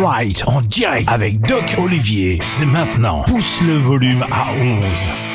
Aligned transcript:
Right 0.00 0.44
en 0.46 0.60
direct 0.60 1.08
avec 1.08 1.40
Doc 1.40 1.64
Olivier. 1.78 2.38
C'est 2.40 2.66
maintenant. 2.66 3.22
Pousse 3.26 3.60
le 3.62 3.74
volume 3.74 4.24
à 4.30 4.46
11. 4.52 5.27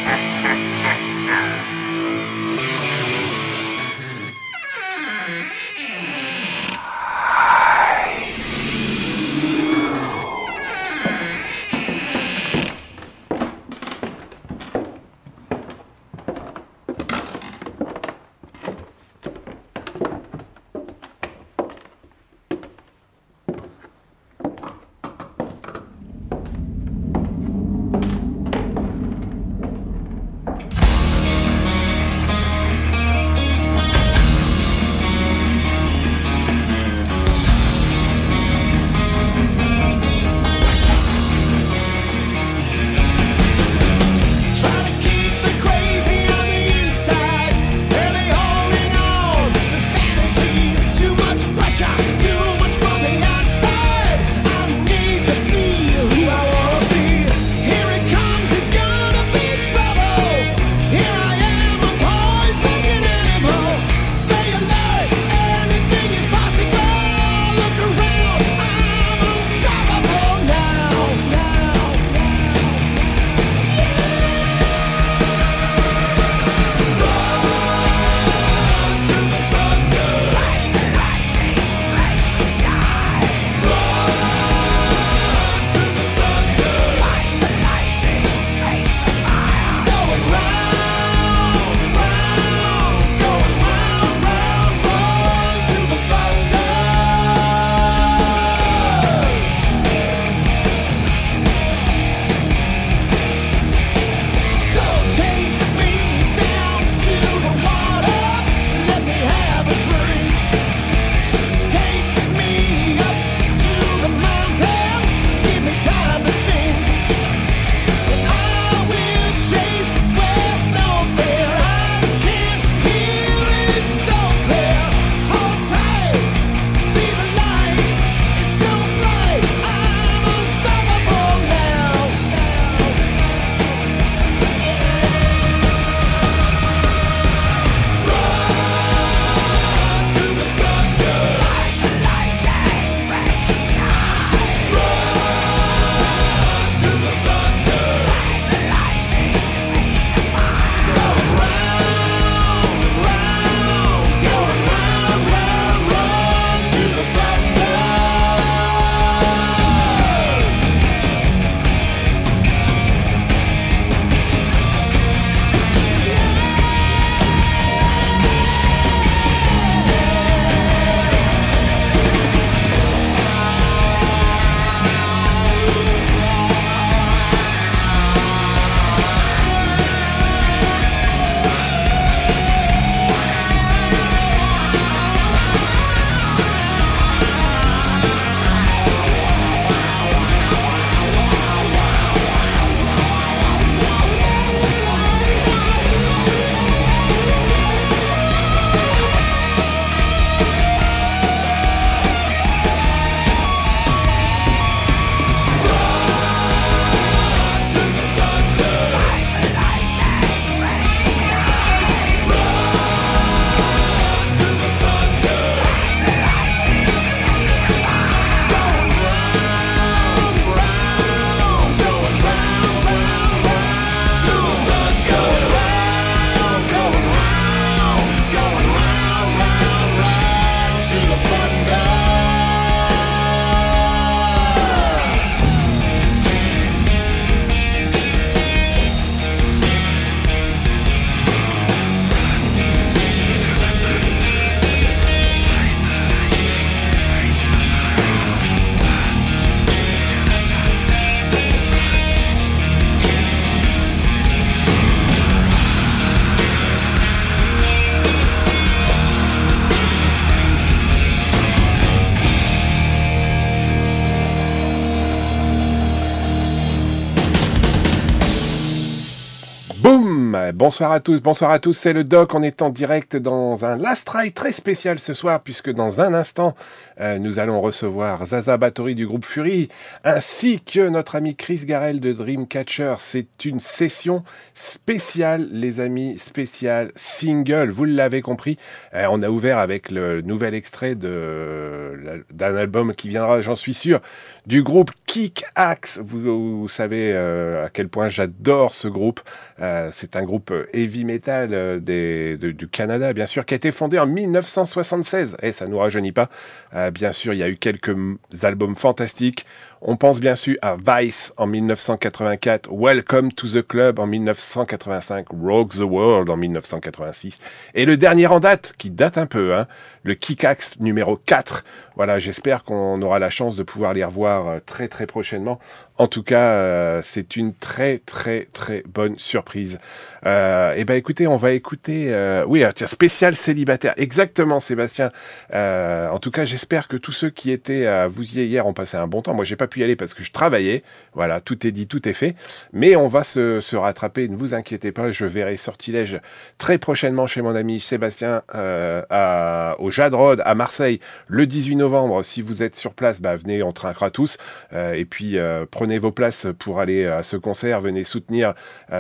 Bonsoir 270.53 270.91
à 270.91 270.99
tous, 270.99 271.19
bonsoir 271.19 271.51
à 271.51 271.59
tous, 271.59 271.73
c'est 271.73 271.93
le 271.93 272.03
doc, 272.03 272.33
on 272.35 272.43
est 272.43 272.61
en 272.61 272.69
direct 272.69 273.15
dans 273.15 273.65
un 273.65 273.77
last 273.77 274.05
try 274.05 274.31
très 274.31 274.51
spécial 274.51 274.99
ce 274.99 275.13
soir 275.13 275.41
puisque 275.41 275.71
dans 275.71 275.99
un 275.99 276.13
instant 276.13 276.55
euh, 277.01 277.17
nous 277.17 277.39
allons 277.39 277.59
recevoir 277.59 278.25
Zaza 278.25 278.57
Batory 278.57 278.93
du 278.93 279.07
groupe 279.07 279.25
Fury 279.25 279.69
ainsi 280.03 280.61
que 280.61 280.87
notre 280.89 281.15
ami 281.15 281.35
Chris 281.35 281.61
Garel 281.65 281.99
de 281.99 282.13
Dreamcatcher. 282.13 282.95
C'est 282.99 283.45
une 283.45 283.59
session 283.59 284.23
spéciale 284.53 285.47
les 285.51 285.79
amis, 285.79 286.17
spéciale 286.19 286.91
single, 286.95 287.71
vous 287.71 287.85
l'avez 287.85 288.21
compris. 288.21 288.57
Euh, 288.93 289.07
on 289.09 289.23
a 289.23 289.29
ouvert 289.29 289.57
avec 289.57 289.89
le 289.89 290.21
nouvel 290.21 290.53
extrait 290.53 290.95
d'un 290.95 292.55
album 292.55 292.93
qui 292.93 293.09
viendra, 293.09 293.41
j'en 293.41 293.55
suis 293.55 293.73
sûr, 293.73 294.01
du 294.45 294.61
groupe 294.61 294.91
Kick 295.07 295.45
Axe. 295.55 295.99
Vous, 296.03 296.67
savez 296.67 297.15
à 297.15 297.69
quel 297.71 297.89
point 297.89 298.09
j'adore 298.09 298.73
ce 298.73 298.87
groupe. 298.87 299.21
Euh, 299.59 299.89
c'est 299.91 300.15
un 300.15 300.23
groupe 300.23 300.42
heavy 300.73 301.05
metal 301.05 301.49
euh, 301.53 302.37
du 302.37 302.67
Canada, 302.67 303.13
bien 303.13 303.25
sûr, 303.25 303.45
qui 303.45 303.53
a 303.53 303.57
été 303.57 303.71
fondé 303.71 303.99
en 303.99 304.07
1976. 304.07 305.37
Et 305.41 305.51
ça 305.51 305.67
nous 305.67 305.77
rajeunit 305.77 306.11
pas. 306.11 306.29
Euh, 306.73 306.91
bien 306.91 307.11
sûr, 307.11 307.33
il 307.33 307.39
y 307.39 307.43
a 307.43 307.49
eu 307.49 307.57
quelques 307.57 307.95
albums 308.41 308.75
fantastiques. 308.75 309.45
On 309.85 309.97
pense 309.97 310.21
bien 310.21 310.37
sûr 310.37 310.55
à 310.61 310.77
Vice 310.77 311.33
en 311.35 311.45
1984, 311.45 312.69
Welcome 312.71 313.33
to 313.33 313.47
the 313.49 313.67
Club 313.67 313.99
en 313.99 314.07
1985, 314.07 315.27
Rogue 315.31 315.73
the 315.73 315.79
World 315.79 316.29
en 316.29 316.37
1986, 316.37 317.39
et 317.75 317.85
le 317.85 317.97
dernier 317.97 318.27
en 318.27 318.39
date, 318.39 318.75
qui 318.77 318.91
date 318.91 319.17
un 319.17 319.25
peu, 319.25 319.53
hein, 319.53 319.67
le 320.03 320.13
Kickaxe 320.15 320.79
numéro 320.79 321.17
4. 321.17 321.65
Voilà, 321.97 322.17
j'espère 322.17 322.63
qu'on 322.63 323.01
aura 323.01 323.19
la 323.19 323.29
chance 323.29 323.57
de 323.57 323.63
pouvoir 323.63 323.93
les 323.93 324.05
revoir 324.05 324.61
très 324.65 324.87
très 324.87 325.05
prochainement. 325.05 325.59
En 325.97 326.07
tout 326.07 326.23
cas, 326.23 327.01
c'est 327.01 327.35
une 327.35 327.53
très 327.53 327.97
très 327.97 328.47
très 328.53 328.83
bonne 328.87 329.19
surprise. 329.19 329.79
Euh, 330.25 330.73
et 330.73 330.81
eh 330.81 330.85
ben 330.85 330.95
écoutez, 330.95 331.27
on 331.27 331.37
va 331.37 331.51
écouter, 331.51 332.13
euh, 332.13 332.45
oui, 332.47 332.63
tiens, 332.75 332.87
spécial 332.87 333.35
célibataire, 333.35 333.93
exactement, 333.97 334.59
Sébastien. 334.59 335.11
Euh, 335.53 336.09
en 336.09 336.19
tout 336.19 336.31
cas, 336.31 336.45
j'espère 336.45 336.87
que 336.87 336.97
tous 336.97 337.11
ceux 337.11 337.29
qui 337.29 337.51
étaient 337.51 337.85
à 337.85 338.07
vous 338.07 338.23
y 338.23 338.45
hier 338.45 338.65
ont 338.65 338.73
passé 338.73 338.97
un 338.97 339.07
bon 339.07 339.21
temps. 339.21 339.33
Moi, 339.33 339.45
j'ai 339.45 339.55
pas 339.55 339.67
pu 339.73 339.81
y 339.81 339.83
aller 339.83 339.95
parce 339.95 340.13
que 340.13 340.23
je 340.23 340.31
travaillais. 340.31 340.83
Voilà, 341.13 341.41
tout 341.41 341.65
est 341.65 341.71
dit, 341.71 341.87
tout 341.87 342.07
est 342.07 342.13
fait. 342.13 342.35
Mais 342.71 342.95
on 342.95 343.07
va 343.07 343.23
se, 343.23 343.61
se 343.61 343.75
rattraper. 343.75 344.27
Ne 344.27 344.37
vous 344.37 344.53
inquiétez 344.53 344.91
pas, 344.91 345.11
je 345.11 345.25
verrai 345.25 345.57
Sortilège 345.57 346.19
très 346.57 346.77
prochainement 346.77 347.27
chez 347.27 347.41
mon 347.41 347.55
ami 347.55 347.79
Sébastien 347.79 348.43
euh, 348.55 349.01
à, 349.09 349.75
au 349.79 349.89
Jadrod 349.89 350.41
à 350.45 350.55
Marseille 350.55 350.99
le 351.27 351.47
18 351.47 351.75
novembre. 351.75 352.23
Si 352.23 352.41
vous 352.41 352.63
êtes 352.63 352.75
sur 352.75 352.93
place, 352.93 353.21
bah 353.21 353.35
venez, 353.35 353.63
on 353.63 353.73
trinquera 353.73 354.11
tous. 354.11 354.37
Euh, 354.73 354.93
et 354.93 355.05
puis 355.05 355.37
prenez 355.71 355.97
vos 355.97 356.11
places 356.11 356.47
pour 356.59 356.79
aller 356.79 357.05
à 357.05 357.23
ce 357.23 357.37
concert. 357.37 357.81
Venez 357.81 358.03
soutenir 358.03 358.53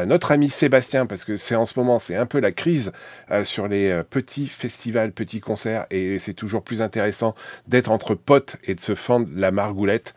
notre 0.05 0.31
ami 0.31 0.49
Sébastien 0.49 1.05
parce 1.05 1.25
que 1.25 1.35
c'est 1.35 1.55
en 1.55 1.65
ce 1.65 1.77
moment, 1.77 1.99
c'est 1.99 2.15
un 2.15 2.25
peu 2.25 2.39
la 2.39 2.51
crise 2.51 2.91
euh, 3.31 3.43
sur 3.43 3.67
les 3.67 3.89
euh, 3.89 4.03
petits 4.03 4.47
festivals, 4.47 5.11
petits 5.11 5.39
concerts, 5.39 5.85
et 5.89 6.19
c'est 6.19 6.33
toujours 6.33 6.63
plus 6.63 6.81
intéressant 6.81 7.35
d'être 7.67 7.91
entre 7.91 8.15
potes 8.15 8.57
et 8.63 8.75
de 8.75 8.79
se 8.79 8.95
fendre 8.95 9.27
la 9.35 9.51
margoulette, 9.51 10.13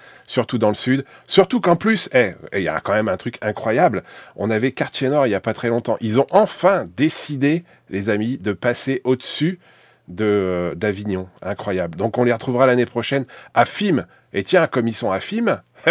surtout 0.46 0.58
dans 0.58 0.68
le 0.68 0.76
sud. 0.76 1.04
Surtout 1.26 1.60
qu'en 1.60 1.74
plus, 1.74 2.08
eh, 2.12 2.34
il 2.52 2.62
y 2.62 2.68
a 2.68 2.78
quand 2.78 2.92
même 2.92 3.08
un 3.08 3.16
truc 3.16 3.36
incroyable. 3.42 4.04
On 4.36 4.48
avait 4.48 4.70
Quartier 4.70 5.08
Nord 5.08 5.26
il 5.26 5.30
y 5.30 5.34
a 5.34 5.40
pas 5.40 5.54
très 5.54 5.68
longtemps. 5.68 5.96
Ils 6.00 6.20
ont 6.20 6.26
enfin 6.30 6.84
décidé, 6.96 7.64
les 7.90 8.10
amis, 8.10 8.38
de 8.38 8.52
passer 8.52 9.00
au-dessus 9.02 9.58
de 10.06 10.24
euh, 10.24 10.74
d'Avignon. 10.76 11.28
Incroyable. 11.42 11.98
Donc 11.98 12.16
on 12.16 12.22
les 12.22 12.32
retrouvera 12.32 12.68
l'année 12.68 12.86
prochaine 12.86 13.26
à 13.54 13.64
FIM. 13.64 14.06
Et 14.32 14.44
tiens, 14.44 14.68
comme 14.68 14.86
ils 14.86 14.94
sont 14.94 15.10
à 15.10 15.18
FIM, 15.18 15.62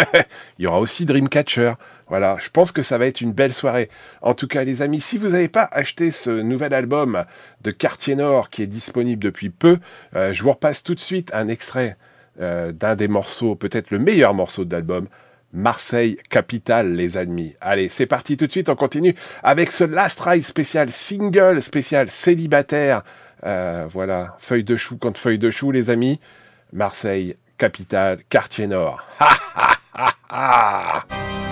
il 0.58 0.62
y 0.62 0.66
aura 0.66 0.80
aussi 0.80 1.04
Dreamcatcher. 1.04 1.74
Voilà, 2.08 2.38
je 2.40 2.48
pense 2.48 2.72
que 2.72 2.82
ça 2.82 2.96
va 2.96 3.06
être 3.06 3.20
une 3.20 3.34
belle 3.34 3.52
soirée. 3.52 3.90
En 4.22 4.32
tout 4.32 4.48
cas, 4.48 4.64
les 4.64 4.80
amis, 4.80 5.02
si 5.02 5.18
vous 5.18 5.28
n'avez 5.28 5.48
pas 5.48 5.68
acheté 5.70 6.10
ce 6.10 6.30
nouvel 6.30 6.72
album 6.72 7.26
de 7.60 7.70
Quartier 7.72 8.14
Nord 8.14 8.48
qui 8.48 8.62
est 8.62 8.66
disponible 8.66 9.22
depuis 9.22 9.50
peu, 9.50 9.80
euh, 10.14 10.32
je 10.32 10.42
vous 10.42 10.52
repasse 10.52 10.82
tout 10.82 10.94
de 10.94 11.00
suite 11.00 11.30
un 11.34 11.48
extrait 11.48 11.98
euh, 12.40 12.72
d'un 12.72 12.96
des 12.96 13.08
morceaux, 13.08 13.54
peut-être 13.54 13.90
le 13.90 13.98
meilleur 13.98 14.34
morceau 14.34 14.64
de 14.64 14.72
l'album. 14.72 15.08
Marseille 15.52 16.18
Capitale, 16.28 16.94
les 16.94 17.16
amis. 17.16 17.54
Allez, 17.60 17.88
c'est 17.88 18.06
parti 18.06 18.36
tout 18.36 18.46
de 18.46 18.52
suite, 18.52 18.68
on 18.68 18.76
continue 18.76 19.14
avec 19.42 19.70
ce 19.70 19.84
Last 19.84 20.20
Ride 20.20 20.44
spécial 20.44 20.90
single, 20.90 21.62
spécial 21.62 22.10
célibataire. 22.10 23.02
Euh, 23.44 23.86
voilà, 23.90 24.36
feuille 24.38 24.64
de 24.64 24.76
chou 24.76 24.96
contre 24.98 25.20
feuille 25.20 25.38
de 25.38 25.50
chou, 25.50 25.70
les 25.70 25.90
amis. 25.90 26.20
Marseille 26.72 27.34
Capitale, 27.58 28.18
quartier 28.28 28.66
nord. 28.66 29.02
Ha 29.18 29.30
ha 29.54 29.78
ha 29.94 30.14
ha 30.28 31.45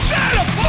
Shadow 0.00 0.63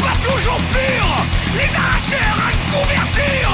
pas 0.00 0.16
toujours 0.28 0.60
purs. 0.72 1.24
Les 1.54 1.74
arracheurs 1.74 2.38
à 2.38 2.50
convertir 2.72 3.44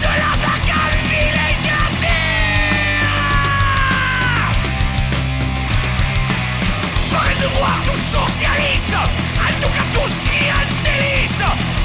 De 0.00 0.12
la 0.22 0.32
bacane 0.42 0.98
villégiataire 1.08 2.16
Paré 7.10 7.34
de 7.34 7.48
voir 7.56 7.78
nous 7.86 8.00
socialistes 8.00 8.94
À 8.94 9.52
nous 9.60 9.72
qu'à 9.74 9.86
tous 9.94 10.14
qui 10.30 11.75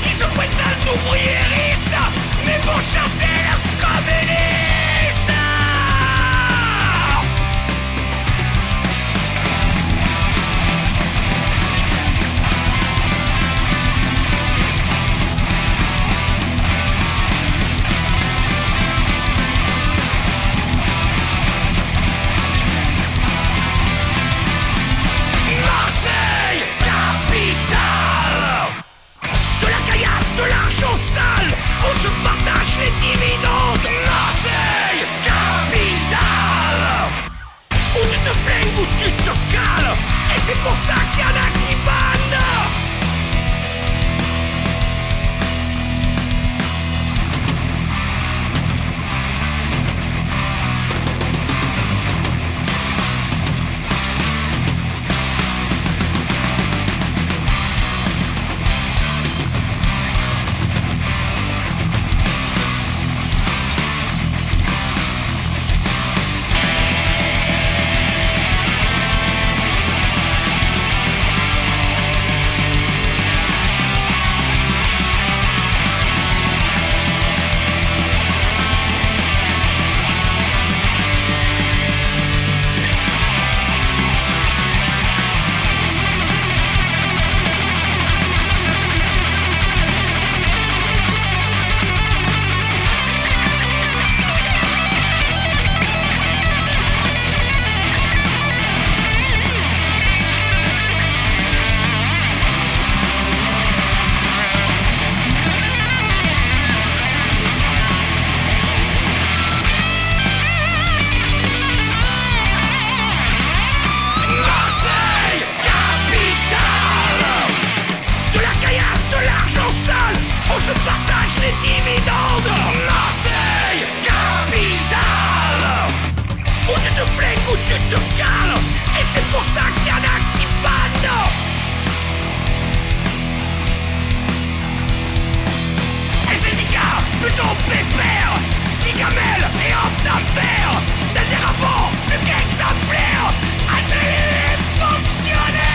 Pépère, 137.71 138.33
Gigamel 138.81 139.41
et 139.65 139.71
Optamper 139.71 140.67
Des 141.13 141.27
dérapants, 141.29 141.89
plus 142.07 142.19
qu'exemplaires 142.19 143.31
Atelier 143.71 144.59
fonctionnaire 144.77 145.71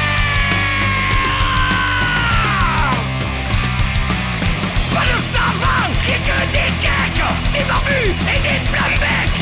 Pas 4.93 5.07
de 5.11 5.19
savants, 5.25 5.89
rien 6.05 6.21
que 6.29 6.39
des 6.53 6.71
geeks 6.85 7.25
Des 7.55 7.65
barbus 7.65 8.15
et 8.29 8.41
des 8.47 8.61
flambecs 8.71 9.41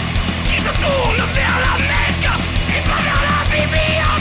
Qui 0.49 0.58
se 0.58 0.70
tournent 0.82 1.26
vers 1.34 1.58
la 1.66 1.75
Mecque 1.90 2.30
Et 2.70 2.82
pas 2.88 3.02
vers 3.02 3.23
la 3.28 3.38
Bible. 3.50 4.13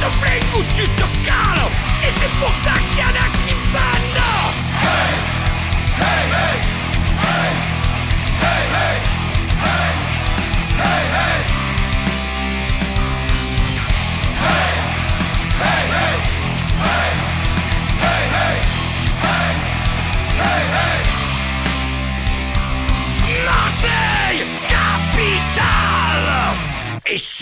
te 0.00 0.08
flingue 0.18 0.56
ou 0.56 0.62
tu 0.74 0.84
te 0.88 1.06
cales. 1.24 1.68
Et 2.02 2.10
c'est 2.10 2.32
pour 2.40 2.54
ça 2.56 2.72
qu'il 2.90 3.00
y 3.00 3.02
en 3.02 3.14
a 3.14 3.26
qui 3.44 3.49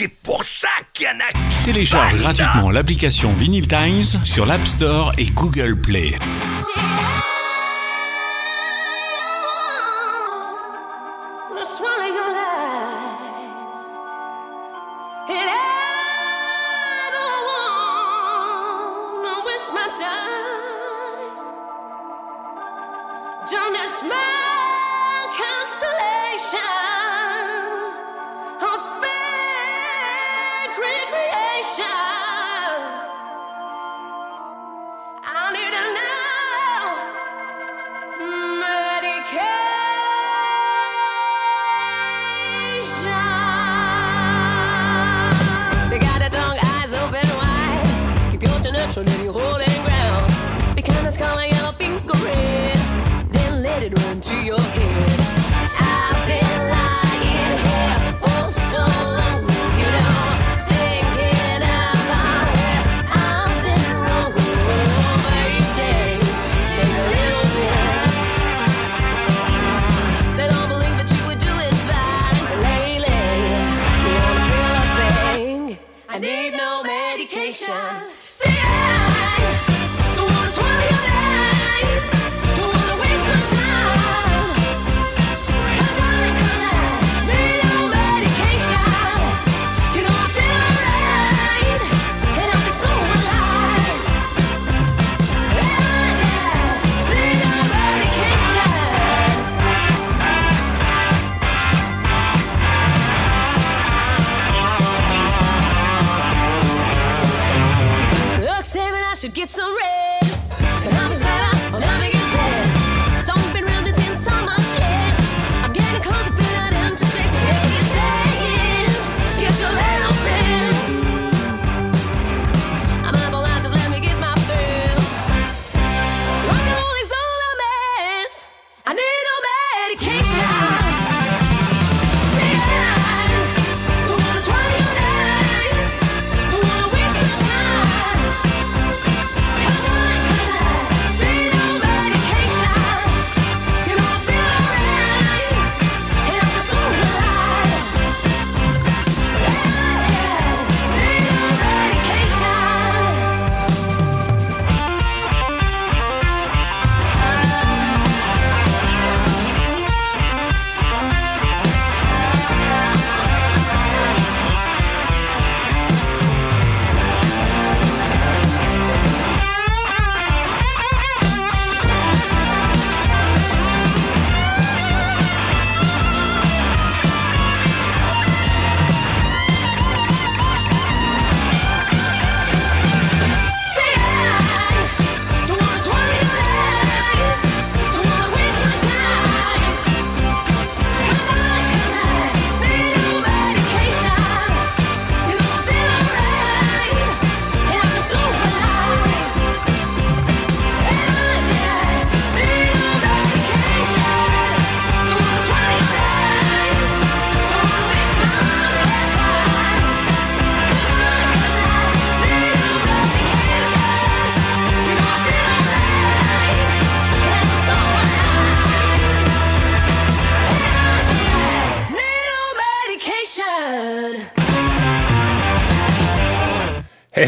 C'est 0.00 0.07
pour 0.07 0.45
ça 0.45 0.69
qu'il 0.95 1.07
y 1.07 1.09
en 1.09 1.19
a 1.19 1.49
qui 1.49 1.64
Télécharge 1.64 2.19
gratuitement 2.19 2.71
l'application 2.71 3.33
Vinyl 3.33 3.67
Times 3.67 4.05
sur 4.23 4.47
l'App 4.47 4.64
Store 4.64 5.11
et 5.19 5.26
Google 5.26 5.75
Play. 5.81 6.14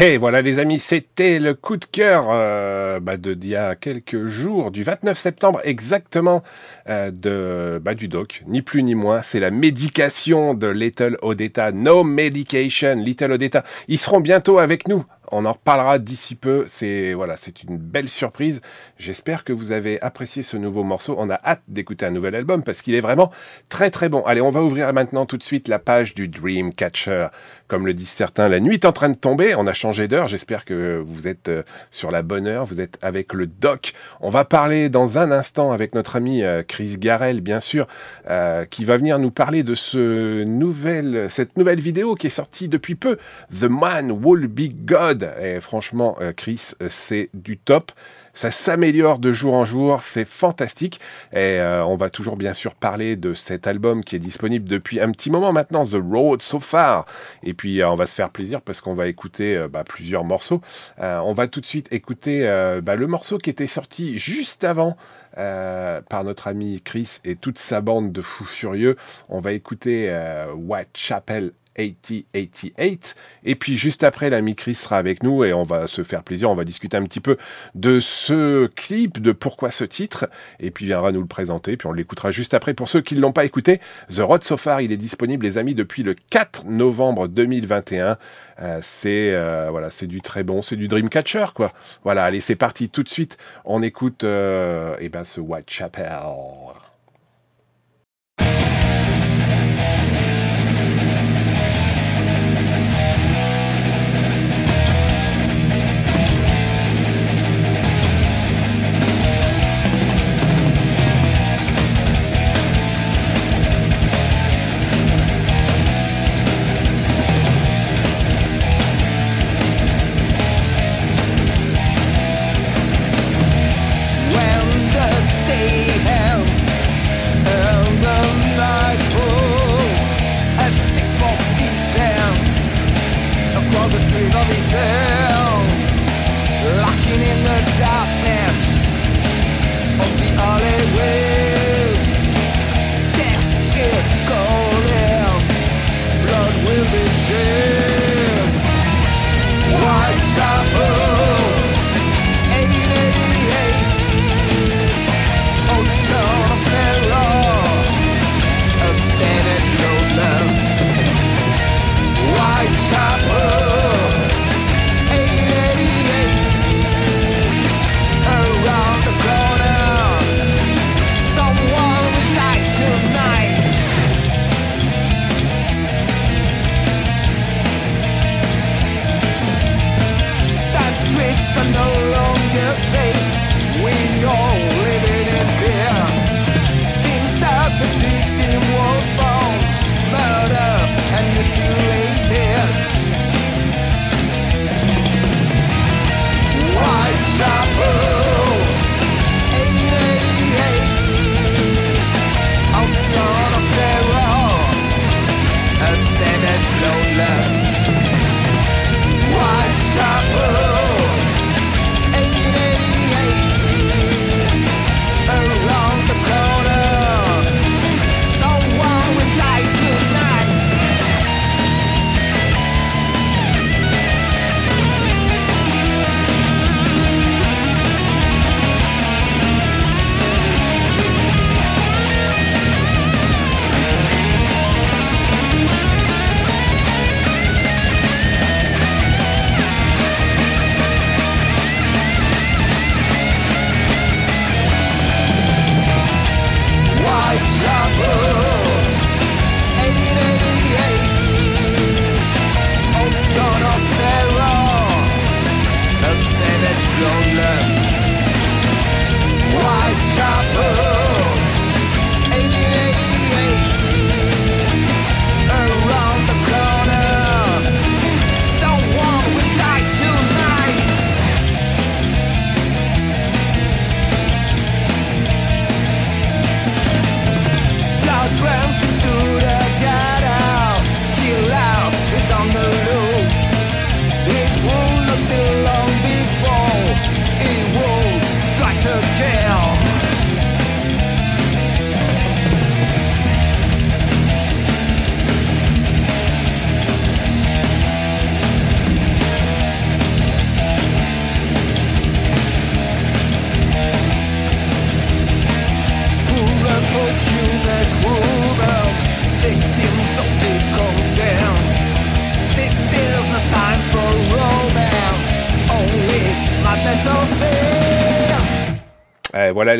Hey, 0.03 0.17
voilà 0.17 0.41
les 0.41 0.57
amis, 0.57 0.79
c'était 0.79 1.37
le 1.37 1.53
coup 1.53 1.77
de 1.77 1.85
cœur 1.85 2.25
euh, 2.31 2.99
bah, 2.99 3.17
de 3.17 3.35
d'il 3.35 3.51
y 3.51 3.55
a 3.55 3.75
quelques 3.75 4.25
jours, 4.25 4.71
du 4.71 4.81
29 4.81 5.15
septembre 5.15 5.61
exactement, 5.63 6.41
euh, 6.89 7.11
de 7.11 7.77
bah, 7.77 7.93
du 7.93 8.07
doc, 8.07 8.41
ni 8.47 8.63
plus 8.63 8.81
ni 8.81 8.95
moins. 8.95 9.21
C'est 9.21 9.39
la 9.39 9.51
médication 9.51 10.55
de 10.55 10.65
Little 10.65 11.19
Odetta, 11.21 11.71
No 11.71 12.03
Medication, 12.03 12.95
Little 12.95 13.33
Odetta. 13.33 13.63
Ils 13.87 13.99
seront 13.99 14.21
bientôt 14.21 14.57
avec 14.57 14.87
nous 14.87 15.05
on 15.31 15.45
en 15.45 15.53
reparlera 15.53 15.99
d'ici 15.99 16.35
peu. 16.35 16.65
C'est 16.67 17.13
voilà, 17.13 17.37
c'est 17.37 17.63
une 17.63 17.77
belle 17.77 18.09
surprise. 18.09 18.61
J'espère 18.97 19.43
que 19.43 19.53
vous 19.53 19.71
avez 19.71 20.01
apprécié 20.01 20.43
ce 20.43 20.57
nouveau 20.57 20.83
morceau. 20.83 21.15
On 21.17 21.29
a 21.29 21.39
hâte 21.43 21.61
d'écouter 21.67 22.05
un 22.05 22.11
nouvel 22.11 22.35
album 22.35 22.63
parce 22.63 22.81
qu'il 22.81 22.95
est 22.95 23.01
vraiment 23.01 23.31
très 23.69 23.89
très 23.89 24.09
bon. 24.09 24.23
Allez, 24.25 24.41
on 24.41 24.51
va 24.51 24.63
ouvrir 24.63 24.91
maintenant 24.93 25.25
tout 25.25 25.37
de 25.37 25.43
suite 25.43 25.67
la 25.67 25.79
page 25.79 26.13
du 26.13 26.27
Dreamcatcher. 26.27 27.27
Comme 27.67 27.87
le 27.87 27.93
disent 27.93 28.09
certains, 28.09 28.49
la 28.49 28.59
nuit 28.59 28.75
est 28.75 28.85
en 28.85 28.91
train 28.91 29.09
de 29.09 29.15
tomber. 29.15 29.55
On 29.55 29.67
a 29.67 29.73
changé 29.73 30.07
d'heure. 30.07 30.27
J'espère 30.27 30.65
que 30.65 31.01
vous 31.05 31.27
êtes 31.27 31.47
euh, 31.47 31.63
sur 31.89 32.11
la 32.11 32.21
bonne 32.21 32.47
heure. 32.47 32.65
Vous 32.65 32.81
êtes 32.81 32.97
avec 33.01 33.33
le 33.33 33.47
doc. 33.47 33.93
On 34.19 34.29
va 34.29 34.43
parler 34.43 34.89
dans 34.89 35.17
un 35.17 35.31
instant 35.31 35.71
avec 35.71 35.95
notre 35.95 36.17
ami 36.17 36.43
euh, 36.43 36.63
Chris 36.67 36.97
Garel, 36.97 37.41
bien 37.41 37.59
sûr, 37.59 37.87
euh, 38.29 38.65
qui 38.65 38.83
va 38.83 38.97
venir 38.97 39.19
nous 39.19 39.31
parler 39.31 39.63
de 39.63 39.75
ce 39.75 40.43
nouvel, 40.43 41.27
cette 41.29 41.57
nouvelle 41.57 41.79
vidéo 41.79 42.15
qui 42.15 42.27
est 42.27 42.31
sortie 42.31 42.67
depuis 42.67 42.95
peu. 42.95 43.17
The 43.57 43.69
Man 43.69 44.11
Will 44.11 44.47
Be 44.47 44.69
God. 44.85 45.20
Et 45.41 45.59
franchement, 45.59 46.15
euh, 46.21 46.33
Chris, 46.33 46.71
euh, 46.81 46.87
c'est 46.89 47.29
du 47.33 47.57
top. 47.57 47.91
Ça 48.33 48.49
s'améliore 48.49 49.19
de 49.19 49.33
jour 49.33 49.53
en 49.53 49.65
jour, 49.65 50.01
c'est 50.03 50.25
fantastique. 50.25 51.01
Et 51.33 51.59
euh, 51.59 51.83
on 51.85 51.97
va 51.97 52.09
toujours 52.09 52.37
bien 52.37 52.53
sûr 52.53 52.75
parler 52.75 53.17
de 53.17 53.33
cet 53.33 53.67
album 53.67 54.03
qui 54.03 54.15
est 54.15 54.19
disponible 54.19 54.69
depuis 54.69 55.01
un 55.01 55.11
petit 55.11 55.29
moment 55.29 55.51
maintenant, 55.51 55.85
The 55.85 55.97
Road 56.01 56.41
So 56.41 56.59
Far. 56.59 57.05
Et 57.43 57.53
puis 57.53 57.83
on 57.83 57.95
va 57.95 58.05
se 58.05 58.15
faire 58.15 58.29
plaisir 58.29 58.61
parce 58.61 58.79
qu'on 58.79 58.95
va 58.95 59.07
écouter 59.07 59.65
bah, 59.69 59.83
plusieurs 59.83 60.23
morceaux. 60.23 60.61
on 60.97 61.33
va 61.33 61.47
tout 61.47 61.59
de 61.59 61.65
suite 61.65 61.91
écouter 61.91 62.43
bah, 62.81 62.95
le 62.95 63.07
morceau 63.07 63.37
qui 63.37 63.49
était 63.49 63.67
sorti 63.67 64.17
juste 64.17 64.63
avant. 64.63 64.95
par 65.35 66.23
notre 66.23 66.47
ami 66.47 66.81
Chris 66.81 67.19
et 67.25 67.35
toute 67.35 67.57
sa 67.57 67.81
bande 67.81 68.13
de 68.13 68.21
fous 68.21 68.45
furieux. 68.45 68.95
On 69.27 69.41
va 69.41 69.51
écouter 69.51 70.09
Whitechapel 70.55 71.51
8088. 71.83 73.15
Et 73.43 73.55
puis 73.55 73.77
juste 73.77 74.03
après, 74.03 74.29
l'ami 74.29 74.55
Chris 74.55 74.75
sera 74.75 74.97
avec 74.97 75.23
nous 75.23 75.43
et 75.43 75.53
on 75.53 75.63
va 75.63 75.87
se 75.87 76.03
faire 76.03 76.23
plaisir. 76.23 76.49
On 76.49 76.55
va 76.55 76.63
discuter 76.63 76.97
un 76.97 77.03
petit 77.03 77.19
peu 77.19 77.37
de 77.75 77.99
ce 77.99 78.67
clip, 78.67 79.21
de 79.21 79.31
pourquoi 79.31 79.71
ce 79.71 79.83
titre. 79.83 80.29
Et 80.59 80.71
puis 80.71 80.85
viendra 80.85 81.11
nous 81.11 81.21
le 81.21 81.27
présenter. 81.27 81.77
Puis 81.77 81.87
on 81.87 81.93
l'écoutera 81.93 82.31
juste 82.31 82.53
après. 82.53 82.73
Pour 82.73 82.89
ceux 82.89 83.01
qui 83.01 83.15
ne 83.15 83.21
l'ont 83.21 83.31
pas 83.31 83.45
écouté, 83.45 83.79
The 84.09 84.19
Road 84.19 84.43
So 84.43 84.57
Far, 84.57 84.81
il 84.81 84.91
est 84.91 84.97
disponible, 84.97 85.45
les 85.45 85.57
amis, 85.57 85.75
depuis 85.75 86.03
le 86.03 86.15
4 86.29 86.65
novembre 86.65 87.27
2021. 87.27 88.17
Euh, 88.61 88.79
c'est 88.81 89.33
euh, 89.33 89.69
voilà, 89.71 89.89
c'est 89.89 90.07
du 90.07 90.21
très 90.21 90.43
bon, 90.43 90.61
c'est 90.61 90.75
du 90.75 90.87
Dreamcatcher, 90.87 91.47
quoi. 91.53 91.73
Voilà, 92.03 92.23
allez, 92.23 92.41
c'est 92.41 92.55
parti. 92.55 92.89
Tout 92.89 93.03
de 93.03 93.09
suite, 93.09 93.37
on 93.65 93.81
écoute 93.83 94.23
euh, 94.23 94.95
eh 94.99 95.09
ben, 95.09 95.23
ce. 95.23 95.41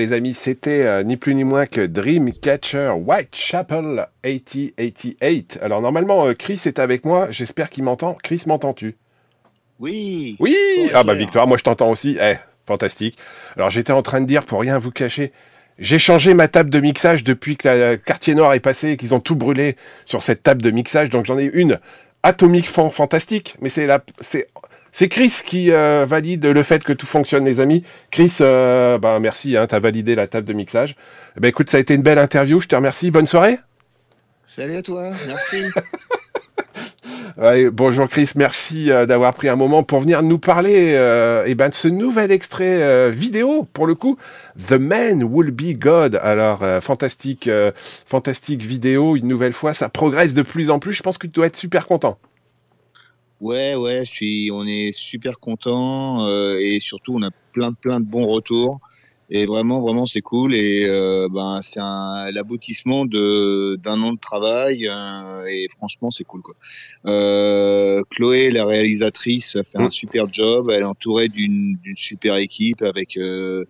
Les 0.01 0.13
amis, 0.13 0.33
c'était 0.33 0.81
euh, 0.83 1.03
ni 1.03 1.15
plus 1.15 1.35
ni 1.35 1.43
moins 1.43 1.67
que 1.67 1.85
Dreamcatcher 1.85 2.93
Whitechapel 2.97 4.07
8088. 4.23 5.59
Alors 5.61 5.79
normalement, 5.81 6.25
euh, 6.27 6.33
Chris 6.33 6.59
est 6.65 6.79
avec 6.79 7.05
moi, 7.05 7.27
j'espère 7.29 7.69
qu'il 7.69 7.83
m'entend. 7.83 8.17
Chris, 8.23 8.41
m'entends-tu? 8.47 8.95
Oui. 9.79 10.35
Oui 10.39 10.55
Bonjour. 10.77 10.91
Ah 10.95 11.03
bah 11.03 11.13
Victoire, 11.13 11.45
moi 11.47 11.57
je 11.57 11.63
t'entends 11.63 11.91
aussi. 11.91 12.17
Eh, 12.19 12.33
fantastique. 12.65 13.17
Alors 13.55 13.69
j'étais 13.69 13.93
en 13.93 14.01
train 14.01 14.21
de 14.21 14.25
dire, 14.25 14.43
pour 14.43 14.59
rien 14.61 14.79
vous 14.79 14.91
cacher, 14.91 15.31
j'ai 15.77 15.99
changé 15.99 16.33
ma 16.33 16.47
table 16.47 16.69
de 16.71 16.79
mixage 16.79 17.23
depuis 17.23 17.55
que 17.55 17.67
la 17.67 17.97
quartier 17.97 18.33
noir 18.35 18.53
est 18.53 18.59
passé 18.59 18.89
et 18.91 18.97
qu'ils 18.97 19.13
ont 19.13 19.19
tout 19.19 19.35
brûlé 19.35 19.75
sur 20.05 20.23
cette 20.23 20.41
table 20.41 20.61
de 20.63 20.71
mixage. 20.71 21.09
Donc 21.11 21.25
j'en 21.25 21.37
ai 21.37 21.45
une 21.45 21.79
atomique 22.23 22.69
fan- 22.69 22.89
fantastique, 22.91 23.55
mais 23.61 23.69
c'est 23.69 23.85
la, 23.87 24.03
c'est, 24.19 24.47
c'est 24.91 25.09
Chris 25.09 25.41
qui 25.45 25.71
euh, 25.71 26.05
valide 26.07 26.45
le 26.45 26.63
fait 26.63 26.83
que 26.83 26.93
tout 26.93 27.05
fonctionne, 27.05 27.45
les 27.45 27.59
amis. 27.59 27.83
Chris, 28.11 28.37
euh, 28.41 28.97
bah 28.97 29.19
merci, 29.19 29.57
hein, 29.57 29.67
t'as 29.67 29.79
validé 29.79 30.15
la 30.15 30.27
table 30.27 30.47
de 30.47 30.53
mixage. 30.53 30.95
Ben 31.37 31.47
écoute, 31.47 31.69
ça 31.69 31.77
a 31.77 31.79
été 31.79 31.93
une 31.93 32.03
belle 32.03 32.19
interview. 32.19 32.59
Je 32.59 32.67
te 32.67 32.75
remercie. 32.75 33.11
Bonne 33.11 33.27
soirée. 33.27 33.59
Salut 34.45 34.75
à 34.75 34.81
toi. 34.81 35.11
Merci. 35.27 35.63
Ouais, 37.37 37.69
bonjour 37.69 38.09
Chris, 38.09 38.31
merci 38.35 38.91
euh, 38.91 39.05
d'avoir 39.05 39.33
pris 39.33 39.47
un 39.47 39.55
moment 39.55 39.83
pour 39.83 40.01
venir 40.01 40.21
nous 40.21 40.37
parler 40.37 40.93
euh, 40.95 41.43
eh 41.47 41.55
ben, 41.55 41.69
de 41.69 41.73
ce 41.73 41.87
nouvel 41.87 42.31
extrait 42.31 42.81
euh, 42.83 43.09
vidéo, 43.09 43.67
pour 43.73 43.87
le 43.87 43.95
coup, 43.95 44.17
The 44.67 44.73
Man 44.73 45.23
Will 45.23 45.51
Be 45.51 45.77
God. 45.77 46.19
Alors, 46.21 46.61
euh, 46.63 46.81
fantastique, 46.81 47.47
euh, 47.47 47.71
fantastique 48.05 48.61
vidéo, 48.61 49.15
une 49.15 49.27
nouvelle 49.27 49.53
fois, 49.53 49.73
ça 49.73 49.87
progresse 49.87 50.33
de 50.33 50.41
plus 50.41 50.69
en 50.69 50.79
plus, 50.79 50.93
je 50.93 51.03
pense 51.03 51.17
que 51.17 51.25
tu 51.25 51.33
dois 51.33 51.47
être 51.47 51.55
super 51.55 51.87
content. 51.87 52.17
Ouais, 53.41 53.73
ouais, 53.75 54.05
je 54.05 54.11
suis, 54.11 54.51
on 54.53 54.65
est 54.67 54.91
super 54.91 55.39
content 55.39 56.27
euh, 56.27 56.59
et 56.59 56.79
surtout 56.79 57.15
on 57.15 57.23
a 57.23 57.31
plein, 57.53 57.73
plein 57.73 57.99
de 57.99 58.05
bons 58.05 58.27
retours 58.27 58.79
et 59.31 59.45
vraiment, 59.47 59.81
vraiment 59.81 60.05
c'est 60.05 60.21
cool 60.21 60.53
et 60.53 60.83
euh, 60.85 61.27
ben 61.31 61.59
c'est 61.63 61.79
un 61.81 62.29
l'aboutissement 62.31 63.05
de 63.05 63.77
d'un 63.79 64.01
an 64.03 64.13
de 64.13 64.19
travail 64.19 64.87
euh, 64.87 65.43
et 65.47 65.67
franchement 65.77 66.11
c'est 66.11 66.25
cool 66.25 66.41
quoi. 66.43 66.53
Euh, 67.07 68.03
Chloé, 68.11 68.51
la 68.51 68.65
réalisatrice, 68.65 69.55
a 69.55 69.63
fait 69.63 69.79
un 69.79 69.87
Mm. 69.87 69.91
super 69.91 70.25
job. 70.31 70.69
Elle 70.71 70.81
est 70.81 70.83
entourée 70.85 71.29
d'une 71.29 71.77
d'une 71.81 71.97
super 71.97 72.35
équipe 72.37 72.83
avec 72.83 73.17
euh, 73.17 73.65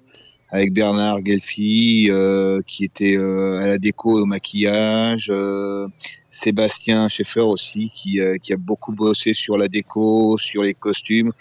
avec 0.52 0.74
Bernard 0.74 1.26
Gelfi 1.26 2.08
euh, 2.10 2.62
qui 2.68 2.84
était 2.84 3.18
euh, 3.18 3.62
à 3.62 3.68
la 3.68 3.78
déco 3.78 4.20
et 4.20 4.22
au 4.22 4.26
maquillage. 4.26 5.30
euh, 5.30 5.88
Sébastien 6.30 7.10
Schaeffer 7.10 7.42
aussi 7.42 7.92
qui, 7.94 8.22
euh, 8.22 8.36
qui 8.42 8.54
a 8.54 8.58
beaucoup 8.58 8.94
bossé 8.94 9.34
sur 9.34 9.58
la 9.58 9.68
déco, 9.68 10.38
sur 10.38 10.64
les 10.64 10.74
costumes. 10.74 11.34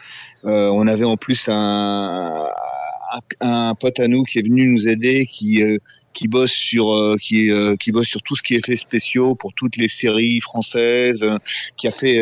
Euh, 0.47 0.69
on 0.73 0.87
avait 0.87 1.05
en 1.05 1.17
plus 1.17 1.49
un, 1.49 2.45
un, 3.41 3.75
pote 3.75 3.99
à 4.01 4.09
nous 4.09 4.23
qui 4.25 4.39
est 4.39 4.43
venu 4.43 4.67
nous 4.69 4.89
aider, 4.89 5.27
qui 5.27 5.63
euh, 5.63 5.79
qui 6.13 6.29
bosse 6.29 6.51
sur 6.53 6.91
euh, 6.93 7.17
qui 7.21 7.51
euh, 7.51 7.77
qui 7.77 7.93
bosse 7.93 8.07
sur 8.07 8.23
tout 8.23 8.37
ce 8.37 8.43
qui 8.43 8.55
est 8.55 8.59
effets 8.59 8.77
spéciaux 8.77 9.35
pour 9.35 9.53
toutes 9.55 9.77
les 9.77 9.89
séries 9.89 10.41
françaises, 10.41 11.25
qui 11.77 11.89
a 11.89 11.91
fait 11.91 12.17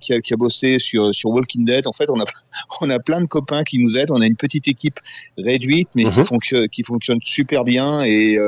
qui 0.00 0.12
a 0.14 0.20
qui 0.20 0.34
a 0.34 0.36
bossé 0.36 0.78
sur 0.78 1.14
sur 1.14 1.30
Walking 1.30 1.64
Dead. 1.64 1.86
En 1.86 1.92
fait, 1.92 2.08
on 2.08 2.20
a 2.20 2.24
on 2.80 2.90
a 2.90 2.98
plein 2.98 3.20
de 3.20 3.26
copains 3.26 3.62
qui 3.62 3.78
nous 3.78 3.96
aident. 3.96 4.10
On 4.10 4.20
a 4.20 4.26
une 4.26 4.36
petite 4.36 4.68
équipe 4.68 4.98
réduite 5.36 5.88
mais 5.94 6.04
qui 6.04 6.18
Mhm. 6.18 6.24
fonctionne 6.24 6.68
qui 6.68 6.82
fonctionne 6.82 7.18
super 7.22 7.64
bien 7.64 8.02
et 8.04 8.38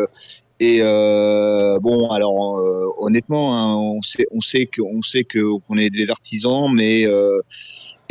et 0.60 0.80
euh, 0.82 1.78
bon, 1.80 2.10
alors 2.10 2.58
euh, 2.58 2.92
honnêtement, 2.98 3.56
hein, 3.56 3.76
on 3.76 4.02
sait, 4.02 4.26
on 4.30 4.42
sait 4.42 4.66
que, 4.66 4.82
on 4.82 5.00
sait 5.00 5.24
que 5.24 5.58
qu'on 5.60 5.78
est 5.78 5.88
des 5.88 6.10
artisans, 6.10 6.70
mais 6.70 7.06
euh, 7.06 7.40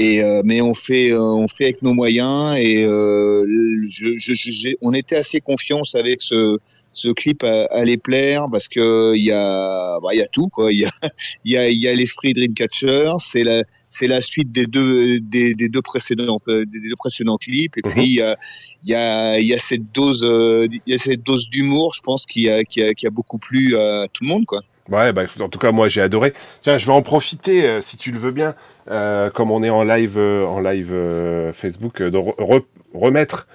et 0.02 0.24
euh, 0.24 0.42
mais 0.46 0.62
on 0.62 0.74
fait, 0.74 1.12
euh, 1.12 1.22
on 1.22 1.50
fait 1.50 1.66
avec 1.66 1.82
nos 1.82 1.94
moyens 1.94 2.58
et 2.58 2.86
euh, 2.86 3.46
je, 3.90 4.18
je, 4.18 4.70
on 4.82 4.94
était 4.94 5.18
assez 5.18 5.42
confiants, 5.42 5.82
que 5.82 6.24
ce 6.24 6.58
ce 6.92 7.10
clip 7.10 7.44
allait 7.44 7.98
plaire 7.98 8.48
parce 8.50 8.70
que 8.70 9.14
il 9.14 9.24
y 9.26 9.32
a, 9.34 10.00
bah, 10.00 10.10
il 10.14 10.20
y 10.20 10.22
a 10.22 10.28
tout 10.28 10.48
quoi. 10.48 10.72
Il 10.72 10.80
y 10.80 10.86
a, 10.86 10.90
il 11.44 11.52
y 11.52 11.58
a, 11.58 11.68
il 11.70 11.78
y 11.78 11.88
a 11.90 11.94
l'esprit 11.94 12.34
Dreamcatcher, 12.34 13.12
c'est 13.20 13.44
la, 13.44 13.64
c'est 13.90 14.08
la 14.08 14.22
suite 14.22 14.54
des 14.54 14.68
deux, 14.68 15.20
des, 15.20 15.54
des 15.54 15.68
deux 15.68 15.82
précédents, 15.82 16.40
des 16.48 16.66
deux 16.66 16.96
précédents 16.98 17.38
clips. 17.38 17.76
Et 17.78 17.82
Mhm. 17.86 17.92
puis 17.92 18.06
il 18.06 18.14
y 18.14 18.22
a, 18.22 18.38
il 18.86 18.90
y 18.92 18.96
a, 18.96 19.38
il 19.38 19.46
y 19.48 19.54
a 19.54 19.58
cette 19.58 19.92
dose, 19.94 20.22
il 20.24 20.82
y 20.88 20.94
a 20.94 20.98
cette 20.98 21.24
dose 21.24 21.50
d'humour, 21.50 21.94
je 21.94 22.02
pense, 22.02 22.26
qui 22.26 22.50
a, 22.50 22.64
qui 22.64 22.82
a, 22.82 22.94
qui 22.94 23.06
a 23.06 23.10
beaucoup 23.10 23.38
plu 23.38 23.76
à 23.76 24.06
tout 24.14 24.24
le 24.24 24.30
monde 24.30 24.46
quoi. 24.46 24.62
Ouais, 24.92 25.14
bah, 25.14 25.24
en 25.40 25.50
tout 25.50 25.60
cas, 25.60 25.72
moi, 25.72 25.88
j'ai 25.88 26.02
adoré. 26.02 26.34
Tiens, 26.62 26.78
je 26.78 26.86
vais 26.86 26.92
en 26.92 27.02
profiter, 27.02 27.66
euh, 27.68 27.82
si 27.82 27.98
tu 27.98 28.12
le 28.12 28.18
veux 28.20 28.32
bien, 28.32 28.56
euh, 28.90 29.30
comme 29.30 29.52
on 29.52 29.64
est 29.64 29.70
en 29.70 29.84
live, 29.84 30.18
euh, 30.18 30.46
en 30.46 30.60
live 30.60 30.92
euh, 30.94 31.54
Facebook, 31.54 32.02
de 32.02 32.18
re- 32.18 32.36
re- 32.38 32.64
remettre 32.94 33.48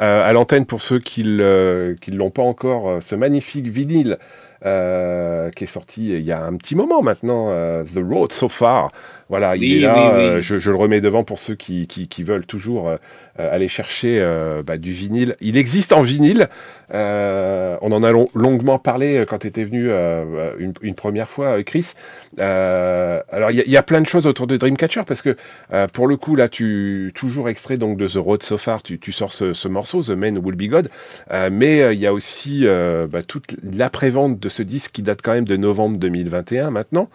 euh, 0.00 0.26
à 0.26 0.32
l'antenne 0.32 0.66
pour 0.66 0.82
ceux 0.82 0.98
qui 0.98 1.22
ne 1.24 1.94
l'ont 2.08 2.30
pas 2.30 2.42
encore, 2.42 3.02
ce 3.02 3.14
magnifique 3.14 3.66
vinyle 3.66 4.18
euh, 4.64 5.50
qui 5.50 5.64
est 5.64 5.66
sorti 5.66 6.10
il 6.10 6.20
y 6.22 6.30
a 6.32 6.42
un 6.44 6.56
petit 6.56 6.76
moment 6.76 7.02
maintenant, 7.02 7.48
euh, 7.50 7.82
The 7.84 7.98
Road 7.98 8.32
So 8.32 8.48
Far. 8.48 8.92
Voilà, 9.28 9.56
il 9.56 9.64
est 9.78 9.80
là. 9.80 10.12
oui, 10.16 10.28
oui. 10.36 10.42
je, 10.42 10.58
je 10.58 10.70
le 10.70 10.76
remets 10.76 11.00
devant 11.00 11.24
pour 11.24 11.38
ceux 11.38 11.54
qui, 11.54 11.86
qui, 11.86 12.06
qui 12.08 12.22
veulent 12.22 12.46
toujours 12.46 12.90
aller 13.38 13.68
chercher 13.68 14.18
euh, 14.20 14.62
bah, 14.62 14.76
du 14.76 14.92
vinyle. 14.92 15.36
Il 15.40 15.56
existe 15.56 15.92
en 15.92 16.02
vinyle. 16.02 16.48
Euh, 16.94 17.76
on 17.80 17.90
en 17.92 18.02
a 18.02 18.12
long- 18.12 18.28
longuement 18.34 18.78
parlé 18.78 19.16
euh, 19.18 19.24
quand 19.24 19.38
tu 19.38 19.46
étais 19.46 19.64
venu 19.64 19.86
euh, 19.88 20.52
une, 20.58 20.74
une 20.82 20.94
première 20.94 21.28
fois, 21.28 21.58
euh, 21.58 21.62
Chris. 21.62 21.92
Euh, 22.40 23.20
alors, 23.30 23.50
il 23.50 23.56
y, 23.56 23.60
a- 23.60 23.64
il 23.64 23.70
y 23.72 23.76
a 23.76 23.82
plein 23.82 24.00
de 24.00 24.06
choses 24.06 24.26
autour 24.26 24.46
de 24.46 24.56
Dreamcatcher 24.56 25.02
parce 25.06 25.22
que 25.22 25.36
euh, 25.72 25.86
pour 25.88 26.06
le 26.06 26.16
coup, 26.16 26.36
là, 26.36 26.48
tu 26.48 27.12
toujours 27.14 27.48
extrait 27.48 27.76
donc 27.78 27.96
de 27.96 28.06
The 28.06 28.16
Road 28.16 28.42
So 28.42 28.58
Far, 28.58 28.82
tu, 28.82 28.98
tu 28.98 29.12
sors 29.12 29.32
ce, 29.32 29.52
ce 29.52 29.68
morceau, 29.68 30.02
The 30.02 30.10
Man 30.10 30.38
Will 30.38 30.54
Be 30.56 30.68
God. 30.70 30.90
Euh, 31.32 31.48
mais 31.52 31.80
euh, 31.80 31.94
il 31.94 32.00
y 32.00 32.06
a 32.06 32.12
aussi 32.12 32.66
euh, 32.66 33.06
bah, 33.06 33.22
toute 33.22 33.56
l'après-vente 33.62 34.38
de 34.38 34.48
ce 34.48 34.62
disque 34.62 34.92
qui 34.92 35.02
date 35.02 35.20
quand 35.22 35.32
même 35.32 35.44
de 35.46 35.56
novembre 35.56 35.98
2021 35.98 36.70
maintenant. 36.70 37.08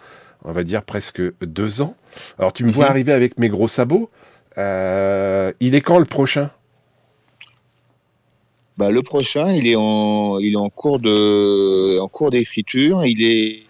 On 0.44 0.52
va 0.52 0.62
dire 0.62 0.82
presque 0.82 1.20
deux 1.42 1.82
ans. 1.82 1.96
Alors, 2.38 2.52
tu 2.52 2.64
me 2.64 2.70
vois 2.70 2.86
Mhm. 2.86 2.90
arriver 2.90 3.12
avec 3.12 3.38
mes 3.38 3.48
gros 3.48 3.68
sabots. 3.68 4.08
Euh, 4.58 5.52
il 5.60 5.74
est 5.74 5.80
quand 5.80 5.98
le 5.98 6.04
prochain? 6.04 6.50
Bah, 8.76 8.90
le 8.90 9.02
prochain, 9.02 9.52
il 9.52 9.66
est 9.66 9.76
en, 9.76 10.38
il 10.38 10.52
est 10.52 10.56
en 10.56 10.68
cours 10.68 10.98
de, 10.98 11.98
en 11.98 12.08
cours 12.08 12.30
d'écriture. 12.30 13.04
Il 13.04 13.22
est, 13.24 13.62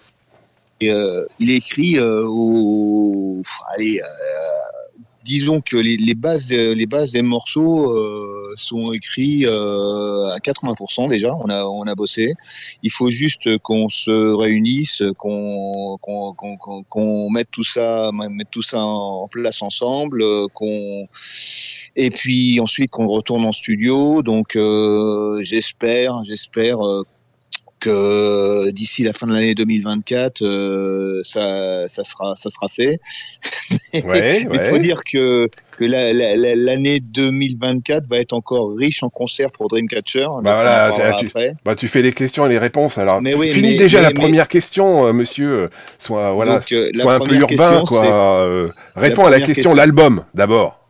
euh, 0.91 1.27
il 1.39 1.51
écrit 1.51 1.99
euh, 1.99 2.27
au, 2.27 3.43
allez, 3.75 4.01
disons 5.25 5.61
que 5.61 5.77
les, 5.77 6.15
bases, 6.15 6.51
les 6.51 6.87
bases 6.87 7.13
des 7.13 7.23
morceaux 7.23 7.95
sont 8.57 8.93
écrits 8.93 9.45
euh, 9.47 10.29
à 10.31 10.39
80% 10.39 11.09
déjà. 11.09 11.35
On 11.37 11.49
a, 11.49 11.65
on 11.65 11.83
a 11.85 11.95
bossé. 11.95 12.35
Il 12.83 12.91
faut 12.91 13.11
juste 13.11 13.59
qu'on 13.59 13.89
se 13.89 14.35
réunisse, 14.35 15.03
qu'on, 15.19 15.99
qu'on, 16.01 16.33
qu'on- 16.35 16.83
qu'on 16.85 17.31
mette 17.31 17.51
tout 17.51 17.65
ça, 17.65 18.11
mette 18.13 18.51
tout 18.51 18.63
ça 18.63 18.83
en 18.85 19.29
place 19.29 19.63
ensemble, 19.63 20.23
euh, 20.23 20.47
qu'on 20.55 21.07
et 21.97 22.11
puis 22.11 22.61
ensuite 22.61 22.91
qu'on 22.91 23.09
retourne 23.09 23.45
en 23.45 23.53
studio. 23.53 24.23
Donc 24.23 24.57
euh, 24.57 25.41
j'espère, 25.43 26.23
j'espère 26.25 26.81
euh, 26.87 27.03
que 27.79 28.71
d'ici 28.71 29.03
la 29.03 29.13
fin 29.13 29.27
de 29.27 29.33
l'année 29.33 29.55
2024, 29.55 30.43
euh, 30.43 31.21
ça, 31.23 31.87
ça 31.89 32.05
sera, 32.05 32.35
ça 32.37 32.51
sera 32.51 32.69
fait. 32.69 32.99
Ouais, 34.05 34.47
Il 34.53 34.61
faut 34.71 34.79
dire 34.79 35.03
que 35.05 35.49
que 35.73 35.85
la- 35.85 36.13
la- 36.13 36.35
la- 36.37 36.55
l'année 36.57 37.01
2024 37.01 38.07
va 38.09 38.19
être 38.19 38.33
encore 38.33 38.75
riche 38.77 39.03
en 39.03 39.09
concerts 39.09 39.51
pour 39.53 39.69
Dreamcatcher. 39.69 40.27
Bah 40.43 40.55
voilà, 40.55 41.17
tu-. 41.21 41.31
Bah, 41.65 41.75
tu 41.75 41.89
fais 41.89 42.03
les 42.03 42.13
questions 42.13 42.45
et 42.47 42.49
les 42.49 42.59
réponses. 42.59 42.99
Alors, 42.99 43.23
Mais 43.23 43.35
oui, 43.35 43.51
finis 43.53 43.71
mais- 43.73 43.77
déjà 43.77 43.99
mais- 43.99 44.05
la 44.05 44.11
première 44.13 44.49
question, 44.49 45.07
euh, 45.07 45.13
monsieur. 45.13 45.51
euh, 45.53 45.69
Soit 45.99 46.33
voilà, 46.33 46.55
Donc, 46.57 46.73
euh, 46.73 46.91
soit 46.95 47.15
un 47.15 47.21
peu 47.21 47.35
urbain, 47.37 47.83
quoi. 47.87 48.07
Euh, 48.07 48.67
réponds 48.97 49.25
à 49.27 49.31
la 49.31 49.41
question, 49.41 49.75
l'album 49.75 50.25
d'abord. 50.35 50.81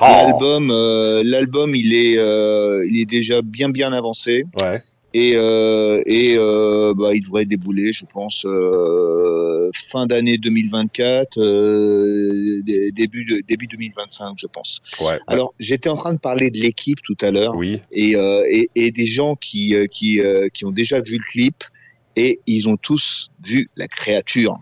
Oh. 0.00 0.04
L'album, 0.04 0.70
euh, 0.70 1.22
l'album, 1.24 1.74
il 1.74 1.92
est, 1.94 2.16
euh, 2.18 2.86
il 2.88 3.00
est 3.00 3.10
déjà 3.10 3.42
bien 3.42 3.68
bien 3.68 3.92
avancé. 3.92 4.44
Ouais. 4.60 4.78
Et 5.12 5.32
euh, 5.36 6.00
et 6.06 6.36
euh, 6.38 6.94
bah, 6.96 7.14
il 7.14 7.22
devrait 7.22 7.44
débouler, 7.44 7.92
je 7.92 8.04
pense, 8.12 8.44
euh, 8.46 9.70
fin 9.74 10.06
d'année 10.06 10.38
2024, 10.38 11.38
euh, 11.38 12.60
dé- 12.62 12.90
début 12.92 13.24
de, 13.24 13.40
début 13.46 13.66
2025, 13.66 14.34
je 14.40 14.46
pense. 14.46 14.80
Ouais. 15.00 15.18
Alors, 15.26 15.54
j'étais 15.58 15.88
en 15.88 15.96
train 15.96 16.12
de 16.12 16.18
parler 16.18 16.50
de 16.50 16.58
l'équipe 16.58 16.98
tout 17.02 17.16
à 17.20 17.30
l'heure 17.30 17.54
Oui. 17.56 17.80
et, 17.92 18.16
euh, 18.16 18.44
et 18.50 18.70
et 18.74 18.90
des 18.90 19.06
gens 19.06 19.34
qui 19.36 19.74
euh, 19.74 19.86
qui 19.86 20.20
euh, 20.20 20.48
qui 20.52 20.64
ont 20.64 20.70
déjà 20.70 21.00
vu 21.00 21.14
le 21.14 21.24
clip 21.30 21.64
et 22.16 22.40
ils 22.46 22.68
ont 22.68 22.76
tous 22.76 23.30
vu 23.44 23.68
la 23.76 23.88
créature. 23.88 24.58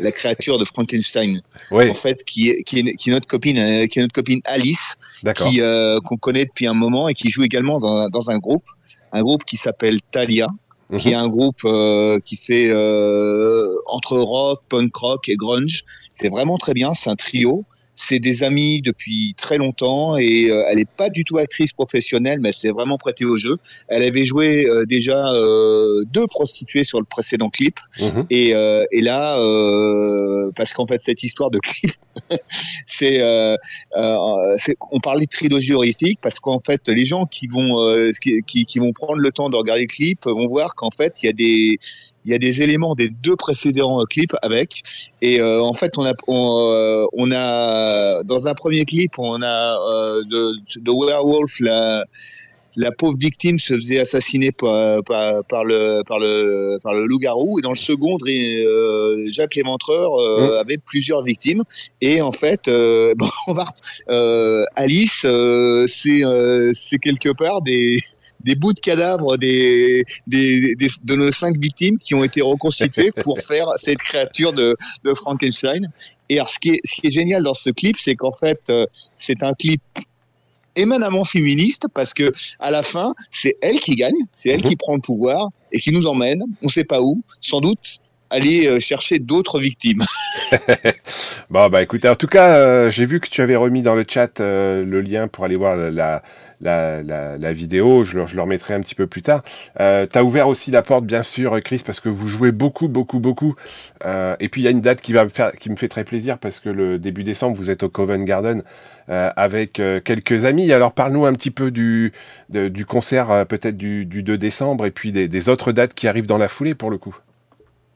La 0.00 0.10
créature 0.12 0.58
de 0.58 0.64
Frankenstein, 0.64 1.40
Oui. 1.70 1.88
en 1.88 1.94
fait, 1.94 2.24
qui 2.24 2.50
est, 2.50 2.62
qui 2.64 2.80
est, 2.80 2.94
qui 2.96 3.08
est 3.10 3.12
notre 3.12 3.28
copine, 3.28 3.56
euh, 3.58 3.86
qui 3.86 4.00
est 4.00 4.02
notre 4.02 4.12
copine 4.12 4.40
Alice, 4.44 4.96
qui 5.36 5.60
euh, 5.60 6.00
qu'on 6.00 6.16
connaît 6.16 6.44
depuis 6.44 6.66
un 6.66 6.74
moment 6.74 7.08
et 7.08 7.14
qui 7.14 7.30
joue 7.30 7.44
également 7.44 7.78
dans, 7.78 8.08
dans 8.08 8.28
un 8.30 8.38
groupe, 8.38 8.64
un 9.12 9.22
groupe 9.22 9.44
qui 9.44 9.56
s'appelle 9.56 10.00
Thalia, 10.10 10.48
qui 10.98 11.10
est 11.10 11.16
Mhm. 11.16 11.22
un 11.24 11.28
groupe 11.28 11.60
euh, 11.64 12.18
qui 12.20 12.36
fait 12.36 12.68
euh, 12.70 13.74
entre 13.86 14.16
rock, 14.18 14.62
punk 14.68 14.94
rock 14.96 15.28
et 15.28 15.36
grunge. 15.36 15.84
C'est 16.12 16.28
vraiment 16.28 16.56
très 16.58 16.74
bien, 16.74 16.94
c'est 16.94 17.10
un 17.10 17.16
trio. 17.16 17.64
C'est 18.00 18.20
des 18.20 18.44
amis 18.44 18.80
depuis 18.80 19.34
très 19.36 19.58
longtemps 19.58 20.16
et 20.16 20.50
euh, 20.50 20.62
elle 20.68 20.76
n'est 20.76 20.84
pas 20.84 21.10
du 21.10 21.24
tout 21.24 21.38
actrice 21.38 21.72
professionnelle, 21.72 22.38
mais 22.40 22.50
elle 22.50 22.54
s'est 22.54 22.70
vraiment 22.70 22.96
prêtée 22.96 23.24
au 23.24 23.36
jeu. 23.36 23.56
Elle 23.88 24.04
avait 24.04 24.24
joué 24.24 24.66
euh, 24.66 24.86
déjà 24.86 25.32
euh, 25.32 26.04
deux 26.12 26.28
prostituées 26.28 26.84
sur 26.84 27.00
le 27.00 27.04
précédent 27.04 27.50
clip 27.50 27.76
Mhm. 28.00 28.26
et, 28.30 28.54
euh, 28.54 28.84
et 28.92 29.00
là, 29.02 29.38
euh, 29.40 30.52
parce 30.54 30.72
qu'en 30.72 30.86
fait 30.86 31.02
cette 31.02 31.24
histoire 31.24 31.50
de 31.50 31.58
clip, 31.58 31.90
c'est, 32.86 33.20
euh, 33.20 33.56
euh, 33.96 34.56
on 34.92 35.00
parlait 35.00 35.26
de 35.26 35.30
trilogie 35.30 35.74
horrifique 35.74 36.20
parce 36.22 36.38
qu'en 36.38 36.60
fait 36.64 36.88
les 36.88 37.04
gens 37.04 37.26
qui 37.26 37.48
vont 37.48 37.80
euh, 37.82 38.12
qui, 38.22 38.40
qui, 38.46 38.64
qui 38.64 38.78
vont 38.78 38.92
prendre 38.92 39.16
le 39.18 39.32
temps 39.32 39.50
de 39.50 39.56
regarder 39.56 39.82
le 39.82 39.88
clip 39.88 40.24
vont 40.24 40.46
voir 40.46 40.76
qu'en 40.76 40.90
fait 40.90 41.20
il 41.22 41.26
y 41.26 41.28
a 41.30 41.32
des 41.32 41.80
il 42.28 42.32
y 42.32 42.34
a 42.34 42.38
des 42.38 42.62
éléments 42.62 42.94
des 42.94 43.08
deux 43.08 43.36
précédents 43.36 44.02
euh, 44.02 44.04
clips 44.04 44.36
avec. 44.42 44.82
Et 45.22 45.40
euh, 45.40 45.62
en 45.62 45.72
fait 45.72 45.96
on 45.96 46.04
a 46.04 46.12
on, 46.26 46.70
euh, 46.70 47.04
on 47.14 47.32
a 47.32 48.22
dans 48.22 48.46
un 48.46 48.54
premier 48.54 48.84
clip 48.84 49.18
on 49.18 49.40
a 49.42 49.78
euh, 49.80 50.22
de, 50.30 50.52
de 50.78 50.90
Werewolf 50.90 51.58
la 51.60 52.04
la 52.76 52.92
pauvre 52.92 53.16
victime 53.18 53.58
se 53.58 53.74
faisait 53.74 53.98
assassiner 53.98 54.52
par, 54.52 55.02
par, 55.02 55.42
par 55.46 55.64
le 55.64 56.02
par 56.06 56.20
le 56.20 56.78
par 56.82 56.92
le 56.92 57.06
loup-garou. 57.06 57.58
Et 57.58 57.62
dans 57.62 57.70
le 57.70 57.76
second 57.76 58.18
euh, 58.24 59.26
Jacques 59.32 59.56
Léventreur 59.56 60.14
euh, 60.20 60.60
avait 60.60 60.78
plusieurs 60.78 61.24
victimes. 61.24 61.64
Et 62.02 62.20
en 62.20 62.30
fait 62.30 62.68
euh, 62.68 63.14
bon, 63.16 63.28
on 63.48 63.54
va 63.54 63.68
euh, 64.10 64.64
Alice 64.76 65.22
euh, 65.24 65.86
c'est 65.88 66.24
euh, 66.24 66.70
c'est 66.74 66.98
quelque 66.98 67.30
part 67.30 67.62
des 67.62 67.98
des 68.40 68.54
bouts 68.54 68.72
de 68.72 68.80
cadavres 68.80 69.36
des, 69.36 70.04
des, 70.26 70.74
des- 70.76 70.88
de 71.02 71.14
nos 71.16 71.30
cinq 71.30 71.56
victimes 71.58 71.98
qui 71.98 72.14
ont 72.14 72.24
été 72.24 72.40
reconstituées 72.40 73.10
pour 73.22 73.40
faire 73.50 73.68
cette 73.76 73.98
créature 73.98 74.52
de, 74.52 74.76
de 75.04 75.14
Frankenstein. 75.14 75.86
Et 76.28 76.36
alors, 76.38 76.50
ce 76.50 76.58
qui 76.58 76.70
est, 76.70 76.80
ce 76.84 76.94
qui 77.00 77.06
est 77.08 77.10
génial 77.10 77.42
dans 77.42 77.54
ce 77.54 77.70
clip, 77.70 77.96
c'est 77.98 78.14
qu'en 78.14 78.32
fait, 78.32 78.60
euh, 78.70 78.86
c'est 79.16 79.42
un 79.42 79.54
clip 79.54 79.80
éminemment 80.76 81.24
féministe 81.24 81.86
parce 81.94 82.14
que 82.14 82.32
à 82.60 82.70
la 82.70 82.82
fin, 82.82 83.14
c'est 83.30 83.56
elle 83.60 83.80
qui 83.80 83.96
gagne, 83.96 84.14
c'est 84.36 84.50
elle 84.50 84.62
Mhm. 84.62 84.68
qui 84.70 84.76
prend 84.76 84.94
le 84.94 85.00
pouvoir 85.00 85.48
et 85.72 85.80
qui 85.80 85.90
nous 85.90 86.06
emmène, 86.06 86.40
on 86.62 86.68
sait 86.68 86.84
pas 86.84 87.02
où, 87.02 87.22
sans 87.40 87.60
doute 87.60 87.98
aller 88.30 88.66
euh, 88.66 88.80
chercher 88.80 89.18
d'autres 89.18 89.60
victimes. 89.60 90.04
Bon, 91.50 91.68
bah 91.68 91.82
écoute, 91.82 92.04
en 92.04 92.14
tout 92.14 92.26
cas, 92.26 92.56
euh, 92.56 92.90
j'ai 92.90 93.06
vu 93.06 93.20
que 93.20 93.28
tu 93.28 93.40
avais 93.40 93.56
remis 93.56 93.82
dans 93.82 93.94
le 93.94 94.04
chat 94.06 94.40
euh, 94.40 94.84
le 94.84 95.00
lien 95.00 95.28
pour 95.28 95.44
aller 95.44 95.56
voir 95.56 95.76
la, 95.76 96.22
la, 96.60 97.02
la, 97.02 97.52
vidéo. 97.52 98.04
Je 98.04 98.26
je 98.26 98.36
le 98.36 98.42
remettrai 98.42 98.74
un 98.74 98.80
petit 98.80 98.94
peu 98.94 99.06
plus 99.06 99.22
tard. 99.22 99.42
Euh, 99.80 100.06
tu 100.06 100.18
ouvert 100.18 100.48
aussi 100.48 100.70
la 100.70 100.82
porte, 100.82 101.06
bien 101.06 101.22
sûr, 101.22 101.58
Chris, 101.62 101.82
parce 101.84 102.00
que 102.00 102.08
vous 102.10 102.28
jouez 102.28 102.52
beaucoup, 102.52 102.88
beaucoup, 102.88 103.18
beaucoup. 103.18 103.54
Et 104.04 104.48
puis, 104.50 104.60
il 104.60 104.64
y 104.64 104.68
a 104.68 104.70
une 104.70 104.82
date 104.82 105.00
qui, 105.00 105.12
va 105.12 105.24
me 105.24 105.30
faire, 105.30 105.52
qui 105.52 105.70
me 105.70 105.76
fait 105.76 105.88
très 105.88 106.04
plaisir 106.04 106.38
parce 106.38 106.60
que 106.60 106.68
le 106.68 106.98
début 106.98 107.24
décembre, 107.24 107.56
vous 107.56 107.70
êtes 107.70 107.82
au 107.82 107.88
Covent 107.88 108.24
Garden 108.24 108.62
avec 109.08 109.80
quelques 110.04 110.44
amis. 110.44 110.70
Alors, 110.72 110.92
parle-nous 110.92 111.24
un 111.24 111.32
petit 111.32 111.50
peu 111.50 111.70
du, 111.70 112.12
du 112.50 112.84
concert, 112.84 113.46
peut-être 113.46 113.76
du, 113.76 114.04
du 114.04 114.22
2 114.22 114.36
décembre, 114.36 114.84
et 114.84 114.90
puis 114.90 115.12
des, 115.12 115.28
des 115.28 115.48
autres 115.48 115.72
dates 115.72 115.94
qui 115.94 116.08
arrivent 116.08 116.26
dans 116.26 116.38
la 116.38 116.48
foulée, 116.48 116.74
pour 116.74 116.90
le 116.90 116.98
coup. 116.98 117.16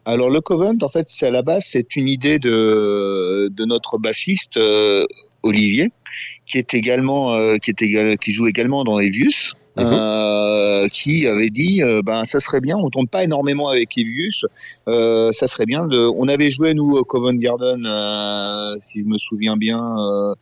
Alors 0.05 0.31
le 0.31 0.41
Covent, 0.41 0.77
en 0.83 0.89
fait, 0.89 1.07
c'est 1.09 1.27
à 1.27 1.31
la 1.31 1.43
base, 1.43 1.65
c'est 1.67 1.95
une 1.97 2.09
idée 2.09 2.39
de, 2.39 3.49
de 3.53 3.65
notre 3.65 3.99
bassiste 3.99 4.57
euh, 4.57 5.07
Olivier, 5.43 5.93
qui 6.47 6.59
est 6.59 6.75
également, 6.75 7.33
euh, 7.35 7.57
qui 7.57 7.71
est 7.71 8.19
qui 8.19 8.35
joue 8.35 8.47
également 8.47 8.85
dans 8.85 8.99
Evius. 8.99 9.55
Mhm. 9.75 9.87
euh, 9.87 10.87
qui 10.89 11.27
avait 11.27 11.49
dit 11.49 11.83
euh, 11.83 12.03
ben 12.05 12.27
ça 12.27 12.41
serait 12.41 12.61
bien 12.61 12.77
on 12.77 12.91
tourne 12.91 13.09
pas 13.09 13.25
énormément 13.25 13.69
avec 13.69 13.97
Evius 13.97 14.45
euh, 14.87 15.33
ça 15.33 15.49
serait 15.49 15.65
bien 15.65 15.87
de 15.87 15.97
on 15.97 16.29
avait 16.29 16.51
joué 16.51 16.75
nous 16.75 16.91
au 16.91 17.05
Covent 17.05 17.39
Garden 17.39 17.81
euh, 17.87 18.77
si 18.83 19.01
je 19.01 19.07
me 19.07 19.17
souviens 19.17 19.57
bien 19.57 19.81
euh, 19.97 20.35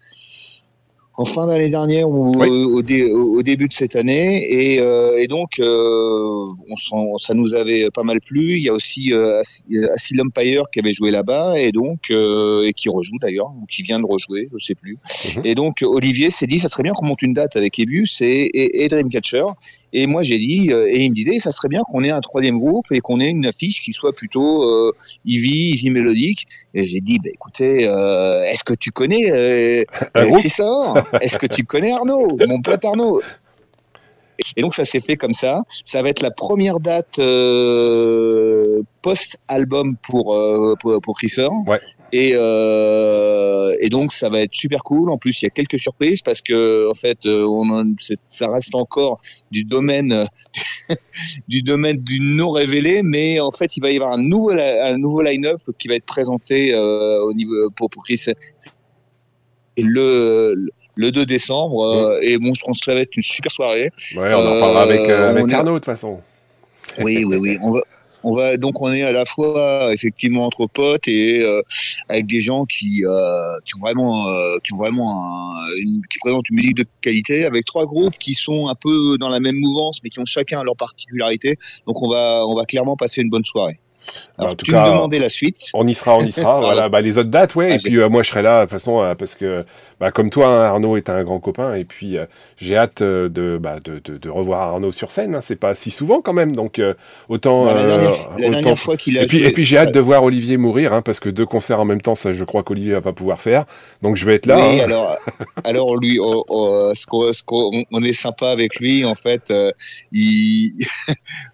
en 1.21 1.25
fin 1.27 1.47
d'année 1.47 1.69
dernière 1.69 2.09
ou 2.09 2.35
Oui. 2.41 2.49
au, 2.49 2.77
au 2.79 2.83
dé- 2.83 3.11
au- 3.13 3.37
au 3.39 3.43
début 3.43 3.69
de 3.69 3.73
cette 3.75 3.95
année 3.95 4.31
et, 4.59 4.81
euh, 4.81 5.19
et 5.23 5.27
donc 5.27 5.51
euh, 5.59 6.47
on 6.93 7.19
ça 7.19 7.35
nous 7.35 7.53
avait 7.55 7.91
pas 7.91 8.03
mal 8.05 8.21
plu. 8.21 8.57
Il 8.57 8.63
y 8.65 8.69
a 8.69 8.73
aussi 8.73 9.13
euh, 9.13 9.41
As- 9.41 9.63
Asylum 9.95 10.29
Empire 10.35 10.65
qui 10.73 10.79
avait 10.81 10.93
joué 10.95 11.11
là-bas 11.11 11.59
et 11.59 11.73
donc 11.73 12.01
euh, 12.11 12.67
et 12.67 12.73
qui 12.73 12.89
rejoue 12.89 13.19
d'ailleurs 13.21 13.51
ou 13.61 13.67
qui 13.67 13.83
vient 13.83 14.01
de 14.01 14.07
rejouer, 14.07 14.49
je 14.57 14.65
sais 14.65 14.75
plus. 14.75 14.97
Mhm. 15.37 15.43
Et 15.45 15.55
donc 15.55 15.75
Olivier 15.83 16.31
s'est 16.31 16.47
dit 16.47 16.59
ça 16.59 16.69
serait 16.69 16.83
bien 16.85 16.95
qu'on 16.95 17.07
monte 17.07 17.23
une 17.23 17.35
date 17.35 17.55
avec 17.57 17.79
Ebus 17.79 18.09
et, 18.23 18.27
et, 18.61 18.85
et 18.85 18.89
Dreamcatcher. 18.89 19.45
Et 19.93 20.07
moi 20.07 20.23
j'ai 20.23 20.39
dit 20.39 20.73
euh, 20.73 20.87
et 20.89 21.05
il 21.05 21.11
me 21.11 21.15
disait 21.15 21.39
ça 21.41 21.53
serait 21.53 21.69
bien 21.69 21.83
qu'on 21.91 22.05
ait 22.05 22.11
un 22.11 22.21
troisième 22.21 22.59
groupe 22.59 22.87
et 22.93 23.01
qu'on 23.01 23.19
ait 23.19 23.29
une 23.29 23.47
affiche 23.47 23.81
qui 23.81 23.93
soit 23.93 24.13
plutôt 24.13 24.63
euh, 24.63 24.93
Ivy, 25.25 25.73
Ivy 25.73 25.91
mélodique. 25.91 26.47
Et 26.75 26.85
j'ai 26.85 27.01
dit 27.01 27.19
bah 27.19 27.31
écoutez 27.33 27.89
euh, 27.89 28.43
est-ce 28.45 28.63
que 28.63 28.75
tu 28.75 28.91
connais 28.93 29.31
euh, 29.33 29.85
euh, 30.17 30.39
est-ce 31.21 31.39
que 31.39 31.47
tu 31.47 31.65
connais 31.65 31.93
Arnaud, 31.93 32.39
mon 32.49 32.63
pote 32.63 32.85
Arnaud? 32.85 33.21
Et 34.57 34.63
donc 34.63 34.75
ça 34.75 34.85
s'est 34.85 35.01
fait 35.01 35.17
comme 35.17 35.35
ça. 35.35 35.63
Ça 35.85 36.03
va 36.03 36.09
être 36.09 36.23
la 36.23 36.31
première 36.31 36.81
date 36.81 37.19
euh, 37.19 38.83
post-album 39.03 39.97
pour, 40.03 40.35
euh, 40.35 40.77
pour 40.81 41.01
pour 41.03 41.17
Chriser. 41.19 41.49
Ouais. 41.67 41.81
Et 42.13 42.33
euh, 42.35 43.77
et 43.81 43.89
donc 43.89 44.13
ça 44.13 44.29
va 44.29 44.41
être 44.41 44.55
super 44.55 44.83
cool. 44.83 45.11
En 45.11 45.19
plus 45.19 45.41
il 45.43 45.45
y 45.45 45.47
a 45.47 45.51
quelques 45.51 45.79
surprises 45.79 46.23
parce 46.23 46.41
que 46.41 46.89
en 46.91 46.95
fait 46.95 47.25
euh, 47.27 47.45
on 47.47 47.85
ça 48.27 48.51
reste 48.51 48.75
encore 48.75 49.21
du 49.51 49.65
domaine 49.65 50.27
du 51.49 51.63
domaine 51.63 51.99
du 51.99 52.21
non 52.21 52.51
révélé, 52.51 53.03
mais 53.03 53.41
en 53.41 53.53
fait 53.53 53.77
il 53.77 53.81
va 53.81 53.91
y 53.91 53.97
avoir 53.97 54.13
un 54.13 54.23
nouveau 54.23 54.51
un 54.51 54.97
nouveau 54.99 55.23
line-up 55.23 55.61
qui 55.79 55.89
va 55.89 55.95
être 55.95 56.07
présenté 56.07 56.75
euh, 56.75 57.23
au 57.23 57.33
niveau 57.33 57.71
pour 57.77 57.89
pour 57.91 58.03
Chris 58.03 58.27
et 59.77 59.83
le 59.83 60.69
le 60.97 61.11
2 61.13 61.25
décembre 61.25 61.85
euh, 61.85 62.19
et 62.21 62.39
bon 62.39 62.53
je 62.55 62.63
pense 62.63 62.81
que 62.81 62.87
ça 62.87 62.95
va 62.95 63.01
être 63.01 63.17
une 63.17 63.23
super 63.23 63.53
soirée 63.53 63.91
Ouais, 64.17 64.35
on 64.35 64.39
en 64.39 64.55
reparlera 64.55 64.83
avec, 64.83 65.01
avec 65.09 65.53
Arnaud, 65.53 65.75
de 65.75 65.77
toute 65.77 65.85
façon. 65.85 66.21
oui 66.99 67.25
oui 67.25 67.37
oui 67.41 67.57
on 67.63 67.73
va 67.73 67.81
on 68.23 68.35
va 68.35 68.57
donc 68.57 68.81
on 68.83 68.93
est 68.93 69.03
à 69.03 69.13
la 69.13 69.25
fois 69.25 69.93
effectivement 69.93 70.45
entre 70.45 70.67
potes 70.67 71.09
et 71.09 71.43
euh, 71.43 71.63
avec 72.09 72.27
des 72.27 72.41
gens 72.41 72.65
qui 72.65 73.05
euh, 73.05 73.59
qui 73.67 73.77
ont 73.77 73.81
vraiment 73.81 74.29
euh, 74.29 74.59
qui 74.65 74.73
ont 74.75 74.79
vraiment 74.79 75.09
un- 75.25 75.77
une, 75.79 76.01
qui 76.11 76.19
présentent 76.19 76.49
une 76.51 76.57
musique 76.57 76.77
de 76.77 76.85
qualité 77.01 77.45
avec 77.45 77.65
trois 77.65 77.87
groupes 77.87 78.17
qui 78.19 78.35
sont 78.35 78.69
un 78.69 78.75
peu 78.75 79.17
dans 79.19 79.29
la 79.29 79.41
même 79.41 79.57
mouvance 79.57 80.01
mais 80.03 80.11
qui 80.11 80.21
ont 80.21 80.27
chacun 80.27 80.63
leur 80.63 80.77
particularité. 80.77 81.57
Donc 81.87 82.01
on 82.03 82.09
va 82.09 82.45
on 82.47 82.55
va 82.55 82.65
clairement 82.67 82.97
passer 82.97 83.23
une 83.23 83.31
bonne 83.31 83.45
soirée 83.45 83.79
alors 84.39 84.53
En 84.53 84.55
tout 84.55 84.65
tu 84.65 84.73
cas, 84.73 84.85
me 84.87 84.91
demandais 84.91 85.19
la 85.19 85.31
suite 85.31 85.69
On 85.75 85.87
y 85.87 85.95
sera, 85.95 86.17
on 86.17 86.21
y 86.23 86.33
sera. 86.33 86.59
voilà, 86.61 86.89
bah, 86.89 87.01
les 87.01 87.19
autres 87.19 87.31
dates, 87.31 87.55
ouais. 87.55 87.69
Ah, 87.73 87.75
et 87.75 87.79
puis 87.79 87.99
euh, 87.99 88.09
moi, 88.09 88.23
je 88.23 88.31
serai 88.31 88.43
là, 88.43 88.61
de 88.61 88.65
toute 88.65 88.71
façon, 88.73 89.03
euh, 89.03 89.15
parce 89.15 89.35
que, 89.35 89.65
bah, 90.01 90.11
comme 90.11 90.31
toi, 90.31 90.47
hein, 90.49 90.63
Arnaud 90.63 90.97
est 90.97 91.11
un 91.11 91.23
grand 91.25 91.41
copain, 91.41 91.75
et 91.75 91.85
puis 91.85 92.17
euh, 92.19 92.27
j'ai 92.59 92.77
hâte 92.77 93.03
de, 93.03 93.59
bah, 93.61 93.77
de, 93.85 94.01
de, 94.05 94.19
de 94.19 94.29
revoir 94.29 94.61
Arnaud 94.63 94.93
sur 94.93 95.11
scène. 95.11 95.35
Hein. 95.35 95.41
C'est 95.41 95.57
pas 95.57 95.75
si 95.75 95.91
souvent 95.91 96.21
quand 96.21 96.33
même, 96.33 96.55
donc 96.57 96.81
autant. 97.29 97.65
Bah, 97.65 97.75
la 97.75 97.87
dernière, 97.87 98.11
la 98.11 98.17
autant- 98.49 98.51
dernière 98.51 98.79
fois 98.79 98.97
qu'il 98.97 99.19
a 99.19 99.23
Et 99.23 99.27
puis, 99.27 99.43
et 99.43 99.51
puis 99.53 99.65
j'ai 99.65 99.79
hâte 99.79 99.93
de 99.93 100.01
voir 100.01 100.23
Olivier 100.25 100.57
mourir, 100.57 100.93
hein, 100.93 101.03
parce 101.03 101.21
que 101.21 101.29
deux 101.29 101.47
concerts 101.47 101.81
en 101.81 101.85
même 101.85 102.01
temps, 102.01 102.15
ça, 102.15 102.33
je 102.33 102.45
crois 102.45 102.63
qu'Olivier 102.63 102.93
va 102.93 103.01
pas 103.03 103.13
pouvoir 103.13 103.41
faire. 103.41 103.65
Donc 104.03 104.17
je 104.17 104.25
vais 104.25 104.35
être 104.37 104.47
là. 104.47 104.57
Oui, 104.59 104.81
hein. 104.81 104.85
alors, 104.85 105.17
alors 105.65 105.97
lui, 105.97 106.19
oh, 106.21 106.45
oh, 106.49 106.93
ce 106.95 107.07
qu'on- 107.45 107.85
on 107.93 108.03
est 108.03 108.13
sympa 108.13 108.49
avec 108.51 108.77
lui, 108.81 109.05
en 109.05 109.15
fait, 109.15 109.53
il, 110.13 110.73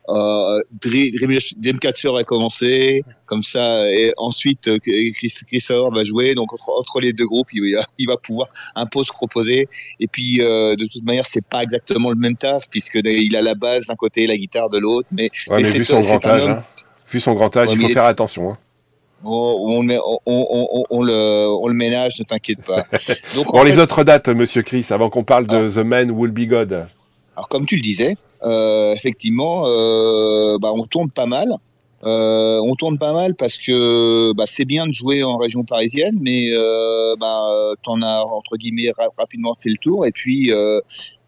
euh, 0.09 0.61
Dream- 0.83 1.13
Dream- 1.15 1.39
Dreamcatcher 1.59 2.11
a 2.19 2.25
commencé, 2.25 3.03
comme 3.27 3.43
ça, 3.43 3.91
et 3.91 4.13
ensuite 4.17 4.69
euh, 4.69 4.79
Chris, 4.79 5.35
Chris 5.47 5.67
va 5.71 6.05
jouer, 6.05 6.35
donc 6.35 6.53
entre, 6.53 6.69
entre 6.79 7.01
les 7.01 7.13
deux 7.13 7.27
groupes, 7.27 7.49
il 7.53 7.75
va, 7.75 7.85
il 7.99 8.07
va 8.07 8.17
pouvoir 8.17 8.49
un 8.75 8.87
peu 8.87 9.03
se 9.03 9.13
proposer. 9.13 9.69
Et 10.01 10.07
puis, 10.07 10.41
euh, 10.41 10.77
de 10.77 10.87
toute 10.87 11.05
manière, 11.05 11.27
c'est 11.27 11.45
pas 11.45 11.63
exactement 11.63 12.11
le 12.11 12.17
même 12.17 12.37
taf, 12.37 12.69
puisque 12.71 13.01
il 13.05 13.35
a 13.37 13.43
la 13.43 13.55
basse 13.55 13.87
d'un 13.87 13.95
côté, 13.97 14.27
la 14.27 14.37
guitare 14.37 14.69
de 14.69 14.79
l'autre, 14.79 15.09
mais 15.13 15.25
Ouais, 15.49 15.57
mais 15.57 15.57
mais 15.59 15.65
c'est- 15.65 15.79
vu 15.79 15.85
son 15.85 16.01
grand 16.01 16.25
âge, 16.27 16.49
hein. 16.51 16.65
vu 17.11 17.21
son 17.21 17.35
grand 17.35 17.57
âge, 17.57 17.69
Ouais, 17.69 17.75
il 17.75 17.81
faut 17.81 17.87
il 17.87 17.91
est- 17.91 17.95
faire 17.95 18.05
attention. 18.05 18.53
Hein. 18.53 18.59
on, 19.25 19.83
on, 19.89 20.21
on, 20.27 20.85
on, 20.91 21.03
le, 21.03 21.47
on 21.63 21.67
le 21.69 21.75
ménage, 21.75 22.19
ne 22.21 22.25
t'inquiète 22.25 22.63
pas. 22.63 22.85
Donc, 23.35 23.47
Bon, 23.53 23.59
en 23.61 23.65
les 23.65 23.73
fait, 23.73 23.81
autres 23.81 24.05
dates, 24.05 24.29
Monsieur 24.29 24.63
Chris, 24.63 24.87
avant 24.91 25.11
qu'on 25.11 25.25
parle 25.25 25.47
Ah. 25.49 25.63
de 25.63 25.71
The 25.71 25.79
Man 25.85 26.11
Will 26.13 26.31
Be 26.31 26.47
God. 26.49 26.87
Alors 27.37 27.49
comme 27.49 27.67
tu 27.67 27.77
le 27.77 27.83
disais, 27.83 28.17
euh, 28.45 28.95
effectivement, 28.95 29.65
euh, 29.67 30.59
bah, 30.59 30.73
on 30.75 30.85
tourne 30.87 31.11
pas 31.11 31.27
mal. 31.27 31.49
Euh, 32.05 32.61
on 32.63 32.75
tourne 32.77 32.99
pas 32.99 33.15
mal 33.15 33.35
parce 33.35 33.57
que 33.57 34.33
bah, 34.35 34.45
c'est 34.47 34.67
bien 34.67 34.87
de 34.87 34.93
jouer 34.93 35.25
en 35.25 35.39
région 35.39 35.65
parisienne, 35.65 36.17
mais 36.21 36.51
euh, 36.53 37.17
bah, 37.19 37.49
t'en 37.83 38.01
as 38.03 38.23
entre 38.23 38.57
guillemets 38.59 38.93
ra- 38.97 39.09
rapidement 39.17 39.57
fait 39.61 39.71
le 39.71 39.79
tour. 39.79 40.07
Et 40.07 40.13
puis 40.13 40.53
euh, 40.53 40.81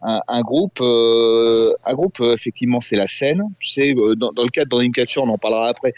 un, 0.02 0.20
un 0.28 0.40
groupe, 0.42 0.78
euh, 0.80 1.72
un 1.84 1.94
groupe 1.94 2.20
effectivement 2.20 2.80
c'est 2.80 2.96
la 2.96 3.06
scène. 3.06 3.42
Tu 3.58 3.68
sais, 3.68 3.94
euh, 3.96 4.14
dans, 4.14 4.30
dans 4.32 4.42
le 4.44 4.50
cadre 4.50 4.70
de 4.70 4.76
Dreamcatcher, 4.76 5.20
on 5.20 5.28
en 5.30 5.38
parlera 5.38 5.68
après. 5.68 5.94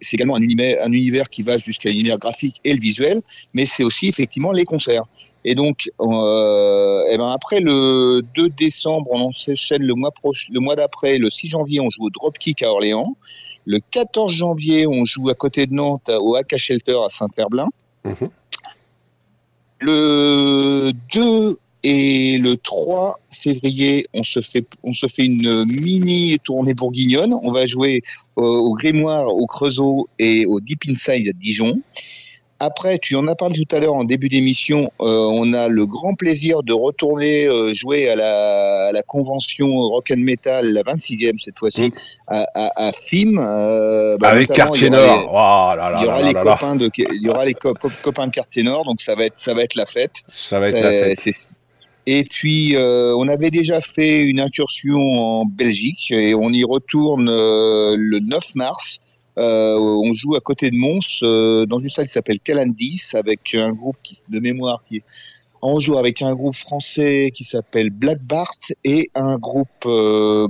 C'est 0.00 0.14
également 0.14 0.36
un 0.36 0.42
univers, 0.42 0.84
un 0.84 0.92
univers 0.92 1.28
qui 1.28 1.42
va 1.42 1.58
jusqu'à 1.58 1.90
l'univers 1.90 2.18
graphique 2.18 2.60
et 2.64 2.72
le 2.72 2.80
visuel, 2.80 3.20
mais 3.52 3.66
c'est 3.66 3.82
aussi 3.82 4.08
effectivement 4.08 4.52
les 4.52 4.64
concerts. 4.64 5.04
Et 5.44 5.54
donc, 5.54 5.90
euh, 6.00 7.04
eh 7.10 7.16
ben 7.16 7.26
après 7.28 7.60
le 7.60 8.22
2 8.36 8.48
décembre, 8.50 9.08
on 9.10 9.20
enchaîne 9.20 9.82
le 9.82 9.94
mois 9.94 10.10
proche, 10.10 10.48
le 10.50 10.60
mois 10.60 10.76
d'après, 10.76 11.18
le 11.18 11.30
6 11.30 11.50
janvier, 11.50 11.80
on 11.80 11.90
joue 11.90 12.06
au 12.06 12.10
Dropkick 12.10 12.62
à 12.62 12.70
Orléans. 12.70 13.16
Le 13.64 13.80
14 13.90 14.32
janvier, 14.32 14.86
on 14.86 15.04
joue 15.04 15.28
à 15.28 15.34
côté 15.34 15.66
de 15.66 15.74
Nantes 15.74 16.10
au 16.20 16.36
AK 16.36 16.56
Shelter 16.56 16.98
à 17.04 17.08
Saint-Herblain. 17.08 17.68
Mhm. 18.04 18.30
Le 19.80 20.92
2 21.12 21.58
et 21.84 22.38
le 22.38 22.56
3 22.56 23.18
février, 23.30 24.06
on 24.14 24.24
se 24.24 24.40
fait, 24.40 24.64
on 24.82 24.92
se 24.94 25.06
fait 25.06 25.24
une 25.24 25.64
mini 25.64 26.38
tournée 26.42 26.74
bourguignonne. 26.74 27.34
On 27.42 27.52
va 27.52 27.66
jouer 27.66 28.02
au, 28.36 28.42
au 28.44 28.74
Grimoire, 28.74 29.26
au 29.26 29.46
Creusot 29.46 30.08
et 30.18 30.44
au 30.46 30.60
Deep 30.60 30.80
Inside 30.88 31.28
à 31.28 31.32
Dijon. 31.32 31.80
Après, 32.60 32.98
tu 32.98 33.14
en 33.14 33.28
as 33.28 33.36
parlé 33.36 33.64
tout 33.64 33.76
à 33.76 33.78
l'heure 33.78 33.94
en 33.94 34.02
début 34.02 34.28
d'émission, 34.28 34.90
euh, 35.00 35.28
on 35.32 35.52
a 35.52 35.68
le 35.68 35.86
grand 35.86 36.14
plaisir 36.14 36.64
de 36.64 36.72
retourner 36.72 37.46
euh, 37.46 37.72
jouer 37.72 38.08
à 38.10 38.16
la, 38.16 38.86
à 38.88 38.90
la 38.92 39.02
convention 39.02 39.68
Rock 39.76 40.10
and 40.10 40.16
Metal, 40.18 40.66
la 40.72 40.82
26e 40.82 41.38
cette 41.40 41.56
fois-ci, 41.56 41.82
Mm. 41.84 41.90
à, 42.26 42.46
à, 42.56 42.88
à 42.88 42.92
FIM. 42.92 43.38
euh, 43.38 44.16
bah, 44.18 44.30
Avec 44.30 44.50
Quartier 44.50 44.88
aura 44.88 44.96
Nord. 44.96 45.30
Oh 45.32 45.96
il 46.00 46.02
y 46.02 46.06
aura 46.08 46.22
les 46.22 46.34
copains 46.58 46.74
de, 46.74 46.90
il 46.96 47.22
y 47.22 47.28
aura 47.28 47.44
les 47.44 47.54
co- 47.54 47.74
co- 47.74 47.92
copains 48.02 48.26
de 48.26 48.32
Quartier 48.32 48.64
Nord, 48.64 48.84
donc 48.86 49.00
ça 49.02 49.14
va 49.14 49.26
être, 49.26 49.38
ça 49.38 49.54
va 49.54 49.62
être 49.62 49.76
la 49.76 49.86
fête. 49.86 50.14
Ça 50.26 50.58
va 50.58 50.68
être 50.70 50.80
la 50.82 50.90
fête. 50.90 51.18
Et 52.10 52.24
puis, 52.24 52.74
euh, 52.74 53.14
on 53.18 53.28
avait 53.28 53.50
déjà 53.50 53.82
fait 53.82 54.22
une 54.22 54.40
incursion 54.40 54.98
en 54.98 55.44
Belgique 55.44 56.10
et 56.10 56.34
on 56.34 56.50
y 56.50 56.64
retourne 56.64 57.28
euh, 57.28 57.96
le 57.98 58.20
9 58.20 58.54
mars. 58.54 59.00
Euh, 59.36 59.76
on 59.78 60.14
joue 60.14 60.34
à 60.34 60.40
côté 60.40 60.70
de 60.70 60.74
Mons 60.74 61.66
dans 61.66 61.80
une 61.80 61.90
salle 61.90 62.06
qui 62.06 62.12
s'appelle 62.12 62.40
Calandis 62.40 63.10
avec 63.12 63.54
un 63.54 63.72
groupe 63.72 63.98
de 64.30 64.40
mémoire 64.40 64.82
qui 64.88 65.02
on 65.60 65.80
joue 65.80 65.98
avec 65.98 66.22
un 66.22 66.34
groupe 66.34 66.54
français 66.54 67.30
qui 67.34 67.44
s'appelle 67.44 67.90
Black 67.90 68.22
Bart 68.22 68.54
et 68.84 69.10
un 69.14 69.36
groupe 69.36 69.86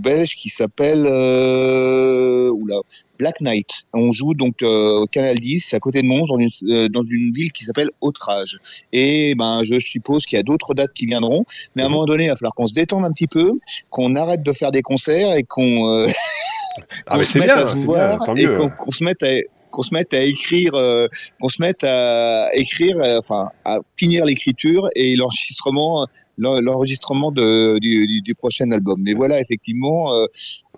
belge 0.01 0.37
qui 0.37 0.51
s'appelle 0.51 1.01
oula, 1.01 2.77
Black 3.19 3.41
Knight. 3.41 3.69
On 3.93 4.13
joue 4.13 4.35
donc 4.35 4.63
euh, 4.63 5.01
au 5.01 5.07
Canal 5.07 5.39
10 5.39 5.75
à 5.75 5.81
côté 5.81 6.03
de 6.03 6.07
Mons 6.07 6.27
dans 6.27 6.39
une, 6.39 6.49
euh, 6.71 6.89
dans 6.89 7.03
une 7.09 7.33
ville 7.33 7.53
qui 7.53 7.65
s'appelle 7.65 7.91
Autrage. 8.01 8.59
Et 8.93 9.35
ben 9.35 9.63
je 9.65 9.79
suppose 9.81 10.25
qu'il 10.27 10.37
y 10.37 10.41
a 10.41 10.43
d'autres 10.43 10.75
dates 10.75 10.93
qui 10.95 11.07
viendront, 11.07 11.45
mais 11.75 11.83
à 11.83 11.87
un 11.87 11.89
Mhm. 11.89 11.95
moment 11.95 12.05
donné, 12.07 12.25
il 12.25 12.29
va 12.29 12.37
falloir 12.37 12.55
qu'on 12.55 12.67
se 12.67 12.75
détende 12.75 13.05
un 13.05 13.13
petit 13.13 13.27
peu, 13.27 13.53
qu'on 13.91 14.15
arrête 14.17 14.43
de 14.43 14.53
faire 14.53 14.71
des 14.71 14.83
concerts 14.83 15.35
et 15.35 15.43
qu'on 15.43 15.87
euh, 15.89 16.07
Ah, 17.09 17.19
se 17.19 17.25
c'est 17.33 17.39
mette 17.41 17.49
bien, 17.49 17.57
à 17.57 17.67
se 17.67 17.77
c'est 17.77 17.85
voir 17.85 18.09
bien, 18.09 18.19
tant 18.25 18.37
et 18.37 18.47
qu'on 18.79 18.91
se 18.93 19.03
mette 19.05 19.23
à 19.23 19.33
qu'on 19.71 19.83
se 19.83 19.93
mette 19.93 20.15
à 20.15 20.23
écrire, 20.23 20.75
euh, 20.75 21.09
qu'on 21.41 21.49
se 21.51 21.61
mette 21.61 21.85
à 21.85 22.49
écrire, 22.55 22.97
euh, 22.99 23.19
enfin 23.19 23.51
à 23.67 23.81
finir 23.97 24.25
l'écriture 24.25 24.89
et 24.95 25.15
l'enregistrement, 25.17 26.01
l'en- 26.01 26.07
l'enregistrement 26.39 27.33
du, 27.33 28.35
prochain 28.39 28.71
album. 28.71 29.01
Mais 29.03 29.15
voilà, 29.15 29.41
effectivement, 29.41 30.13
euh, 30.13 30.27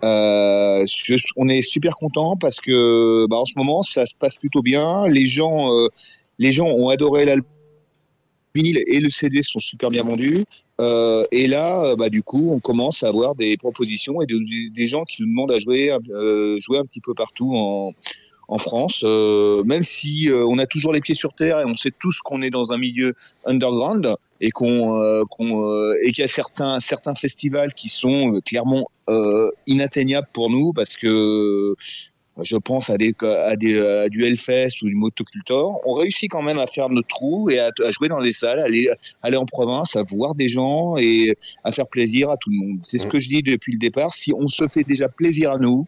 euh, 0.03 0.85
on 1.37 1.47
est 1.47 1.61
super 1.61 1.95
content 1.95 2.35
parce 2.35 2.59
que 2.59 3.27
bah, 3.27 3.37
en 3.37 3.45
ce 3.45 3.53
moment 3.55 3.83
ça 3.83 4.05
se 4.05 4.15
passe 4.15 4.37
plutôt 4.37 4.61
bien. 4.61 5.07
Les 5.07 5.27
gens, 5.27 5.73
euh, 5.73 5.89
les 6.39 6.51
gens 6.51 6.67
ont 6.67 6.89
adoré 6.89 7.25
l'album. 7.25 7.49
vinyle 8.55 8.83
et 8.87 8.99
le 8.99 9.09
CD 9.09 9.43
sont 9.43 9.59
super 9.59 9.89
bien 9.89 10.03
vendus. 10.03 10.43
Et 11.31 11.45
là, 11.45 11.95
bah, 11.95 12.09
du 12.09 12.23
coup, 12.23 12.49
on 12.51 12.59
commence 12.59 13.03
à 13.03 13.09
avoir 13.09 13.35
des 13.35 13.55
propositions 13.55 14.19
et 14.21 14.25
des, 14.25 14.87
gens 14.87 15.03
qui 15.05 15.21
nous 15.21 15.27
demandent 15.27 15.51
à 15.51 15.59
jouer, 15.59 15.95
jouer 16.65 16.79
un 16.79 16.85
petit 16.85 17.01
peu 17.01 17.13
partout 17.13 17.53
en, 17.55 17.93
France. 18.57 19.03
Même 19.03 19.83
si 19.83 20.29
on 20.33 20.57
a 20.57 20.65
toujours 20.65 20.91
les 20.91 21.01
pieds 21.01 21.15
sur 21.15 21.33
terre 21.33 21.59
et 21.59 21.65
on 21.65 21.77
sait 21.77 21.91
tous 21.97 22.19
qu'on 22.19 22.41
est 22.41 22.49
dans 22.49 22.71
un 22.71 22.79
milieu 22.79 23.13
underground 23.45 24.17
et 24.41 24.49
qu'on 24.51 25.01
euh, 25.01 25.23
qu'on, 25.29 25.63
euh, 25.63 25.95
et 26.03 26.11
qu'il 26.11 26.23
y 26.23 26.25
a 26.25 26.27
certains 26.27 26.79
certains 26.79 27.15
festivals 27.15 27.73
qui 27.73 27.87
sont 27.87 28.35
euh, 28.35 28.41
clairement 28.41 28.85
euh, 29.09 29.49
inatteignables 29.67 30.27
pour 30.33 30.49
nous 30.49 30.73
parce 30.73 30.97
que 30.97 31.75
je 32.41 32.55
pense 32.55 32.89
à 32.89 32.97
des, 32.97 33.13
à 33.21 33.55
des 33.55 33.79
à 33.79 34.09
du 34.09 34.25
Hellfest 34.25 34.81
ou 34.81 34.87
du 34.87 34.95
Motocultor. 34.95 35.79
On 35.85 35.93
réussit 35.93 36.31
quand 36.31 36.41
même 36.41 36.57
à 36.59 36.65
faire 36.65 36.89
notre 36.89 37.07
trou 37.09 37.49
et 37.49 37.59
à, 37.59 37.69
à 37.85 37.91
jouer 37.91 38.07
dans 38.07 38.21
des 38.21 38.31
salles, 38.33 38.59
aller 38.59 38.89
aller 39.21 39.37
en 39.37 39.45
province, 39.45 39.95
à 39.95 40.01
voir 40.03 40.33
des 40.33 40.47
gens 40.47 40.95
et 40.97 41.35
à 41.63 41.71
faire 41.71 41.87
plaisir 41.87 42.29
à 42.31 42.37
tout 42.37 42.49
le 42.49 42.55
monde. 42.57 42.79
C'est 42.83 42.97
ce 42.97 43.05
Mm. 43.05 43.09
que 43.09 43.19
je 43.19 43.29
dis 43.29 43.43
depuis 43.43 43.73
le 43.73 43.79
départ. 43.79 44.13
Si 44.13 44.33
on 44.33 44.47
se 44.47 44.67
fait 44.67 44.83
déjà 44.83 45.07
plaisir 45.09 45.51
à 45.51 45.57
nous, 45.57 45.85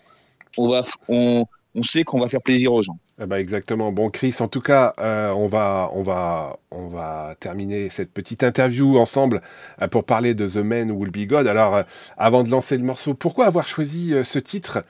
on 0.58 0.70
va 0.70 0.86
on 1.08 1.46
on 1.76 1.82
sait 1.82 2.04
qu'on 2.04 2.20
va 2.20 2.28
faire 2.28 2.42
plaisir 2.44 2.72
aux 2.74 2.84
gens. 2.84 3.00
Eh 3.22 3.28
ben 3.28 3.38
exactement. 3.38 3.92
Bon, 3.92 4.10
Chris, 4.10 4.36
en 4.40 4.48
tout 4.48 4.62
cas, 4.62 4.96
euh, 4.98 5.32
on 5.34 5.48
va, 5.48 5.92
on 5.94 6.02
va, 6.02 6.58
on 6.72 6.88
va 6.88 7.36
terminer 7.40 7.92
cette 7.92 8.12
petite 8.12 8.44
interview 8.44 8.98
ensemble 8.98 9.42
euh, 9.82 9.88
pour 9.88 10.04
parler 10.04 10.34
de 10.34 10.48
The 10.48 10.58
Man 10.58 10.90
Will 10.90 11.12
Be 11.12 11.28
God. 11.28 11.46
Alors, 11.46 11.76
euh, 11.76 11.84
avant 12.18 12.44
de 12.44 12.50
lancer 12.50 12.76
le 12.76 12.84
morceau, 12.84 13.14
pourquoi 13.14 13.46
avoir 13.46 13.68
choisi 13.68 14.16
ce 14.24 14.40
titre 14.40 14.84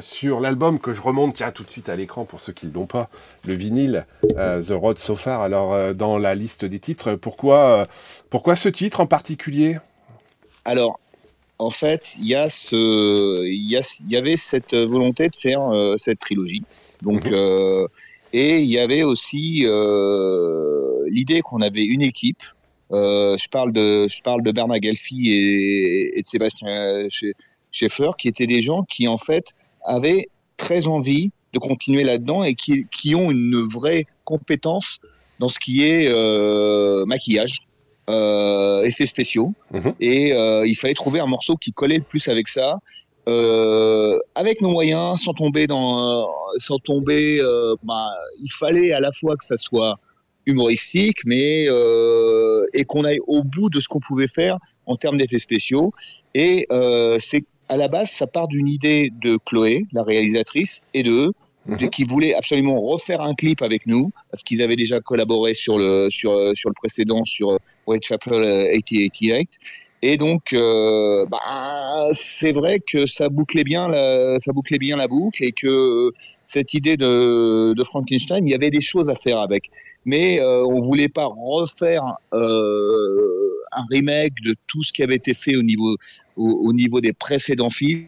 sur 0.00 0.40
l'album 0.40 0.78
que 0.78 0.92
je 0.92 1.00
remonte, 1.00 1.36
tiens, 1.36 1.52
tout 1.52 1.64
de 1.64 1.70
suite 1.70 1.88
à 1.88 1.96
l'écran 1.96 2.26
pour 2.26 2.38
ceux 2.38 2.52
qui 2.52 2.66
ne 2.66 2.72
l'ont 2.74 2.84
pas, 2.84 3.08
le 3.46 3.54
vinyle, 3.54 4.04
The 4.22 4.72
Road 4.72 4.98
So 4.98 5.16
Far. 5.16 5.40
Alors, 5.40 5.94
dans 5.94 6.18
la 6.18 6.34
liste 6.34 6.66
des 6.66 6.78
titres, 6.78 7.14
pourquoi, 7.14 7.86
pourquoi 8.28 8.56
ce 8.56 8.68
titre 8.68 9.00
en 9.00 9.06
particulier? 9.06 9.78
Alors, 10.66 11.00
en 11.60 11.68
fait, 11.68 12.14
il 12.18 12.26
y 12.26 12.34
a 12.34 12.48
ce, 12.48 13.44
il 13.44 13.68
y, 13.70 13.76
a, 13.76 13.82
y 14.08 14.16
avait 14.16 14.38
cette 14.38 14.74
volonté 14.74 15.28
de 15.28 15.36
faire 15.36 15.60
euh, 15.60 15.96
cette 15.98 16.18
trilogie. 16.18 16.62
Donc, 17.02 17.26
Mhm. 17.26 17.34
euh, 17.34 17.86
et 18.32 18.60
il 18.60 18.70
y 18.70 18.78
avait 18.78 19.02
aussi 19.02 19.62
euh, 19.64 21.04
l'idée 21.08 21.42
qu'on 21.42 21.60
avait 21.60 21.84
une 21.84 22.00
équipe. 22.00 22.42
Je 22.90 23.48
parle 23.50 23.72
de, 23.72 24.08
je 24.08 24.22
parle 24.22 24.42
de 24.42 24.52
Bernard 24.52 24.80
Gelfi 24.82 25.30
et, 25.30 26.18
et 26.18 26.22
de 26.22 26.26
Sébastien 26.26 27.08
Schaeffer, 27.70 28.12
qui 28.18 28.28
étaient 28.28 28.46
des 28.46 28.62
gens 28.62 28.82
qui 28.84 29.06
en 29.06 29.18
fait 29.18 29.46
avaient 29.84 30.28
très 30.56 30.86
envie 30.86 31.30
de 31.52 31.58
continuer 31.58 32.04
là-dedans 32.04 32.42
et 32.42 32.54
qui, 32.54 32.86
qui 32.90 33.14
ont 33.14 33.30
une 33.30 33.68
vraie 33.68 34.06
compétence 34.24 34.98
dans 35.38 35.48
ce 35.48 35.58
qui 35.58 35.84
est 35.84 36.08
maquillage, 37.06 37.58
euh, 38.10 38.82
effets 38.82 39.06
spéciaux 39.06 39.52
Mhm. 39.72 39.92
et 40.00 40.32
euh, 40.32 40.66
il 40.66 40.74
fallait 40.74 40.94
trouver 40.94 41.20
un 41.20 41.26
morceau 41.26 41.54
qui 41.56 41.72
collait 41.72 41.98
le 41.98 42.02
plus 42.12 42.26
avec 42.28 42.48
ça, 42.48 42.78
euh, 43.28 44.18
avec 44.34 44.60
nos 44.60 44.70
moyens, 44.70 45.20
sans 45.24 45.34
tomber 45.34 45.66
dans, 45.66 46.28
sans 46.58 46.78
tomber. 46.78 47.38
euh, 47.40 47.74
bah, 47.84 48.08
il 48.42 48.50
fallait 48.50 48.92
à 48.92 49.00
la 49.00 49.12
fois 49.12 49.36
que 49.36 49.44
ça 49.44 49.56
soit 49.56 49.98
humoristique, 50.46 51.18
mais 51.26 51.66
et 52.72 52.84
qu'on 52.84 53.04
aille 53.04 53.20
au 53.26 53.42
bout 53.44 53.68
de 53.70 53.78
ce 53.80 53.88
qu'on 53.88 54.00
pouvait 54.00 54.26
faire 54.28 54.58
en 54.86 54.96
termes 54.96 55.16
d'effets 55.18 55.38
spéciaux. 55.38 55.92
Et 56.34 56.66
c'est 57.20 57.44
à 57.68 57.76
la 57.76 57.86
base, 57.88 58.10
ça 58.10 58.26
part 58.26 58.48
d'une 58.48 58.66
idée 58.66 59.12
de 59.22 59.38
Chloé, 59.46 59.84
la 59.92 60.02
réalisatrice, 60.02 60.82
et 60.94 61.02
de 61.02 61.32
Mhm. 61.66 61.90
qui 61.90 62.04
voulaient 62.04 62.34
absolument 62.34 62.80
refaire 62.80 63.20
un 63.20 63.34
clip 63.34 63.60
avec 63.62 63.86
nous, 63.86 64.10
parce 64.30 64.42
qu'ils 64.42 64.62
avaient 64.62 64.76
déjà 64.84 64.98
collaboré 65.00 65.52
sur 65.54 65.78
le 65.78 66.08
sur 66.10 66.30
sur 66.56 66.68
le 66.70 66.74
précédent, 66.74 67.22
sur 67.26 67.58
Whitechapel 67.90 68.42
euh, 68.42 68.72
8088. 68.72 69.58
Et 70.02 70.16
donc, 70.16 70.54
euh, 70.54 71.26
bah, 71.26 71.38
c'est 72.12 72.52
vrai 72.52 72.80
que 72.80 73.04
ça 73.04 73.28
bouclait 73.28 73.64
bien, 73.64 73.88
la, 73.88 74.38
ça 74.38 74.52
bouclait 74.52 74.78
bien 74.78 74.96
la 74.96 75.06
boucle 75.06 75.44
et 75.44 75.52
que 75.52 76.10
cette 76.44 76.72
idée 76.72 76.96
de, 76.96 77.74
Frankenstein, 77.84 78.46
il 78.46 78.50
y 78.50 78.54
avait 78.54 78.70
des 78.70 78.80
choses 78.80 79.10
à 79.10 79.14
faire 79.14 79.38
avec. 79.40 79.70
Mais 80.06 80.40
euh, 80.40 80.64
on 80.64 80.80
voulait 80.80 81.10
pas 81.10 81.26
refaire 81.26 82.02
euh, 82.32 83.50
un 83.72 83.84
remake 83.90 84.32
de 84.42 84.54
tout 84.66 84.82
ce 84.82 84.92
qui 84.92 85.02
avait 85.02 85.16
été 85.16 85.34
fait 85.34 85.56
au 85.56 85.62
niveau, 85.62 85.96
au, 86.36 86.50
au 86.64 86.72
niveau 86.72 87.02
des 87.02 87.12
précédents 87.12 87.68
films. 87.68 88.06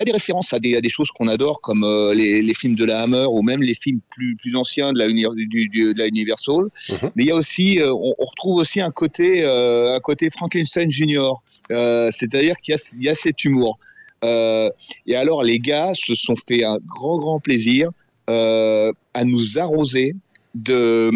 y 0.00 0.02
a 0.02 0.06
des 0.06 0.12
références 0.12 0.52
à 0.52 0.58
des, 0.58 0.74
à 0.76 0.80
des 0.80 0.88
choses 0.88 1.08
qu'on 1.14 1.28
adore, 1.28 1.60
comme 1.60 1.84
euh, 1.84 2.12
les, 2.14 2.42
les 2.42 2.54
films 2.54 2.74
de 2.74 2.84
la 2.84 3.02
Hammer 3.02 3.26
ou 3.30 3.42
même 3.42 3.62
les 3.62 3.74
films 3.74 4.00
plus, 4.10 4.34
plus 4.36 4.56
anciens 4.56 4.92
de 4.92 4.98
la, 4.98 5.06
uni- 5.06 5.24
du, 5.36 5.68
du- 5.68 5.94
de 5.94 5.98
la 5.98 6.08
Universal. 6.08 6.64
Mhm. 6.90 7.10
Mais 7.14 7.22
il 7.24 7.26
y 7.28 7.30
a 7.30 7.36
aussi, 7.36 7.78
euh, 7.78 7.92
on, 7.92 8.12
on 8.18 8.24
retrouve 8.24 8.56
aussi 8.56 8.80
un 8.80 8.90
côté, 8.90 9.44
euh, 9.44 9.94
un 9.94 10.00
côté 10.00 10.30
Frankenstein 10.30 10.90
Junior. 10.90 11.42
Euh, 11.70 12.08
C'est-à-dire 12.10 12.56
qu'il 12.58 12.72
y 12.72 12.76
a, 12.76 12.80
il 12.98 13.02
y 13.04 13.08
a 13.08 13.14
cet 13.14 13.44
humour. 13.44 13.78
Euh, 14.24 14.68
et 15.06 15.14
alors, 15.16 15.42
les 15.44 15.58
gars 15.60 15.92
se 15.94 16.14
sont 16.14 16.34
fait 16.48 16.64
un 16.64 16.78
grand, 16.86 17.18
grand 17.18 17.38
plaisir 17.40 17.90
euh, 18.30 18.90
à 19.12 19.24
nous 19.24 19.58
arroser 19.58 20.14
de, 20.54 21.10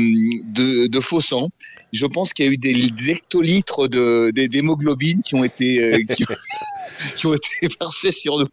de, 0.53 0.87
de 0.89 1.01
faux 1.01 1.21
sang. 1.21 1.49
Je 1.93 2.07
pense 2.07 2.33
qu'il 2.33 2.45
y 2.45 2.49
a 2.49 2.53
eu 2.53 2.57
des, 2.59 2.93
hectolitres 3.11 3.89
de- 3.89 4.31
d'hémoglobine 4.31 5.23
qui 5.23 5.35
ont 5.37 5.45
été, 5.45 5.83
euh, 5.83 5.99
qui, 6.15 6.25
qui 7.17 7.27
ont 7.27 7.35
été 7.35 7.49
versés 7.81 8.13
sur 8.13 8.39
nous. 8.39 8.47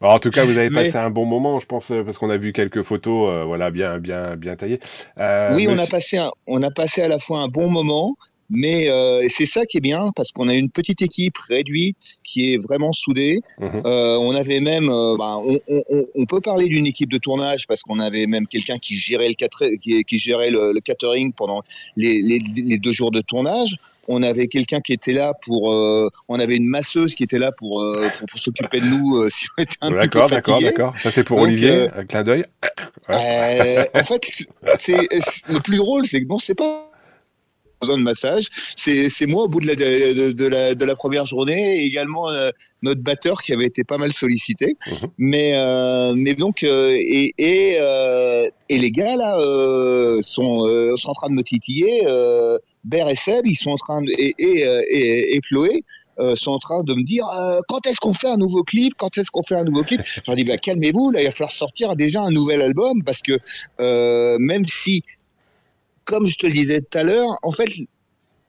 Alors, 0.00 0.14
en 0.14 0.18
tout 0.18 0.30
cas, 0.30 0.44
vous 0.44 0.58
avez 0.58 0.70
Mais- 0.70 0.84
passé 0.86 0.96
un 0.98 1.10
bon 1.10 1.24
moment, 1.24 1.58
je 1.60 1.66
pense, 1.66 1.90
euh, 1.90 2.02
parce 2.02 2.18
qu'on 2.18 2.30
a 2.30 2.36
vu 2.36 2.52
quelques 2.52 2.82
photos, 2.82 3.30
euh, 3.30 3.44
voilà, 3.44 3.70
bien, 3.70 3.98
bien, 3.98 4.36
bien 4.36 4.56
taillées. 4.56 4.80
Euh, 5.18 5.54
oui, 5.54 5.66
on 5.68 5.78
a 5.78 5.86
passé, 5.86 6.18
un, 6.18 6.30
on 6.46 6.62
a 6.62 6.70
passé 6.70 7.02
à 7.02 7.08
la 7.08 7.18
fois 7.18 7.40
un 7.40 7.48
bon 7.48 7.68
moment, 7.70 8.16
mais 8.50 8.88
euh, 8.88 9.26
c'est 9.28 9.44
ça 9.44 9.66
qui 9.66 9.76
est 9.76 9.80
bien 9.80 10.06
parce 10.16 10.32
qu'on 10.32 10.48
a 10.48 10.54
une 10.54 10.70
petite 10.70 11.02
équipe 11.02 11.36
réduite 11.48 11.98
qui 12.24 12.54
est 12.54 12.56
vraiment 12.56 12.92
soudée. 12.94 13.40
Mhm. 13.60 13.82
Euh, 13.84 14.16
on 14.16 14.34
avait 14.34 14.60
même, 14.60 14.88
euh, 14.88 15.16
bah, 15.18 15.36
on, 15.36 15.58
on- 15.68 15.82
on- 15.90 16.06
on 16.14 16.24
peut 16.24 16.40
parler 16.40 16.66
d'une 16.68 16.86
équipe 16.86 17.10
de 17.10 17.18
tournage 17.18 17.66
parce 17.66 17.82
qu'on 17.82 17.98
avait 18.00 18.26
même 18.26 18.46
quelqu'un 18.46 18.78
qui 18.78 18.96
gérait 18.96 19.28
le 19.28 19.34
catre- 19.34 19.78
qui, 19.80 20.02
qui 20.04 20.18
gérait 20.18 20.50
le, 20.50 20.72
le 20.72 20.80
catering 20.80 21.32
pendant 21.34 21.62
les, 21.96 22.22
les, 22.22 22.38
les 22.56 22.78
deux 22.78 22.92
jours 22.92 23.10
de 23.10 23.20
tournage. 23.20 23.76
On 24.08 24.22
avait 24.22 24.48
quelqu'un 24.48 24.80
qui 24.80 24.92
était 24.94 25.12
là 25.12 25.34
pour, 25.44 25.70
euh, 25.72 26.08
on 26.28 26.40
avait 26.40 26.56
une 26.56 26.66
masseuse 26.68 27.14
qui 27.14 27.22
était 27.24 27.38
là 27.38 27.52
pour 27.52 27.82
euh, 27.82 28.08
pour, 28.18 28.26
pour 28.26 28.40
s'occuper 28.40 28.80
de 28.80 28.86
nous 28.86 29.16
euh, 29.18 29.28
si 29.30 29.46
on 29.58 29.62
était 29.62 29.76
un 29.82 29.90
petit 29.90 29.94
peu 29.94 29.98
D'accord, 30.00 30.30
d'accord, 30.30 30.54
fatigué. 30.56 30.70
d'accord. 30.70 30.96
Ça, 30.96 31.10
c'est 31.12 31.24
pour 31.24 31.36
Donc, 31.36 31.46
Olivier, 31.46 31.70
euh, 31.72 31.88
un 31.94 32.04
clin 32.06 32.24
d'œil. 32.24 32.44
Euh, 33.14 33.84
en 33.94 34.04
fait, 34.04 34.20
c'est- 34.76 35.08
le 35.48 35.60
plus 35.60 35.76
drôle, 35.78 36.06
c'est 36.06 36.20
que 36.22 36.26
bon, 36.26 36.38
c'est 36.38 36.54
pas 36.54 36.87
besoin 37.80 37.98
de 37.98 38.02
massage. 38.02 38.48
C'est 38.76 39.26
moi 39.26 39.44
au 39.44 39.48
bout 39.48 39.60
de 39.60 39.66
la, 39.66 39.74
de, 39.74 40.32
de 40.32 40.46
la, 40.46 40.74
de 40.74 40.84
la 40.84 40.96
première 40.96 41.26
journée 41.26 41.78
et 41.78 41.84
également 41.86 42.28
euh, 42.30 42.50
notre 42.82 43.02
batteur 43.02 43.42
qui 43.42 43.52
avait 43.52 43.66
été 43.66 43.84
pas 43.84 43.98
mal 43.98 44.12
sollicité. 44.12 44.76
Mhm. 44.86 44.96
Mais, 45.18 45.52
euh, 45.56 46.12
mais 46.16 46.34
donc, 46.34 46.62
euh, 46.62 46.96
et, 46.98 47.34
et, 47.38 47.76
euh, 47.80 48.48
et 48.68 48.78
les 48.78 48.90
gars 48.90 49.16
là 49.16 49.38
euh, 49.40 50.20
sont, 50.22 50.66
euh, 50.66 50.96
sont 50.96 51.10
en 51.10 51.14
train 51.14 51.28
de 51.28 51.34
me 51.34 51.42
titiller. 51.42 52.04
Euh, 52.06 52.58
Ber 52.84 53.08
et 53.10 53.16
Seb, 53.16 53.46
ils 53.46 53.56
sont 53.56 53.70
en 53.70 53.76
train 53.76 54.00
de, 54.00 54.10
et, 54.18 54.34
et, 54.38 54.60
et, 54.90 55.36
et 55.36 55.40
Chloé. 55.40 55.84
euh, 56.20 56.34
sont 56.36 56.52
en 56.52 56.58
train 56.58 56.82
de 56.82 56.94
me 56.94 57.02
dire 57.02 57.24
euh, 57.28 57.60
quand 57.68 57.86
est-ce 57.86 57.98
qu'on 57.98 58.14
fait 58.14 58.28
un 58.28 58.36
nouveau 58.36 58.62
clip? 58.62 58.94
Quand 58.96 59.16
est-ce 59.18 59.30
qu'on 59.30 59.42
fait 59.42 59.54
un 59.54 59.64
nouveau 59.64 59.82
clip? 59.82 60.00
Je 60.04 60.20
leur 60.26 60.36
dis 60.36 60.44
bah, 60.44 60.58
calmez-vous 60.58 61.10
là 61.12 61.22
il 61.22 61.26
va 61.26 61.32
falloir 61.32 61.52
sortir 61.52 61.96
déjà 61.96 62.22
un 62.22 62.30
nouvel 62.30 62.62
album 62.62 63.02
parce 63.04 63.22
que 63.22 63.38
euh, 63.80 64.36
même 64.38 64.64
si 64.66 65.04
comme 66.08 66.26
je 66.26 66.36
te 66.36 66.46
le 66.46 66.54
disais 66.54 66.80
tout 66.80 66.98
à 66.98 67.04
l'heure 67.04 67.38
en 67.42 67.52
fait 67.52 67.68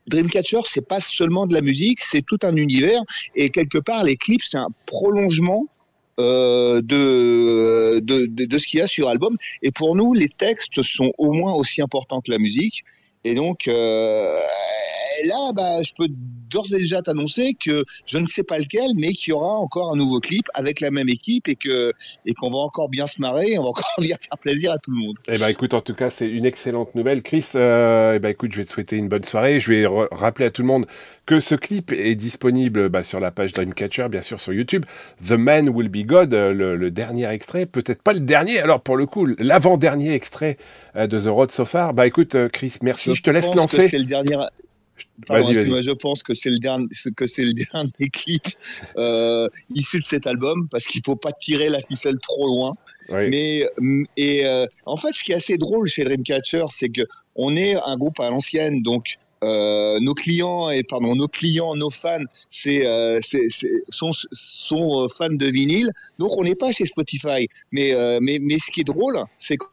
Dreamcatcher 0.08 0.62
c'est 0.66 0.88
pas 0.88 1.02
seulement 1.02 1.46
de 1.46 1.54
la 1.54 1.62
musique 1.62 2.00
c'est 2.02 2.26
tout 2.26 2.40
un 2.42 2.56
univers. 2.56 3.02
Et 3.36 3.50
quelque 3.50 3.78
part 3.78 4.04
les 4.04 4.16
clips 4.16 4.42
c'est 4.44 4.58
un 4.58 4.70
prolongement 4.86 5.66
euh, 6.20 6.82
de, 6.82 8.00
de, 8.00 8.26
de, 8.26 8.46
de 8.46 8.58
ce 8.58 8.66
qu'il 8.66 8.80
y 8.80 8.82
a 8.82 8.88
sur 8.88 9.10
album. 9.10 9.38
Et 9.62 9.72
pour 9.72 9.96
nous 9.98 10.14
les 10.14 10.30
textes 10.30 10.82
sont 10.84 11.12
au 11.18 11.34
moins 11.34 11.54
aussi 11.54 11.82
importants 11.82 12.22
que 12.22 12.32
la 12.32 12.40
musique. 12.40 12.84
Et 13.26 13.36
donc 13.36 13.68
euh, 13.68 14.36
là, 15.28 15.52
bah, 15.54 15.82
je 15.84 15.92
peux 15.98 16.08
d'ores 16.50 16.74
et 16.74 16.78
déjà 16.78 17.02
t'annoncer 17.02 17.54
que 17.54 17.84
je 18.06 18.18
ne 18.18 18.28
sais 18.28 18.44
pas 18.44 18.58
lequel, 18.58 18.92
mais 18.96 19.14
qu'il 19.14 19.32
y 19.32 19.34
aura 19.34 19.54
encore 19.54 19.94
un 19.94 19.96
nouveau 19.96 20.20
clip 20.20 20.46
avec 20.54 20.82
la 20.82 20.92
même 20.92 21.10
équipe 21.10 21.48
et 21.48 21.56
que 21.56 21.94
et 22.26 22.34
qu'on 22.34 22.52
va 22.52 22.58
encore 22.58 22.90
bien 22.90 23.08
se 23.08 23.22
marrer, 23.22 23.58
on 23.58 23.64
va 23.64 23.70
encore 23.70 23.94
bien 24.00 24.18
faire 24.20 24.38
plaisir 24.38 24.72
à 24.72 24.78
tout 24.78 24.92
le 24.92 24.98
monde. 24.98 25.16
Eh 25.28 25.38
ben 25.38 25.48
écoute, 25.48 25.74
en 25.74 25.82
tout 25.82 25.94
cas, 25.94 26.10
c'est 26.10 26.28
une 26.28 26.46
excellente 26.46 26.96
nouvelle. 26.96 27.22
Chris, 27.22 27.46
euh, 27.56 28.16
eh 28.16 28.20
ben 28.20 28.30
écoute, 28.30 28.52
je 28.52 28.58
vais 28.58 28.66
te 28.66 28.72
souhaiter 28.72 28.98
une 28.98 29.10
bonne 29.10 29.24
soirée. 29.24 29.60
Je 29.60 29.72
vais 29.72 29.86
rappeler 30.12 30.46
à 30.46 30.52
tout 30.52 30.62
le 30.62 30.68
monde 30.68 30.88
que 31.26 31.40
ce 31.40 31.56
clip 31.56 31.92
est 31.92 32.16
disponible 32.16 32.90
bah, 32.90 33.04
sur 33.04 33.20
la 33.20 33.32
page 33.32 33.54
Dreamcatcher, 33.54 34.08
bien 34.10 34.22
sûr, 34.22 34.40
sur 34.40 34.54
YouTube. 34.54 34.86
The 35.26 35.32
Man 35.32 35.70
Will 35.70 35.90
Be 35.90 36.06
God, 36.06 36.34
euh, 36.34 36.54
le, 36.54 36.76
le 36.76 36.92
dernier 36.92 37.30
extrait, 37.30 37.66
peut-être 37.66 38.02
pas 38.02 38.14
le 38.14 38.20
dernier, 38.20 38.60
alors 38.60 38.82
pour 38.82 38.98
le 38.98 39.06
coup, 39.06 39.28
l'avant-dernier 39.38 40.14
extrait 40.14 40.58
euh, 40.96 41.08
de 41.08 41.20
The 41.20 41.28
Road 41.28 41.52
So 41.52 41.66
Far. 41.66 41.94
Bah 41.94 42.08
écoute, 42.08 42.36
Chris, 42.52 42.78
merci. 42.82 43.14
Je, 43.14 43.22
te 43.22 43.30
laisse 43.30 43.54
lancer. 43.54 43.88
C'est 43.88 44.00
le 44.00 44.06
dernier. 44.06 44.38
Pardon, 45.28 45.54
je 45.54 45.92
pense 45.92 46.24
que 46.24 46.34
c'est 46.34 46.50
le 46.50 46.60
dernier, 46.60 46.88
que 47.16 47.26
c'est 47.26 47.44
le 47.44 47.54
dernier 47.54 48.10
clip 48.12 48.44
euh, 48.98 49.48
issu 49.74 50.00
de 50.00 50.06
cet 50.06 50.28
album 50.28 50.68
parce 50.70 50.86
qu'il 50.86 51.02
faut 51.06 51.16
pas 51.16 51.32
tirer 51.32 51.70
la 51.70 51.82
ficelle 51.82 52.20
trop 52.22 52.48
loin. 52.48 52.74
Oui. 53.10 53.30
Mais 53.30 53.70
mm, 53.78 54.04
et 54.18 54.46
euh, 54.46 54.66
en 54.86 54.98
fait, 54.98 55.14
ce 55.14 55.24
qui 55.24 55.32
est 55.32 55.36
assez 55.36 55.58
drôle 55.58 55.88
chez 55.88 56.04
Dreamcatcher, 56.04 56.66
c'est 56.70 56.90
que 56.90 57.02
on 57.36 57.56
est 57.56 57.76
un 57.76 57.98
groupe 57.98 58.20
à 58.20 58.30
l'ancienne, 58.30 58.82
donc 58.82 59.18
euh, 59.42 60.00
nos 60.02 60.14
clients 60.14 60.70
et 60.70 60.84
pardon, 60.84 61.16
nos 61.16 61.28
clients, 61.28 61.76
nos 61.76 61.90
fans, 61.90 62.26
c'est 62.50 62.86
euh, 62.86 63.20
sont 63.90 64.12
sont 64.32 65.08
fans 65.18 65.30
de 65.30 65.46
vinyle. 65.46 65.92
Donc 66.18 66.38
on 66.38 66.44
n'est 66.44 66.56
pas 66.56 66.72
chez 66.72 66.86
Spotify. 66.86 67.48
Mais 67.72 67.94
euh, 67.94 68.20
mais 68.22 68.40
mais 68.42 68.60
ce 68.60 68.72
qui 68.72 68.82
est 68.82 68.86
drôle, 68.86 69.18
c'est 69.38 69.58
que 69.58 69.66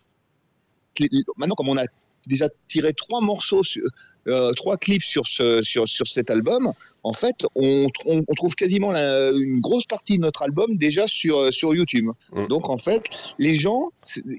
maintenant 1.37 1.57
comme 1.57 1.69
on 1.69 1.77
a 1.77 1.85
déjà 2.27 2.49
tiré 2.69 2.93
trois 2.93 3.21
morceaux 3.21 3.65
sur 3.65 3.83
euh, 4.27 4.53
trois 4.53 4.77
clips 4.77 5.03
sur 5.03 5.27
ce 5.27 5.63
sur 5.63 5.89
sur 5.89 6.07
cet 6.07 6.31
album, 6.31 6.73
en 7.03 7.13
fait, 7.13 7.37
on, 7.55 7.87
on 8.07 8.23
trouve 8.35 8.55
quasiment 8.55 8.91
la- 8.91 9.31
une 9.31 9.61
grosse 9.61 9.87
partie 9.87 10.17
de 10.17 10.23
notre 10.23 10.43
album 10.43 10.77
déjà 10.77 11.07
sur 11.07 11.37
euh, 11.39 11.51
sur 11.53 11.75
YouTube. 11.75 12.11
Mm. 12.33 12.47
Donc 12.47 12.69
en 12.69 12.79
fait, 12.79 13.05
les 13.39 13.55
gens 13.55 13.91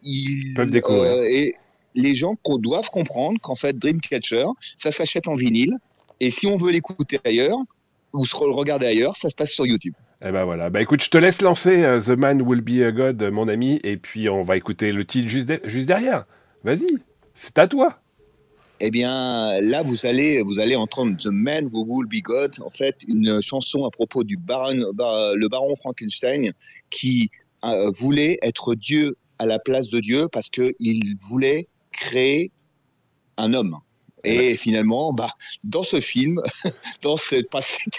ils 0.04 0.54
Peuvent 0.56 0.70
découvrir. 0.72 1.12
euh, 1.12 1.24
et 1.30 1.56
les 1.96 2.16
gens 2.16 2.36
doivent 2.60 2.90
comprendre 2.90 3.40
qu'en 3.42 3.56
fait 3.56 3.78
Dreamcatcher, 3.78 4.46
ça 4.76 4.92
s'achète 4.92 5.28
en 5.28 5.36
vinyle 5.36 5.76
et 6.20 6.30
si 6.30 6.46
on 6.48 6.58
veut 6.58 6.72
l'écouter 6.72 7.20
ailleurs 7.26 7.58
ou 8.14 8.26
se 8.26 8.36
re- 8.36 8.52
regarder 8.54 8.86
ailleurs, 8.88 9.16
ça 9.18 9.30
se 9.30 9.36
passe 9.36 9.52
sur 9.52 9.66
YouTube. 9.66 9.94
Eh 10.26 10.32
ben 10.32 10.46
voilà. 10.46 10.70
Bah 10.70 10.82
écoute, 10.82 11.04
je 11.04 11.10
te 11.10 11.18
laisse 11.18 11.42
lancer 11.42 11.84
The 12.06 12.10
Man 12.10 12.42
Will 12.42 12.62
Be 12.62 12.82
a 12.84 12.92
God, 12.92 13.22
mon 13.32 13.48
ami, 13.48 13.80
et 13.84 13.98
puis 13.98 14.30
on 14.30 14.44
va 14.44 14.58
écouter 14.58 14.92
le 14.92 15.06
titre 15.06 15.28
juste, 15.28 15.48
de- 15.50 15.62
juste 15.66 15.88
derrière. 15.88 16.26
Vas-y, 16.64 16.88
c'est 17.36 17.58
à 17.60 17.68
toi. 17.68 18.00
Eh 18.80 18.92
bien, 18.92 19.60
là, 19.62 19.82
vous 19.82 20.06
allez, 20.06 20.42
vous 20.44 20.60
allez 20.60 20.76
entendre 20.76 21.18
The 21.18 21.28
Man 21.28 21.70
Who 21.74 21.84
Will 21.88 22.08
Be 22.08 22.22
God, 22.22 22.56
en 22.64 22.70
fait, 22.70 22.98
une 23.08 23.42
chanson 23.42 23.86
à 23.86 23.90
propos 23.92 24.24
du 24.24 24.38
baron, 24.38 24.92
bar- 24.94 25.36
le 25.36 25.48
baron 25.48 25.76
Frankenstein 25.78 26.52
qui 26.92 27.30
euh, 27.66 27.90
voulait 27.92 28.38
être 28.44 28.76
Dieu 28.76 29.16
à 29.40 29.46
la 29.48 29.58
place 29.58 29.90
de 29.90 30.00
Dieu 30.00 30.28
parce 30.32 30.50
que 30.50 30.74
il 30.80 31.16
voulait 31.22 31.68
créer 31.92 32.52
un 33.38 33.54
homme. 33.56 33.78
Et 34.24 34.56
finalement, 34.58 35.14
bah, 35.14 35.32
dans 35.64 35.84
ce 35.84 36.00
film, 36.02 36.40
dans 37.02 37.18
c'est 37.18 37.48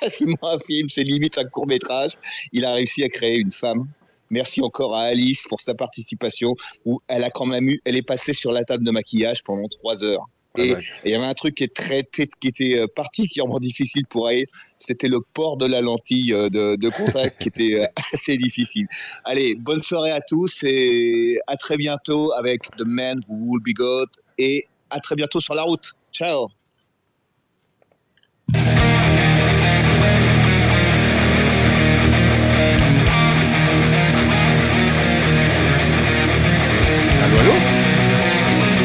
quasiment 0.00 0.36
un 0.42 0.58
film, 0.60 0.88
c'est 0.88 1.02
limite 1.04 1.38
un 1.38 1.44
court 1.44 1.66
métrage, 1.66 2.12
il 2.52 2.64
a 2.64 2.72
réussi 2.72 3.02
à 3.02 3.08
créer 3.08 3.38
une 3.38 3.52
femme. 3.52 3.88
Merci 4.30 4.60
encore 4.60 4.94
à 4.94 5.02
Alice 5.04 5.42
pour 5.48 5.60
sa 5.60 5.74
participation, 5.74 6.54
où 6.84 7.00
elle 7.08 7.24
a 7.24 7.30
quand 7.30 7.46
même 7.46 7.68
eu, 7.68 7.80
elle 7.84 7.96
est 7.96 8.02
passée 8.02 8.34
sur 8.34 8.52
la 8.52 8.62
table 8.62 8.84
de 8.84 8.90
maquillage 8.90 9.42
pendant 9.42 9.66
trois 9.68 10.04
heures. 10.04 10.28
Et 10.58 10.74
il 11.04 11.10
y 11.12 11.14
avait 11.14 11.24
un 11.24 11.34
truc 11.34 11.54
qui, 11.56 11.64
est 11.64 11.74
très, 11.74 12.04
qui 12.04 12.48
était 12.48 12.78
euh, 12.78 12.86
particulièrement 12.94 13.58
difficile 13.58 14.04
pour 14.06 14.30
elle, 14.30 14.46
c'était 14.76 15.08
le 15.08 15.20
port 15.34 15.56
de 15.56 15.66
la 15.66 15.80
lentille 15.80 16.34
euh, 16.34 16.48
de, 16.48 16.76
de 16.76 16.88
contact 16.88 17.40
qui 17.40 17.48
était 17.48 17.80
euh, 17.80 17.86
assez 18.12 18.36
difficile. 18.36 18.86
Allez, 19.24 19.54
bonne 19.54 19.82
soirée 19.82 20.10
à 20.10 20.20
tous 20.20 20.62
et 20.64 21.38
à 21.46 21.56
très 21.56 21.76
bientôt 21.76 22.32
avec 22.32 22.62
The 22.76 22.84
Man 22.84 23.20
Who 23.28 23.52
Will 23.52 23.62
Be 23.62 23.76
God 23.76 24.08
et 24.38 24.66
à 24.90 25.00
très 25.00 25.16
bientôt 25.16 25.40
sur 25.40 25.54
la 25.54 25.62
route. 25.62 25.92
Ciao 26.12 26.57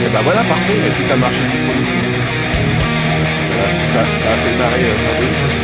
Eh 0.05 0.09
ben 0.09 0.19
voilà, 0.23 0.41
parfait, 0.43 0.73
et 0.73 0.91
tout 0.91 1.13
a 1.13 1.15
marché 1.15 1.39
du 1.39 1.57
premier 1.65 1.85
coup. 1.85 2.03
Voilà, 3.49 3.69
ça, 3.93 4.01
ça 4.03 4.29
a 4.29 4.37
fait 4.37 4.55
marrer 4.57 4.83
euh. 4.83 5.63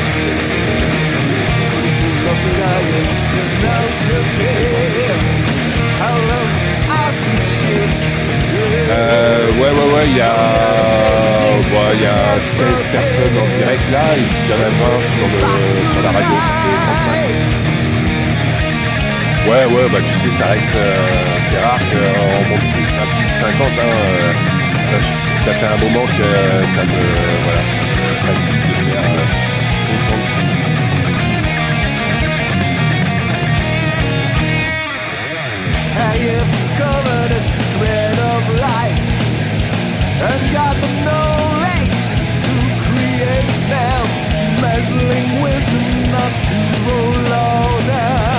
Euh, 8.91 9.51
ouais, 9.51 9.59
ouais, 9.59 9.93
ouais, 9.93 10.05
il 10.07 10.17
y 10.17 10.21
a, 10.21 10.33
bon, 11.69 11.83
il 11.93 12.01
y 12.01 12.05
a 12.05 12.39
16 12.39 12.85
personnes 12.91 13.37
en 13.37 13.47
direct 13.57 13.91
là, 13.91 14.03
et 14.15 14.21
puis 14.21 14.37
il 14.45 14.49
y 14.49 14.53
en 14.53 14.57
a 14.57 14.69
20 14.69 14.99
sur, 15.93 16.01
la 16.01 16.11
radio, 16.11 16.35
ça 16.35 16.53
fait 16.63 17.49
35. 17.49 17.58
Ouais, 19.47 19.65
ouais, 19.65 19.87
bah 19.91 19.99
tu 19.99 20.13
sais, 20.19 20.31
ça 20.37 20.47
reste, 20.47 20.75
euh, 20.75 20.87
c'est 21.49 21.59
rare 21.63 21.79
qu'on 21.79 22.49
monte 22.49 22.67
plus 22.73 22.85
à 22.85 23.05
plus 23.15 23.27
de 23.27 23.33
50, 23.33 23.67
hein, 23.67 23.81
euh, 23.81 24.33
ça, 25.45 25.51
fait 25.53 25.65
un 25.65 25.77
moment 25.77 26.05
que 26.05 26.27
ça 26.75 26.83
me, 26.83 26.99
voilà, 27.45 27.63
ça 27.71 27.81
me 27.85 28.13
fatigue 28.27 28.63
de 28.67 28.75
faire 28.91 29.05
euh, 29.05 29.25
autant 29.95 30.39
discovered 36.79 37.31
a 37.31 37.41
thread 37.73 38.17
of 38.33 38.43
life? 38.59 39.05
And 40.27 40.41
got 40.53 40.75
the 40.75 40.91
knowledge 41.05 41.99
to 42.45 42.55
create 42.87 43.55
them, 43.73 44.05
meddling 44.61 45.29
with 45.43 45.67
not 46.11 46.33
to 46.49 46.57
roll 46.87 47.87
down 47.87 48.38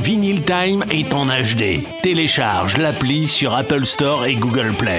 Vinyl 0.00 0.42
Time 0.44 0.84
est 0.90 1.14
en 1.14 1.26
HD. 1.26 1.86
Télécharge 2.02 2.76
l'appli 2.76 3.28
sur 3.28 3.54
Apple 3.54 3.84
Store 3.84 4.26
et 4.26 4.34
Google 4.34 4.74
Play. 4.76 4.98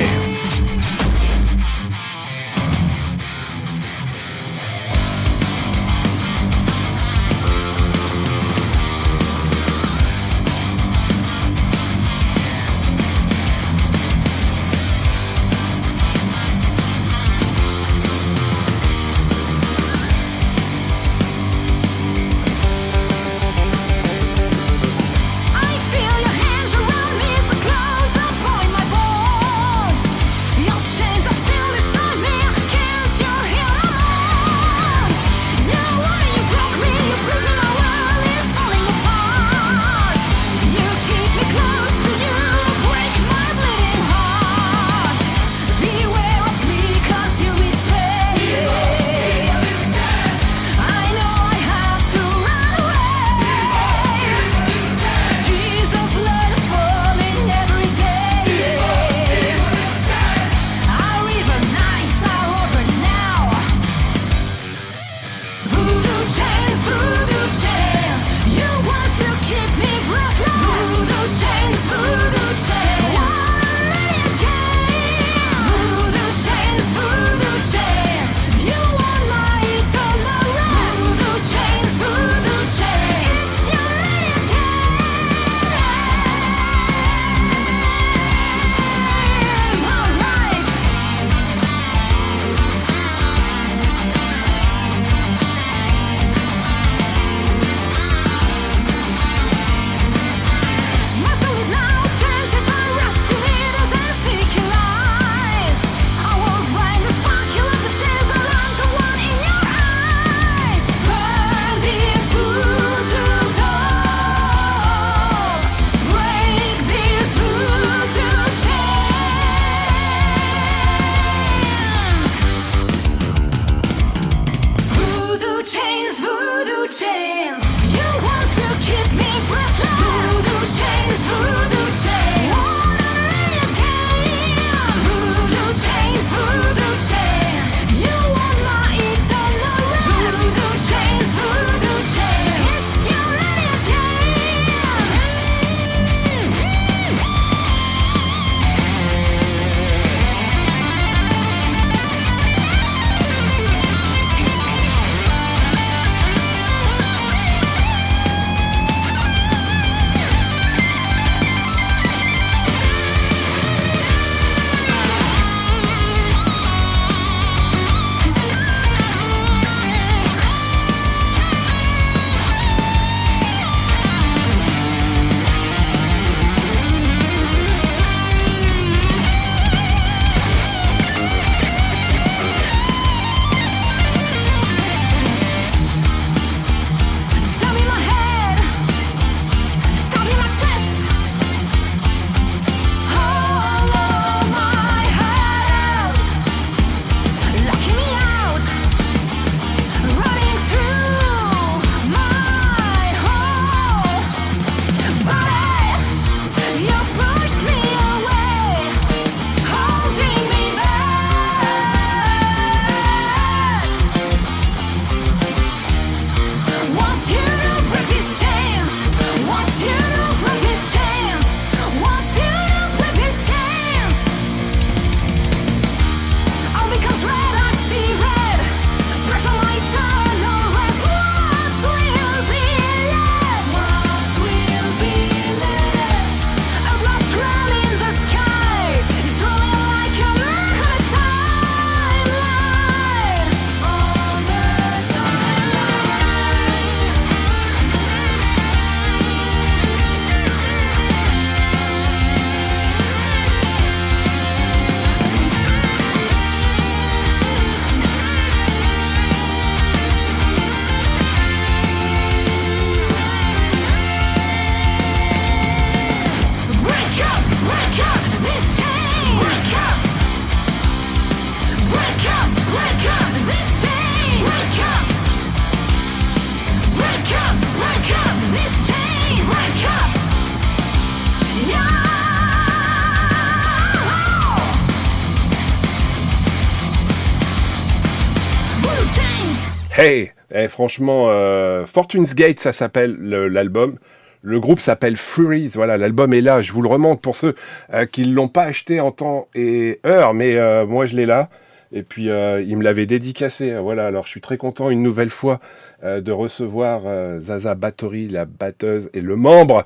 Franchement, 290.81 291.25
euh, 291.27 291.85
Fortune's 291.85 292.33
Gate, 292.33 292.59
ça 292.59 292.73
s'appelle 292.73 293.15
le- 293.19 293.47
l'album. 293.47 293.99
Le 294.41 294.59
groupe 294.59 294.79
s'appelle 294.79 295.15
Furies. 295.15 295.67
Voilà, 295.75 295.95
l'album 295.95 296.33
est 296.33 296.41
là. 296.41 296.63
Je 296.63 296.73
vous 296.73 296.81
le 296.81 296.87
remonte 296.89 297.21
pour 297.21 297.35
ceux 297.35 297.53
euh, 297.93 298.07
qui 298.07 298.25
ne 298.25 298.33
l'ont 298.33 298.47
pas 298.47 298.63
acheté 298.63 298.99
en 298.99 299.11
temps 299.11 299.47
et 299.53 299.99
heure, 300.07 300.33
mais 300.33 300.55
euh, 300.55 300.87
moi 300.87 301.05
je 301.05 301.15
l'ai 301.15 301.27
là. 301.27 301.49
Et 301.91 302.01
puis 302.01 302.23
il 302.23 302.77
me 302.77 302.83
l'avait 302.83 303.05
dédicacé. 303.05 303.75
Voilà, 303.75 304.07
alors 304.07 304.25
je 304.25 304.31
suis 304.31 304.41
très 304.41 304.57
content 304.57 304.89
une 304.89 305.03
nouvelle 305.03 305.29
fois 305.29 305.59
de 306.03 306.31
recevoir 306.31 307.01
Zaza 307.41 307.75
Bathory, 307.75 308.29
la 308.29 308.45
batteuse 308.45 309.09
et 309.13 309.19
le 309.19 309.35
membre, 309.35 309.83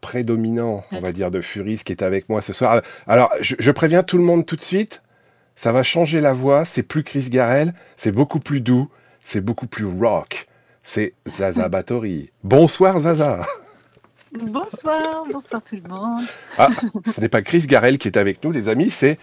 prédominant, 0.00 0.82
on 0.92 1.00
va 1.00 1.12
dire, 1.12 1.30
de 1.30 1.42
Furies 1.42 1.82
qui 1.84 1.92
est 1.92 2.02
avec 2.02 2.30
moi 2.30 2.40
ce 2.40 2.54
soir. 2.54 2.80
Alors 3.06 3.30
je, 3.42 3.54
je 3.58 3.70
préviens 3.70 4.02
tout 4.02 4.16
le 4.16 4.24
monde 4.24 4.46
tout 4.46 4.56
de 4.56 4.62
suite. 4.62 5.02
Ça 5.56 5.72
va 5.72 5.82
changer 5.82 6.20
la 6.22 6.32
voix, 6.32 6.64
c'est 6.64 6.82
plus 6.82 7.04
Chris 7.04 7.28
Garel, 7.30 7.74
c'est 7.96 8.10
beaucoup 8.10 8.40
plus 8.40 8.60
doux, 8.60 8.88
c'est 9.24 9.40
beaucoup 9.40 9.66
plus 9.66 9.86
rock. 9.86 10.46
C'est 10.82 11.14
Zaza 11.26 11.68
Bathory. 11.68 12.30
Bonsoir 12.44 13.00
Zaza. 13.00 13.40
Bonsoir, 14.32 15.24
bonsoir 15.30 15.62
tout 15.62 15.76
le 15.76 15.88
monde. 15.88 16.24
Ah, 16.58 16.68
ce 17.12 17.20
n'est 17.20 17.28
pas 17.28 17.42
Chris 17.42 17.66
Garel 17.66 17.98
qui 17.98 18.08
est 18.08 18.18
avec 18.18 18.42
nous, 18.42 18.50
les 18.50 18.68
amis, 18.68 18.90
c'est 18.90 19.18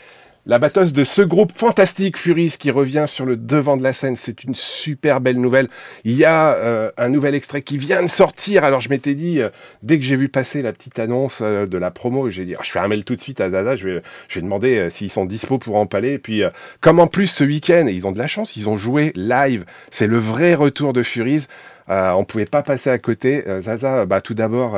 la 0.45 0.57
batteuse 0.57 0.93
de 0.93 1.03
ce 1.03 1.21
groupe 1.21 1.51
fantastique 1.55 2.17
Furies 2.17 2.55
qui 2.59 2.71
revient 2.71 3.05
sur 3.07 3.25
le 3.25 3.37
devant 3.37 3.77
de 3.77 3.83
la 3.83 3.93
scène. 3.93 4.15
C'est 4.15 4.43
une 4.43 4.55
super 4.55 5.21
belle 5.21 5.39
nouvelle. 5.39 5.67
Il 6.03 6.13
y 6.13 6.25
a 6.25 6.55
euh, 6.55 6.91
un 6.97 7.09
nouvel 7.09 7.35
extrait 7.35 7.61
qui 7.61 7.77
vient 7.77 8.01
de 8.01 8.07
sortir. 8.07 8.63
Alors 8.63 8.81
je 8.81 8.89
m'étais 8.89 9.13
dit, 9.13 9.39
euh, 9.39 9.49
dès 9.83 9.99
que 9.99 10.05
j'ai 10.05 10.15
vu 10.15 10.29
passer 10.29 10.61
la 10.61 10.73
petite 10.73 10.97
annonce 10.99 11.39
euh, 11.41 11.67
de 11.67 11.77
la 11.77 11.91
promo, 11.91 12.29
j'ai 12.29 12.45
dit, 12.45 12.55
Ah, 12.55 12.61
je 12.63 12.71
fais 12.71 12.79
un 12.79 12.87
mail 12.87 13.03
tout 13.03 13.15
de 13.15 13.21
suite 13.21 13.39
à 13.39 13.51
Zaza, 13.51 13.75
je 13.75 13.87
vais, 13.87 14.01
je 14.29 14.35
vais 14.35 14.41
demander 14.41 14.77
euh, 14.77 14.89
s'ils 14.89 15.11
sont 15.11 15.25
dispo 15.25 15.59
pour 15.59 15.75
en 15.75 15.85
parler. 15.85 16.13
Et 16.13 16.19
puis, 16.19 16.41
comme 16.79 16.99
en 16.99 17.07
plus 17.07 17.27
ce 17.27 17.43
week-end, 17.43 17.85
ils 17.87 18.07
ont 18.07 18.11
de 18.11 18.17
la 18.17 18.27
chance, 18.27 18.55
ils 18.55 18.67
ont 18.67 18.77
joué 18.77 19.11
live. 19.15 19.65
C'est 19.91 20.07
le 20.07 20.17
vrai 20.17 20.55
retour 20.55 20.93
de 20.93 21.03
Furies. 21.03 21.47
On 21.87 22.23
pouvait 22.23 22.45
pas 22.45 22.63
passer 22.63 22.89
à 22.89 22.97
côté. 22.97 23.43
Zaza, 23.61 24.05
bah, 24.05 24.21
tout 24.21 24.33
d'abord, 24.33 24.77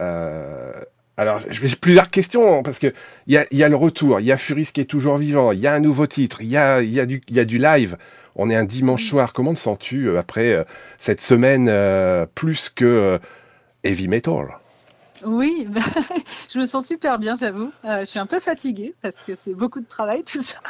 euh, 0.00 0.72
alors, 1.20 1.38
j'ai 1.50 1.76
plusieurs 1.76 2.08
questions, 2.08 2.62
parce 2.62 2.78
que 2.78 2.94
il 3.26 3.34
y 3.34 3.36
a, 3.36 3.46
il 3.50 3.58
y 3.58 3.62
a 3.62 3.68
le 3.68 3.76
retour, 3.76 4.20
il 4.20 4.26
y 4.26 4.32
a 4.32 4.38
Furis 4.38 4.70
qui 4.72 4.80
est 4.80 4.86
toujours 4.86 5.18
vivant, 5.18 5.52
il 5.52 5.58
y 5.58 5.66
a 5.66 5.74
un 5.74 5.78
nouveau 5.78 6.06
titre, 6.06 6.40
il 6.40 6.48
y 6.48 6.56
a, 6.56 6.80
il 6.80 6.90
y 6.90 6.98
a, 6.98 7.04
du, 7.04 7.20
il 7.28 7.36
y 7.36 7.40
a 7.40 7.44
du 7.44 7.58
live. 7.58 7.98
On 8.36 8.48
est 8.48 8.56
un 8.56 8.64
dimanche 8.64 9.04
soir. 9.04 9.34
Comment 9.34 9.52
te 9.52 9.58
sens-tu 9.58 10.06
euh, 10.06 10.18
après 10.18 10.50
euh, 10.50 10.64
cette 10.96 11.20
semaine 11.20 11.66
euh, 11.68 12.24
plus 12.34 12.70
que 12.70 12.86
euh, 12.86 13.18
heavy 13.84 14.08
metal? 14.08 14.46
Oui, 15.22 15.66
bah, 15.70 15.80
je 16.50 16.58
me 16.58 16.64
sens 16.64 16.86
super 16.86 17.18
bien, 17.18 17.34
j'avoue. 17.36 17.70
Euh, 17.84 18.00
je 18.00 18.04
suis 18.06 18.18
un 18.18 18.24
peu 18.26 18.40
fatiguée 18.40 18.94
parce 19.02 19.20
que 19.20 19.34
c'est 19.34 19.52
beaucoup 19.54 19.80
de 19.80 19.86
travail 19.86 20.22
tout 20.24 20.42
ça. 20.42 20.60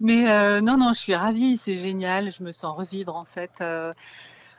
Mais 0.00 0.30
euh, 0.30 0.62
non, 0.62 0.78
non, 0.78 0.94
je 0.94 1.00
suis 1.00 1.14
ravie, 1.14 1.58
c'est 1.58 1.76
génial. 1.76 2.32
Je 2.32 2.42
me 2.42 2.52
sens 2.52 2.74
revivre 2.74 3.14
en 3.16 3.26
fait. 3.26 3.60
Euh, 3.60 3.92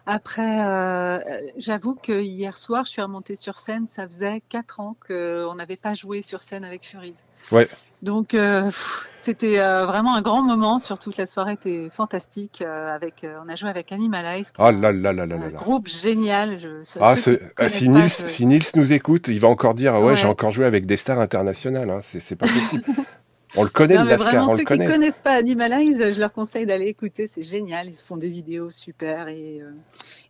après, 0.05 0.63
euh, 0.65 1.19
j'avoue 1.57 1.95
que 1.95 2.21
hier 2.21 2.55
soir, 2.57 2.85
je 2.85 2.91
suis 2.91 3.01
remontée 3.01 3.35
sur 3.35 3.57
scène. 3.57 3.87
Ça 3.87 4.05
faisait 4.07 4.41
quatre 4.49 4.79
ans 4.79 4.95
qu'on 5.07 5.55
n'avait 5.55 5.77
pas 5.77 5.93
joué 5.93 6.21
sur 6.21 6.41
scène 6.41 6.63
avec 6.63 6.85
Furies. 6.85 7.15
Ouais. 7.51 7.67
Donc 8.03 8.33
euh, 8.35 8.69
c'était 9.13 9.59
euh, 9.59 9.85
vraiment 9.87 10.15
un 10.15 10.21
grand 10.21 10.43
moment. 10.43 10.77
Surtout 10.79 11.09
que 11.11 11.17
la 11.19 11.25
soirée 11.25 11.53
était 11.53 11.87
fantastique. 11.89 12.61
avec, 12.61 13.25
on 13.43 13.49
a 13.49 13.55
joué 13.55 13.69
avec 13.69 13.91
Animalize, 13.91 14.51
Oh 14.59 14.69
là 14.69 14.91
là 14.91 14.91
là 14.91 15.13
là 15.13 15.25
là 15.25 15.35
un 15.35 15.49
là. 15.49 15.57
groupe 15.57 15.87
génial. 15.87 16.57
Je, 16.59 16.69
Ah, 17.01 17.15
ce- 17.15 17.39
ah, 17.41 17.47
connaissent 17.55 17.73
si, 17.73 17.89
Nils, 17.89 18.09
je- 18.09 18.27
si 18.27 18.45
Nils 18.45 18.65
nous 18.75 18.93
écoute, 18.93 19.27
il 19.27 19.39
va 19.39 19.47
encore 19.47 19.73
dire, 19.73 19.95
ah 19.95 19.99
ouais, 19.99 20.05
Ouais. 20.07 20.15
j'ai 20.15 20.27
encore 20.27 20.51
joué 20.51 20.65
avec 20.65 20.85
des 20.85 20.97
stars 20.97 21.19
internationales. 21.19 21.89
Hein. 21.89 21.99
C'est 22.03 22.35
pas 22.35 22.47
possible. 22.47 22.83
On 23.57 23.63
le 23.63 23.69
connaît, 23.69 23.95
Non, 23.95 24.03
le 24.03 24.09
Lascar, 24.09 24.31
vraiment, 24.31 24.47
on 24.47 24.49
ceux 24.51 24.57
le 24.57 24.65
qui 24.65 24.77
connaît. 24.77 24.91
connaissent 24.91 25.21
pas 25.21 25.33
Animalize, 25.33 26.11
je 26.13 26.19
leur 26.19 26.33
conseille 26.33 26.65
d'aller 26.65 26.87
écouter, 26.87 27.27
c'est 27.27 27.43
génial. 27.43 27.87
Ils 27.87 27.93
se 27.93 28.03
font 28.03 28.17
des 28.17 28.29
vidéos 28.29 28.69
super 28.69 29.27
et, 29.27 29.61
euh, 29.61 29.71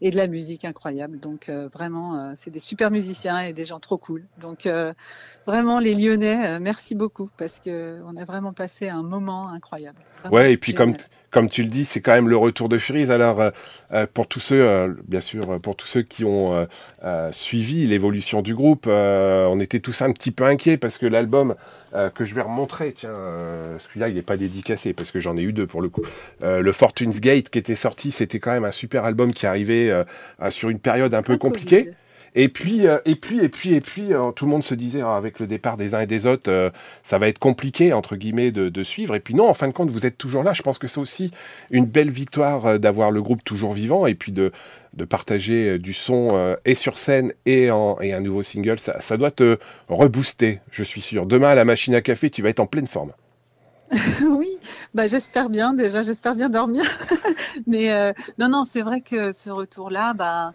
et 0.02 0.12
de 0.12 0.16
la 0.18 0.28
musique 0.28 0.66
incroyable. 0.66 1.20
Donc 1.20 1.50
euh, 1.50 1.68
vraiment, 1.74 2.16
euh, 2.16 2.32
c'est 2.36 2.52
des 2.52 2.60
super 2.60 2.92
musiciens 2.92 3.42
et 3.42 3.54
des 3.54 3.66
gens 3.66 3.80
trop 3.80 3.98
cool. 3.98 4.24
Donc 4.40 4.68
vraiment, 5.46 5.80
les 5.80 5.96
Lyonnais, 5.96 6.60
merci 6.60 6.96
beaucoup 6.96 7.30
parce 7.38 7.60
que 7.60 8.02
on 8.06 8.16
a 8.16 8.26
vraiment 8.26 8.54
passé 8.54 8.90
un 8.90 9.04
moment 9.04 9.50
incroyable. 9.50 10.00
Vraiment 10.20 10.36
Ouais, 10.36 10.54
et 10.54 10.58
puis 10.58 10.74
comme, 10.74 10.92
génial. 10.92 11.08
Comme 11.36 11.50
tu 11.50 11.64
le 11.64 11.68
dis, 11.68 11.84
c'est 11.84 12.00
quand 12.00 12.14
même 12.14 12.30
le 12.30 12.38
retour 12.38 12.70
de 12.70 12.78
Furies. 12.78 13.12
Alors, 13.12 13.42
euh, 13.42 13.50
euh, 13.92 14.08
pour 14.12 14.26
tous 14.26 14.40
ceux, 14.40 14.66
euh, 14.66 14.94
bien 15.06 15.20
sûr, 15.20 15.60
pour 15.60 15.76
tous 15.76 15.86
ceux 15.86 16.02
qui 16.02 16.24
ont 16.24 16.66
euh, 17.04 17.32
suivi 17.34 17.86
l'évolution 17.88 18.42
du 18.42 18.56
groupe, 18.56 18.88
on 18.88 19.60
était 19.60 19.82
tous 19.82 20.02
un 20.02 20.14
petit 20.14 20.32
peu 20.32 20.46
inquiets 20.46 20.78
parce 20.78 20.98
que 20.98 21.06
l'album 21.06 21.56
que 22.14 22.24
je 22.24 22.36
vais 22.36 22.42
remontrer, 22.42 22.94
tiens, 22.94 23.14
celui-là, 23.80 24.08
il 24.08 24.16
n'est 24.16 24.22
pas 24.22 24.38
dédicacé 24.38 24.94
parce 24.94 25.12
que 25.12 25.20
j'en 25.20 25.36
ai 25.36 25.42
eu 25.42 25.52
deux 25.52 25.68
pour 25.68 25.82
le 25.82 25.90
coup. 25.90 26.04
Le 26.42 26.72
Fortune's 26.72 27.20
Gate 27.20 27.50
qui 27.50 27.60
était 27.60 27.76
sorti, 27.76 28.12
c'était 28.12 28.40
quand 28.40 28.52
même 28.52 28.66
un 28.66 28.72
super 28.72 29.04
album 29.04 29.34
qui 29.34 29.46
arrivait 29.46 29.92
sur 30.50 30.70
une 30.70 30.80
période 30.80 31.14
un 31.14 31.22
peu 31.22 31.38
compliquée. 31.38 31.92
Covid. 32.36 32.44
Et 32.44 32.50
puis, 32.50 32.88
euh, 32.88 33.00
et 33.06 33.16
puis, 33.16 33.40
et 33.40 33.50
puis, 33.50 33.74
et 33.74 33.82
puis, 33.82 34.14
euh, 34.14 34.32
tout 34.32 34.46
le 34.46 34.52
monde 34.52 34.64
se 34.64 34.76
disait, 34.76 35.02
ah, 35.02 35.16
avec 35.16 35.40
le 35.40 35.48
départ 35.48 35.78
des 35.78 35.96
uns 35.96 36.02
et 36.02 36.08
des 36.08 36.26
autres, 36.26 36.52
euh, 36.52 36.70
ça 37.04 37.18
va 37.18 37.28
être 37.28 37.40
compliqué, 37.40 37.94
entre 37.94 38.16
guillemets, 38.16 38.52
de, 38.52 38.84
suivre. 38.84 39.16
Et 39.16 39.20
puis 39.20 39.34
non, 39.34 39.50
en 39.50 39.54
fin 39.54 39.68
de 39.68 39.74
compte, 39.74 39.90
vous 39.90 40.06
êtes 40.06 40.18
toujours 40.18 40.44
là. 40.44 40.54
Je 40.54 40.62
pense 40.62 40.78
que 40.78 40.88
c'est 40.88 41.00
aussi 41.00 41.32
une 41.72 41.86
belle 41.86 42.12
victoire 42.12 42.66
euh, 42.66 42.78
d'avoir 42.78 43.10
le 43.12 43.22
groupe 43.22 43.44
toujours 43.44 43.74
vivant 43.74 44.06
et 44.06 44.16
puis 44.16 44.32
de, 44.32 44.52
partager 45.10 45.70
euh, 45.70 45.80
du 45.80 45.94
son 45.94 46.30
euh, 46.34 46.56
et 46.66 46.76
sur 46.76 46.98
scène 46.98 47.34
et, 47.46 47.70
un 47.70 48.20
nouveau 48.20 48.44
single. 48.44 48.78
Ça, 48.80 49.18
doit 49.18 49.32
te 49.32 49.58
rebooster, 49.88 50.60
je 50.72 50.84
suis 50.84 51.02
sûr. 51.02 51.26
Demain, 51.26 51.50
à 51.50 51.56
la 51.56 51.66
machine 51.66 51.96
à 51.96 52.02
café, 52.02 52.30
tu 52.30 52.42
vas 52.42 52.50
être 52.50 52.60
en 52.60 52.68
pleine 52.68 52.88
forme. 52.88 53.12
oui, 54.28 54.50
bah 54.94 55.08
j'espère 55.08 55.50
bien 55.50 55.74
déjà, 55.74 56.02
j'espère 56.02 56.36
bien 56.36 56.50
dormir. 56.50 56.84
Mais 57.68 57.92
euh, 57.92 58.14
non, 58.40 58.50
non, 58.50 58.66
c'est 58.66 58.82
vrai 58.82 59.02
que 59.02 59.32
ce 59.32 59.52
retour-là, 59.52 60.14
bah, 60.14 60.54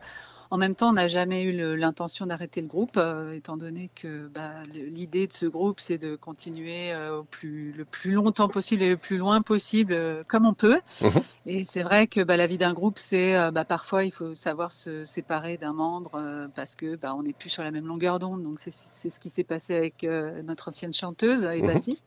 en 0.50 0.58
même 0.58 0.74
temps, 0.74 0.90
on 0.90 0.94
n'a 0.94 1.06
jamais 1.08 1.42
eu 1.42 1.76
l'intention 1.76 2.26
d'arrêter 2.26 2.60
le 2.60 2.66
groupe, 2.66 2.96
euh, 2.96 3.32
étant 3.32 3.56
donné 3.56 3.88
que 3.94 4.26
bah, 4.28 4.50
l'idée 4.74 5.26
de 5.28 5.32
ce 5.32 5.46
groupe, 5.46 5.78
c'est 5.80 5.98
de 5.98 6.16
continuer 6.16 6.92
euh, 6.92 7.18
au 7.18 7.24
plus, 7.24 7.72
le 7.72 7.84
plus 7.84 8.10
longtemps 8.12 8.48
possible 8.48 8.82
et 8.82 8.88
le 8.88 8.96
plus 8.96 9.16
loin 9.16 9.42
possible, 9.42 9.92
euh, 9.92 10.24
comme 10.26 10.46
on 10.46 10.54
peut. 10.54 10.80
Mhm. 11.02 11.10
Et 11.46 11.64
c'est 11.64 11.82
vrai 11.82 12.06
que 12.06 12.20
bah, 12.20 12.36
la 12.36 12.46
vie 12.46 12.58
d'un 12.58 12.74
groupe, 12.74 12.98
c'est 12.98 13.36
euh, 13.36 13.50
bah, 13.50 13.64
parfois 13.64 14.04
il 14.04 14.10
faut 14.10 14.34
savoir 14.34 14.72
se 14.72 15.04
séparer 15.04 15.56
d'un 15.56 15.72
membre 15.72 16.16
euh, 16.16 16.48
parce 16.54 16.76
que 16.76 16.96
bah, 16.96 17.14
on 17.16 17.22
n'est 17.22 17.32
plus 17.32 17.48
sur 17.48 17.62
la 17.62 17.70
même 17.70 17.86
longueur 17.86 18.18
d'onde. 18.18 18.42
Donc 18.42 18.58
c'est 18.58 18.72
c'est 18.72 19.08
ce 19.10 19.20
qui 19.20 19.28
s'est 19.30 19.44
passé 19.44 19.74
avec 19.76 20.04
euh, 20.04 20.42
notre 20.42 20.68
ancienne 20.68 20.92
chanteuse 20.92 21.44
et 21.44 21.62
Mhm. 21.62 21.66
bassiste. 21.68 22.06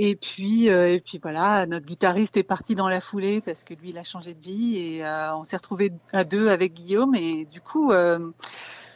Et 0.00 0.14
puis, 0.14 0.70
euh, 0.70 0.94
et 0.94 1.00
puis 1.00 1.18
voilà, 1.20 1.66
notre 1.66 1.84
guitariste 1.84 2.36
est 2.36 2.44
parti 2.44 2.76
dans 2.76 2.88
la 2.88 3.00
foulée 3.00 3.40
parce 3.40 3.64
que 3.64 3.74
lui, 3.74 3.90
il 3.90 3.98
a 3.98 4.04
changé 4.04 4.32
de 4.32 4.40
vie 4.40 4.76
et 4.76 5.04
euh, 5.04 5.34
on 5.34 5.42
s'est 5.42 5.56
retrouvé 5.56 5.90
à 6.12 6.22
deux 6.22 6.48
avec 6.48 6.72
Guillaume. 6.72 7.16
Et 7.16 7.46
du 7.46 7.60
coup, 7.60 7.90
euh, 7.90 8.30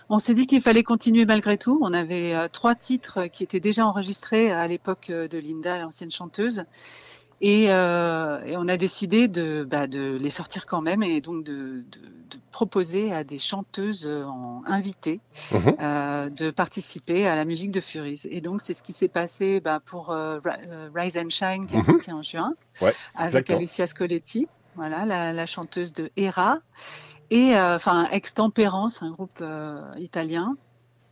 on 0.08 0.18
s'est 0.18 0.34
dit 0.34 0.46
qu'il 0.46 0.60
fallait 0.60 0.82
continuer 0.82 1.24
malgré 1.26 1.58
tout. 1.58 1.78
On 1.82 1.92
avait 1.92 2.34
euh, 2.34 2.46
trois 2.46 2.74
titres 2.74 3.26
qui 3.26 3.42
étaient 3.42 3.60
déjà 3.60 3.86
enregistrés 3.86 4.52
à 4.52 4.68
l'époque 4.68 5.08
euh, 5.10 5.26
de 5.26 5.38
Linda, 5.38 5.78
l'ancienne 5.80 6.10
chanteuse. 6.10 6.64
Et, 7.44 7.72
euh, 7.72 8.40
et 8.44 8.56
on 8.56 8.68
a 8.68 8.76
décidé 8.76 9.26
de, 9.26 9.64
bah, 9.64 9.88
de 9.88 10.16
les 10.16 10.30
sortir 10.30 10.64
quand 10.64 10.80
même 10.80 11.02
et 11.02 11.20
donc 11.20 11.42
de, 11.44 11.82
de, 11.90 11.98
de 12.30 12.38
proposer 12.52 13.12
à 13.12 13.24
des 13.24 13.38
chanteuses 13.40 14.06
euh, 14.06 14.24
en 14.24 14.62
invitées 14.64 15.18
Mhm. 15.52 15.74
euh, 15.80 16.28
de 16.30 16.50
participer 16.52 17.26
à 17.26 17.34
la 17.34 17.44
musique 17.44 17.72
de 17.72 17.80
Furies. 17.80 18.20
Et 18.30 18.40
donc 18.40 18.62
c'est 18.62 18.74
ce 18.74 18.82
qui 18.84 18.92
s'est 18.92 19.08
passé 19.08 19.60
bah, 19.60 19.80
pour 19.84 20.10
euh, 20.10 20.38
euh, 20.68 20.88
Rise 20.94 21.16
and 21.18 21.30
Shine 21.30 21.66
qui 21.66 21.74
est 21.74 21.78
Mhm. 21.78 21.84
sorti 21.84 22.12
en 22.12 22.22
juin 22.22 22.54
Ouais, 22.80 22.92
avec. 23.16 23.50
Alicia 23.50 23.88
Scoletti, 23.88 24.46
voilà 24.76 25.04
la, 25.04 25.32
la 25.32 25.46
chanteuse 25.46 25.92
de 25.92 26.10
Hera 26.16 26.60
et 27.30 27.56
euh, 27.56 27.74
enfin 27.74 28.06
Extempérance, 28.12 29.02
un 29.02 29.10
groupe 29.10 29.38
euh, 29.40 29.80
italien. 29.98 30.56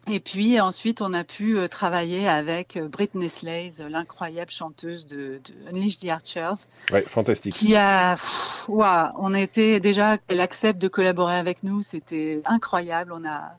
Et 0.08 0.18
puis 0.18 0.58
ensuite, 0.60 1.02
on 1.02 1.12
a 1.12 1.24
pu 1.24 1.56
euh, 1.58 1.68
travailler 1.68 2.26
avec 2.26 2.76
euh, 2.76 2.88
Britney 2.88 3.28
Slays, 3.28 3.70
l'incroyable 3.88 4.50
chanteuse 4.50 5.04
de, 5.06 5.40
de 5.44 5.68
Unleash 5.70 5.98
the 5.98 6.08
Archers, 6.08 6.68
Ouais, 6.90 7.02
fantastique. 7.02 7.52
qui 7.52 7.76
a, 7.76 8.14
pff, 8.16 8.68
ouah, 8.68 9.12
on 9.18 9.34
était 9.34 9.78
déjà 9.78 10.16
qu'elle 10.18 10.40
accepte 10.40 10.80
de 10.80 10.88
collaborer 10.88 11.36
avec 11.36 11.62
nous, 11.62 11.82
c'était 11.82 12.40
incroyable. 12.46 13.12
On 13.14 13.24
a, 13.28 13.52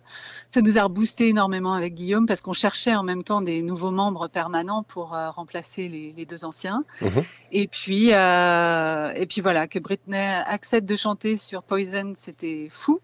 ça 0.50 0.62
nous 0.62 0.78
a 0.80 0.84
reboosté 0.84 1.30
énormément 1.30 1.74
avec 1.74 1.94
Guillaume 1.94 2.26
parce 2.26 2.42
qu'on 2.42 2.54
cherchait 2.54 2.96
en 2.96 3.04
même 3.04 3.24
temps 3.24 3.42
des 3.42 3.62
nouveaux 3.62 3.92
membres 3.92 4.28
permanents 4.28 4.84
pour 4.84 5.16
euh, 5.16 5.30
remplacer 5.30 5.88
les, 5.89 6.14
les 6.18 6.26
deux 6.26 6.44
anciens. 6.44 6.84
Mhm. 7.02 7.24
Et 7.52 7.68
puis, 7.68 8.10
euh, 8.14 9.14
et 9.16 9.28
puis 9.28 9.42
voilà, 9.42 9.68
que 9.68 9.78
Britney 9.80 10.18
accepte 10.48 10.89
de 10.89 10.96
chanter 10.96 11.38
sur 11.38 11.62
Poison, 11.64 12.14
c'était 12.16 12.68
fou. 12.72 13.00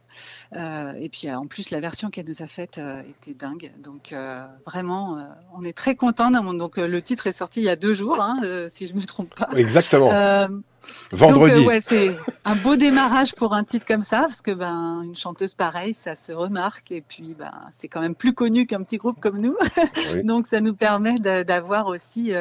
Euh, 0.55 0.93
et 0.99 1.07
puis 1.09 1.27
euh, 1.29 1.37
en 1.37 1.45
plus, 1.45 1.69
la 1.69 1.79
version 1.79 2.09
qu'elle 2.09 2.27
nous 2.27 2.41
a 2.41 2.47
faite 2.47 2.79
euh, 2.79 3.01
était 3.01 3.26
c'était 3.27 3.45
dingue. 3.45 3.71
Donc 3.83 4.11
euh, 4.11 4.45
vraiment, 4.65 5.17
euh, 5.17 5.23
on 5.53 5.63
est 5.63 5.75
très 5.75 5.95
content. 5.95 6.31
Donc 6.31 6.77
euh, 6.77 6.87
le 6.87 7.01
titre 7.01 7.27
est 7.27 7.31
sorti 7.31 7.61
il 7.61 7.65
y 7.65 7.69
a 7.69 7.75
deux 7.75 7.93
jours, 7.93 8.19
hein, 8.21 8.39
si 8.67 8.87
je 8.87 8.93
me 8.93 9.01
trompe 9.01 9.33
pas. 9.35 9.49
Exactement. 9.55 10.11
Vendredi. 11.11 11.55
donc, 11.55 11.67
ouais, 11.67 11.81
c'est 11.81 12.11
un 12.45 12.55
beau 12.55 12.75
démarrage 12.75 13.33
pour 13.33 13.55
un 13.55 13.63
titre 13.63 13.85
comme 13.85 14.03
ça, 14.03 14.21
parce 14.21 14.43
que 14.43 14.51
ben 14.51 15.01
une 15.03 15.15
chanteuse 15.15 15.55
pareille, 15.55 15.95
ça 15.95 16.15
se 16.15 16.31
remarque 16.31 16.91
et 16.91 17.01
puis 17.01 17.35
ben 17.37 17.51
c'est 17.71 17.87
quand 17.87 17.99
même 17.99 18.13
plus 18.13 18.33
connu 18.33 18.67
qu'un 18.67 18.83
petit 18.83 18.97
groupe 18.97 19.19
comme 19.19 19.41
nous. 19.41 19.57
Oui. 20.13 20.23
donc 20.23 20.45
ça 20.45 20.61
nous 20.61 20.75
permet 20.75 21.17
d'avoir 21.19 21.87
aussi 21.87 22.31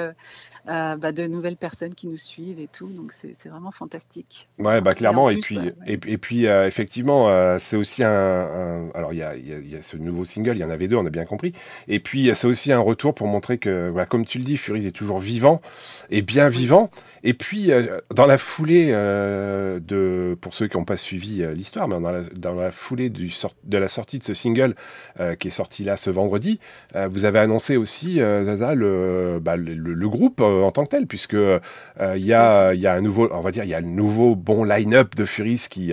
bah, 0.66 1.12
de 1.12 1.26
nouvelles 1.26 1.56
personnes 1.56 1.94
qui 1.94 2.08
nous 2.08 2.18
suivent 2.18 2.60
et 2.60 2.68
tout. 2.68 2.88
Donc 2.88 3.12
c'est 3.12 3.48
vraiment 3.48 3.70
fantastique. 3.72 4.48
Ouais, 4.58 4.82
bah 4.82 4.90
Et 4.90 4.94
en 4.94 4.96
clairement. 4.96 5.30
Et, 5.30 5.34
plus, 5.38 5.42
puis, 5.42 5.56
bah, 5.56 5.62
ouais. 5.62 5.72
et, 5.86 6.12
et 6.12 6.18
puis 6.18 6.44
effectivement, 6.44 7.58
c'est 7.58 7.76
aussi 7.76 8.04
un, 8.04 8.10
un- 8.10 8.90
Alors, 8.94 9.14
il 9.14 9.18
y 9.18 9.22
a, 9.22 9.34
y, 9.34 9.52
a, 9.54 9.58
y 9.58 9.76
a 9.76 9.82
ce 9.82 9.96
nouveau 9.96 10.24
single, 10.26 10.56
il 10.56 10.60
y 10.60 10.64
en 10.64 10.70
avait 10.76 10.88
deux, 10.88 10.96
on 10.96 11.06
a 11.06 11.10
bien 11.10 11.24
compris. 11.24 11.52
Et 11.88 12.00
puis, 12.00 12.30
c'est 12.34 12.46
aussi 12.46 12.72
un 12.72 12.78
retour 12.80 13.14
pour 13.14 13.26
montrer 13.26 13.58
que, 13.58 13.90
bah, 13.90 14.06
comme 14.06 14.24
tu 14.24 14.38
le 14.38 14.44
dis, 14.44 14.56
Furies 14.56 14.86
est 14.86 14.96
toujours 14.96 15.18
vivant 15.18 15.60
et 16.10 16.22
bien 16.22 16.48
vivant. 16.48 16.90
Et 17.24 17.34
puis, 17.34 17.72
euh, 17.72 17.98
dans 18.14 18.26
la 18.26 18.38
foulée 18.38 18.90
euh, 18.90 19.80
de. 19.80 20.36
Pour 20.40 20.54
ceux 20.54 20.68
qui 20.68 20.76
n'ont 20.76 20.84
pas 20.84 20.96
suivi 20.96 21.42
euh, 21.42 21.54
l'histoire, 21.54 21.88
mais 21.88 22.00
dans 22.00 22.12
la, 22.12 22.22
dans 22.36 22.54
la 22.54 22.70
foulée 22.70 23.10
du 23.10 23.30
sort, 23.30 23.54
de 23.64 23.78
la 23.78 23.88
sortie 23.88 24.18
de 24.18 24.24
ce 24.24 24.34
single 24.34 24.74
qui 25.40 25.48
est 25.48 25.50
sorti 25.50 25.82
là 25.82 25.96
ce 25.96 26.10
vendredi, 26.10 26.60
vous 26.94 27.24
avez 27.24 27.38
annoncé 27.38 27.76
aussi, 27.76 28.16
Zaza, 28.18 28.74
le, 28.74 29.40
bah, 29.40 29.56
le, 29.56 29.74
le- 29.74 30.08
groupe 30.08 30.40
en 30.40 30.70
tant 30.70 30.84
que 30.84 30.90
tel, 30.90 31.06
puisque 31.06 31.32
il 31.34 32.24
y 32.24 32.32
a, 32.32 32.74
y 32.74 32.86
a 32.86 32.92
un 32.92 33.00
nouveau, 33.00 33.28
on 33.32 33.40
va 33.40 33.50
dire, 33.50 33.64
il 33.64 33.70
y 33.70 33.74
a 33.74 33.80
le 33.80 33.86
nouveau 33.88 34.36
bon 34.36 34.62
line-up 34.62 35.16
de 35.16 35.24
Furies 35.24 35.62
qui, 35.68 35.92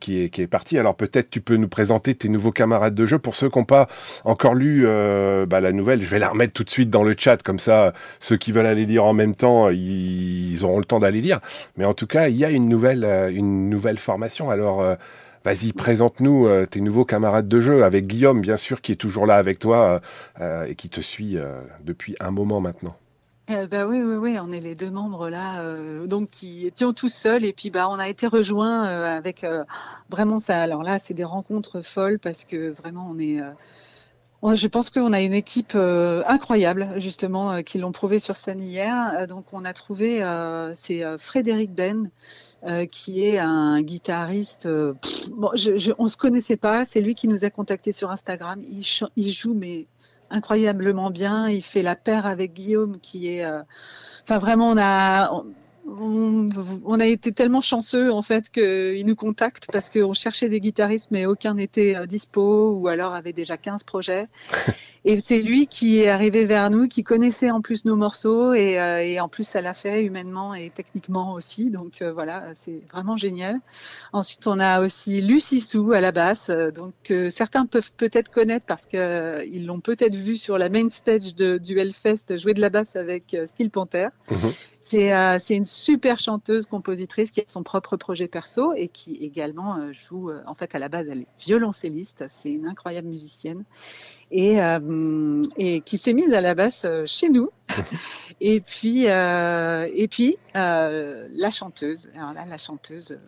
qui, 0.00 0.22
est, 0.22 0.28
qui 0.30 0.42
est 0.42 0.46
parti. 0.46 0.78
Alors 0.78 0.94
peut-être 0.94 1.30
tu 1.30 1.40
peux 1.40 1.56
nous 1.56 1.68
présenter 1.68 2.14
tes 2.14 2.28
nouveaux 2.28 2.52
camarades 2.52 2.94
de 2.94 3.06
jeu 3.06 3.18
pour 3.18 3.34
ceux 3.34 3.50
qui 3.50 3.58
n'ont 3.58 3.64
pas 3.64 3.88
encore 4.24 4.54
lu 4.54 4.84
euh, 4.86 5.46
bah, 5.46 5.60
la 5.60 5.72
nouvelle. 5.72 6.02
Je 6.02 6.08
vais 6.08 6.18
la 6.18 6.28
remettre 6.28 6.52
tout 6.52 6.64
de 6.64 6.70
suite 6.70 6.90
dans 6.90 7.02
le 7.02 7.14
chat, 7.16 7.42
comme 7.42 7.58
ça, 7.58 7.92
ceux 8.20 8.36
qui 8.36 8.52
veulent 8.52 8.66
aller 8.66 8.86
lire 8.86 9.04
en 9.04 9.12
même 9.12 9.34
temps, 9.34 9.70
ils, 9.70 10.58
auront 10.62 10.78
le 10.78 10.84
temps 10.84 10.98
d'aller 10.98 11.20
lire. 11.20 11.40
Mais 11.76 11.84
en 11.84 11.94
tout 11.94 12.06
cas, 12.06 12.28
il 12.28 12.36
y 12.36 12.44
a 12.44 12.50
une 12.50 12.68
nouvelle, 12.68 13.04
euh, 13.04 13.30
une 13.30 13.68
nouvelle 13.68 13.98
formation. 13.98 14.50
Alors 14.50 14.80
euh, 14.80 14.94
Vas-y, 15.44 15.74
présente-nous 15.74 16.48
tes 16.70 16.80
nouveaux 16.80 17.04
camarades 17.04 17.48
de 17.48 17.60
jeu, 17.60 17.84
avec 17.84 18.06
Guillaume, 18.06 18.40
bien 18.40 18.56
sûr, 18.56 18.80
qui 18.80 18.92
est 18.92 18.96
toujours 18.96 19.26
là 19.26 19.34
avec 19.34 19.58
toi 19.58 20.00
et 20.40 20.74
qui 20.74 20.88
te 20.88 21.02
suit 21.02 21.36
depuis 21.84 22.16
un 22.18 22.30
moment 22.30 22.62
maintenant. 22.62 22.96
Euh, 23.50 23.66
oui, 23.86 24.00
oui, 24.00 24.16
oui, 24.16 24.38
on 24.40 24.50
est 24.52 24.60
les 24.60 24.74
deux 24.74 24.90
membres 24.90 25.28
là, 25.28 25.60
donc 26.06 26.28
qui 26.30 26.66
étions 26.66 26.94
tous 26.94 27.12
seuls 27.12 27.44
et 27.44 27.52
puis 27.52 27.68
bah 27.68 27.90
on 27.90 27.98
a 27.98 28.08
été 28.08 28.26
rejoints 28.26 28.84
avec 28.84 29.44
vraiment 30.08 30.38
ça. 30.38 30.62
Alors 30.62 30.82
là, 30.82 30.98
c'est 30.98 31.12
des 31.12 31.24
rencontres 31.24 31.82
folles 31.82 32.18
parce 32.18 32.46
que 32.46 32.70
vraiment 32.70 33.06
on 33.10 33.18
est. 33.18 33.42
je 34.54 34.68
pense 34.68 34.90
qu'on 34.90 35.12
a 35.12 35.20
une 35.22 35.32
équipe 35.32 35.72
euh, 35.74 36.22
incroyable 36.26 36.88
justement 36.98 37.52
euh, 37.52 37.60
qui 37.62 37.78
l'ont 37.78 37.92
prouvé 37.92 38.18
sur 38.18 38.36
scène 38.36 38.60
hier. 38.60 39.12
Euh, 39.16 39.26
donc 39.26 39.46
on 39.52 39.64
a 39.64 39.72
trouvé 39.72 40.22
euh, 40.22 40.74
c'est 40.74 41.02
euh, 41.04 41.16
Frédéric 41.18 41.72
Ben. 41.72 42.10
euh, 42.66 42.86
qui 42.86 43.24
est 43.26 43.38
un 43.38 43.82
guitariste. 43.82 44.68
pff, 44.68 45.30
bon, 45.30 45.50
je, 45.54 45.76
je, 45.76 45.92
on 45.98 46.08
se 46.08 46.16
connaissait 46.16 46.56
pas. 46.56 46.84
C'est 46.84 47.00
lui 47.00 47.14
qui 47.14 47.28
nous 47.28 47.44
a 47.44 47.50
contactés 47.50 47.92
sur 47.92 48.10
Instagram. 48.10 48.60
Il, 48.62 48.82
il 49.16 49.32
joue 49.32 49.54
mais 49.54 49.86
incroyablement 50.30 51.10
bien. 51.10 51.48
Il 51.48 51.62
fait 51.62 51.82
la 51.82 51.96
paire 51.96 52.26
avec 52.26 52.52
Guillaume, 52.54 52.98
qui 53.00 53.28
est. 53.28 53.46
Enfin, 54.22 54.38
vraiment, 54.38 54.68
on 54.68 54.78
a. 54.78 55.32
On, 55.32 55.46
on 55.86 57.00
a 57.00 57.06
été 57.06 57.32
tellement 57.32 57.60
chanceux 57.60 58.10
en 58.10 58.22
fait 58.22 58.50
qu'ils 58.50 59.04
nous 59.06 59.16
contactent 59.16 59.68
parce 59.70 59.90
qu'on 59.90 60.14
cherchait 60.14 60.48
des 60.48 60.60
guitaristes 60.60 61.10
mais 61.10 61.26
aucun 61.26 61.54
n'était 61.54 61.96
euh, 61.96 62.06
dispo 62.06 62.70
ou 62.70 62.88
alors 62.88 63.12
avait 63.12 63.32
déjà 63.32 63.56
15 63.56 63.84
projets. 63.84 64.26
Et 65.06 65.20
c'est 65.20 65.40
lui 65.40 65.66
qui 65.66 66.00
est 66.00 66.08
arrivé 66.08 66.46
vers 66.46 66.70
nous 66.70 66.88
qui 66.88 67.04
connaissait 67.04 67.50
en 67.50 67.60
plus 67.60 67.84
nos 67.84 67.94
morceaux 67.94 68.54
et, 68.54 68.80
euh, 68.80 69.04
et 69.04 69.20
en 69.20 69.28
plus 69.28 69.44
ça 69.44 69.60
l'a 69.60 69.74
fait 69.74 70.02
humainement 70.02 70.54
et 70.54 70.70
techniquement 70.70 71.34
aussi. 71.34 71.68
Donc 71.68 72.00
euh, 72.00 72.10
voilà 72.10 72.44
c'est 72.54 72.80
vraiment 72.90 73.18
génial. 73.18 73.60
Ensuite 74.14 74.46
on 74.46 74.58
a 74.58 74.80
aussi 74.80 75.20
Lucie 75.20 75.60
Sou 75.60 75.92
à 75.92 76.00
la 76.00 76.10
basse 76.10 76.48
euh, 76.48 76.70
donc 76.70 76.94
euh, 77.10 77.28
certains 77.28 77.66
peuvent 77.66 77.92
peut-être 77.96 78.30
connaître 78.30 78.64
parce 78.64 78.86
que 78.86 78.96
euh, 78.96 79.44
ils 79.52 79.66
l'ont 79.66 79.80
peut-être 79.80 80.14
vu 80.14 80.36
sur 80.36 80.56
la 80.56 80.70
main 80.70 80.88
stage 80.88 81.34
de, 81.34 81.58
du 81.58 81.78
Hellfest 81.78 82.36
jouer 82.36 82.54
de 82.54 82.62
la 82.62 82.70
basse 82.70 82.96
avec 82.96 83.36
Steel 83.46 83.70
Panther. 83.70 84.08
Mhm. 84.30 84.50
c'est 84.80 85.12
euh, 85.12 85.38
c'est 85.40 85.56
une 85.56 85.64
super 85.74 86.18
chanteuse, 86.18 86.66
compositrice 86.66 87.30
qui 87.30 87.40
a 87.40 87.44
son 87.48 87.62
propre 87.62 87.96
projet 87.96 88.28
perso 88.28 88.72
et 88.74 88.88
qui 88.88 89.16
également 89.16 89.76
euh, 89.76 89.92
joue, 89.92 90.30
euh, 90.30 90.42
en 90.46 90.54
fait 90.54 90.74
à 90.74 90.78
la 90.78 90.88
base 90.88 91.08
elle 91.08 91.20
est 91.20 91.26
violoncelliste, 91.38 92.24
c'est 92.28 92.52
une 92.52 92.66
incroyable 92.66 93.08
musicienne 93.08 93.64
et, 94.30 94.62
euh, 94.62 95.42
et 95.56 95.80
qui 95.80 95.98
s'est 95.98 96.14
mise 96.14 96.32
à 96.32 96.40
la 96.40 96.54
basse 96.54 96.86
chez 97.06 97.28
nous. 97.28 97.50
et 98.40 98.60
puis, 98.60 99.08
euh, 99.08 99.88
et 99.94 100.08
puis 100.08 100.36
euh, 100.56 101.28
la 101.32 101.50
chanteuse, 101.50 102.10
alors 102.16 102.32
là 102.32 102.44
la 102.48 102.58
chanteuse, 102.58 103.18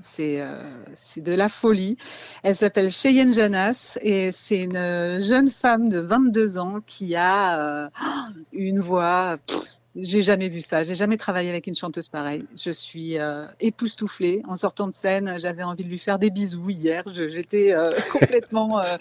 c'est 0.00 0.42
euh, 0.42 0.60
de 1.16 1.32
la 1.32 1.48
folie. 1.48 1.96
Elle 2.42 2.56
s'appelle 2.56 2.90
Cheyenne 2.90 3.32
Janas 3.32 3.98
et 4.02 4.32
c'est 4.32 4.60
une 4.64 5.20
jeune 5.20 5.50
femme 5.50 5.88
de 5.88 5.98
22 5.98 6.58
ans 6.58 6.80
qui 6.84 7.14
a 7.14 7.60
euh, 7.60 7.88
une 8.52 8.80
voix. 8.80 9.38
pff, 9.46 9.81
j'ai 9.94 10.22
jamais 10.22 10.48
vu 10.48 10.60
ça. 10.60 10.84
J'ai 10.84 10.94
jamais 10.94 11.16
travaillé 11.16 11.50
avec 11.50 11.66
une 11.66 11.74
chanteuse 11.76 12.08
pareille. 12.08 12.44
Je 12.56 12.70
suis 12.70 13.18
euh, 13.18 13.44
époustouflée. 13.60 14.42
En 14.48 14.54
sortant 14.56 14.86
de 14.88 14.94
scène, 14.94 15.34
j'avais 15.38 15.62
envie 15.62 15.84
de 15.84 15.88
lui 15.90 15.98
faire 15.98 16.18
des 16.18 16.30
bisous 16.30 16.70
hier. 16.70 17.04
J'étais 17.10 17.74
euh, 17.74 17.92
complètement. 18.12 18.80
euh, 18.80 18.96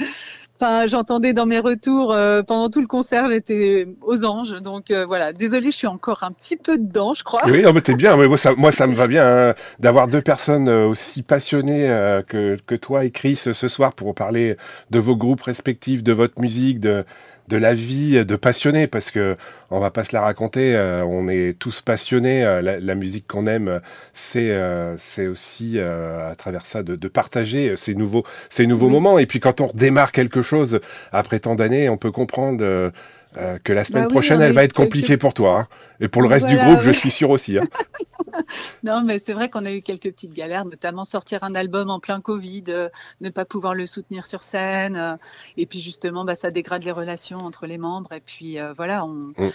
Enfin, 0.64 0.86
j'entendais 0.86 1.34
dans 1.34 1.48
mes 1.48 1.58
retours 1.58 2.14
euh, 2.14 2.44
pendant 2.44 2.70
tout 2.70 2.82
le 2.82 2.88
concert, 2.88 3.28
j'étais 3.30 3.88
aux 4.02 4.26
anges. 4.26 4.58
Donc 4.62 4.92
euh, 4.92 5.06
voilà. 5.08 5.34
Désolée, 5.34 5.72
je 5.72 5.76
suis 5.78 5.88
encore 5.88 6.24
un 6.24 6.32
petit 6.32 6.56
peu 6.56 6.78
dedans, 6.78 7.14
je 7.16 7.24
crois. 7.24 7.42
Oui, 7.48 7.64
non, 7.64 7.74
mais 7.74 7.82
t'es 7.82 7.96
bien. 7.96 8.16
mais 8.16 8.28
Moi, 8.28 8.38
ça, 8.38 8.54
moi, 8.56 8.72
ça 8.72 8.86
me 8.86 8.94
va 8.94 9.08
bien 9.08 9.50
hein, 9.50 9.56
d'avoir 9.80 10.06
deux 10.08 10.22
personnes 10.22 10.70
aussi 10.70 11.24
passionnées 11.24 11.89
euh, 11.89 12.22
que, 12.22 12.58
que 12.68 12.76
toi 12.76 13.06
et 13.06 13.12
Chris 13.12 13.38
ce 13.38 13.54
soir 13.68 13.94
pour 13.94 14.14
parler 14.14 14.56
de 14.92 15.00
vos 15.00 15.16
groupes 15.16 15.42
respectifs, 15.42 16.04
de 16.04 16.12
votre 16.14 16.39
musique, 16.39 16.80
de, 16.80 17.06
de 17.48 17.58
la 17.58 17.74
vie, 17.74 18.26
de 18.26 18.36
passionnés, 18.36 18.88
parce 18.88 19.12
que 19.12 19.36
on 19.70 19.80
va 19.80 19.92
pas 19.92 20.04
se 20.04 20.14
la 20.16 20.22
raconter. 20.22 20.76
euh, 20.76 21.04
on 21.06 21.28
est 21.28 21.58
tous 21.60 21.82
passionnés. 21.82 22.44
euh, 22.46 22.62
la, 22.62 22.80
la 22.80 22.96
musique 22.96 23.28
qu'on 23.28 23.48
aime, 23.48 23.68
euh, 23.68 23.80
c'est 24.14 24.52
euh, 24.52 24.96
c'est 24.98 25.28
aussi 25.28 25.74
euh, 25.78 26.30
à 26.32 26.36
travers 26.36 26.66
ça 26.66 26.84
de, 26.84 26.96
de 26.96 27.08
partager 27.08 27.72
euh, 27.72 27.76
ces 27.76 27.96
nouveaux 27.96 28.24
ces 28.50 28.68
nouveaux 28.68 28.88
Oui. 28.88 28.92
moments. 28.92 29.20
Et 29.20 29.26
puis 29.26 29.39
quand 29.39 29.62
on 29.62 29.68
redémarre 29.68 30.12
quelque 30.12 30.42
chose 30.42 30.80
après 31.12 31.39
tant 31.39 31.56
d'années, 31.56 31.89
on 31.89 31.98
peut 31.98 32.12
comprendre. 32.12 32.92
Euh, 33.38 33.58
que 33.64 33.72
la 33.74 33.84
semaine 33.84 34.04
Bah 34.04 34.08
oui, 34.10 34.14
prochaine, 34.14 34.42
elle 34.42 34.54
va 34.54 34.64
être 34.64 34.74
quelques- 34.74 34.88
compliquée 34.90 35.18
pour 35.18 35.34
toi. 35.34 35.60
hein. 35.62 35.68
Et 36.00 36.08
pour 36.08 36.22
le 36.22 36.28
reste 36.28 36.48
du 36.48 36.58
groupe, 36.58 36.82
je 36.82 36.92
suis 36.92 37.12
sûr 37.12 37.30
aussi. 37.30 37.58
Hein. 37.58 37.64
Non, 38.84 39.04
mais 39.04 39.20
c'est 39.20 39.34
vrai 39.34 39.50
qu'on 39.50 39.66
a 39.66 39.72
eu 39.72 39.82
quelques 39.82 40.12
petites 40.12 40.34
galères, 40.34 40.66
notamment 40.66 41.04
sortir 41.06 41.44
un 41.44 41.54
album 41.54 41.90
en 41.90 42.00
plein 42.00 42.22
Covid, 42.22 42.64
euh, 42.70 42.90
ne 43.20 43.30
pas 43.30 43.46
pouvoir 43.46 43.76
le 43.76 43.86
soutenir 43.86 44.26
sur 44.26 44.42
scène, 44.42 44.96
euh, 44.96 45.16
et 45.58 45.66
puis 45.66 45.80
justement, 45.80 46.24
bah, 46.26 46.36
ça 46.36 46.50
dégrade 46.50 46.84
les 46.84 46.92
relations 46.92 47.40
entre 47.40 47.68
les 47.68 47.78
membres. 47.78 48.14
Et 48.14 48.22
puis 48.22 48.60
euh, 48.60 48.74
voilà, 48.74 49.06
on, 49.06 49.34
Mm. 49.38 49.50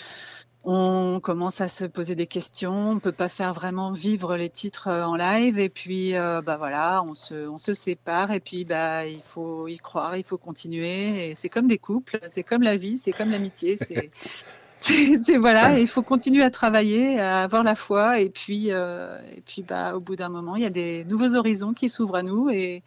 On 0.68 1.20
commence 1.20 1.60
à 1.60 1.68
se 1.68 1.84
poser 1.84 2.14
des 2.14 2.26
questions. 2.26 2.90
On 2.90 2.98
peut 2.98 3.12
pas 3.12 3.28
faire 3.28 3.54
vraiment 3.54 3.92
vivre 3.92 4.36
les 4.36 4.48
titres 4.48 4.88
euh, 4.88 5.04
en 5.04 5.16
live. 5.16 5.58
Et 5.58 5.68
puis 5.68 6.14
euh, 6.16 6.42
bah 6.42 6.56
voilà, 6.56 7.02
on 7.04 7.14
se, 7.14 7.48
on 7.48 7.56
se 7.56 7.72
sépare. 7.72 8.32
Et 8.32 8.40
puis 8.40 8.64
bah 8.64 9.06
il 9.06 9.22
faut 9.22 9.68
y 9.68 9.78
croire, 9.78 10.16
il 10.16 10.24
faut 10.24 10.38
continuer. 10.38 11.30
Et 11.30 11.34
c'est 11.34 11.48
comme 11.48 11.68
des 11.68 11.78
couples, 11.78 12.18
c'est 12.28 12.42
comme 12.42 12.62
la 12.62 12.76
vie, 12.76 12.98
c'est 12.98 13.12
comme 13.12 13.30
l'amitié. 13.30 13.76
C'est 13.76 14.10
c'est 14.78 15.38
voilà, 15.38 15.78
il 15.78 15.86
faut 15.86 16.02
continuer 16.02 16.42
à 16.42 16.50
travailler, 16.50 17.18
à 17.18 17.42
avoir 17.42 17.64
la 17.64 17.74
foi, 17.74 18.20
et 18.20 18.28
puis 18.28 18.66
euh, 18.70 19.18
et 19.34 19.40
puis 19.40 19.62
bah 19.62 19.94
au 19.94 20.00
bout 20.00 20.16
d'un 20.16 20.28
moment, 20.28 20.56
il 20.56 20.62
y 20.62 20.66
a 20.66 20.70
des 20.70 21.04
nouveaux 21.04 21.34
horizons 21.34 21.72
qui 21.72 21.88
s'ouvrent 21.88 22.16
à 22.16 22.22
nous, 22.22 22.50
et 22.50 22.82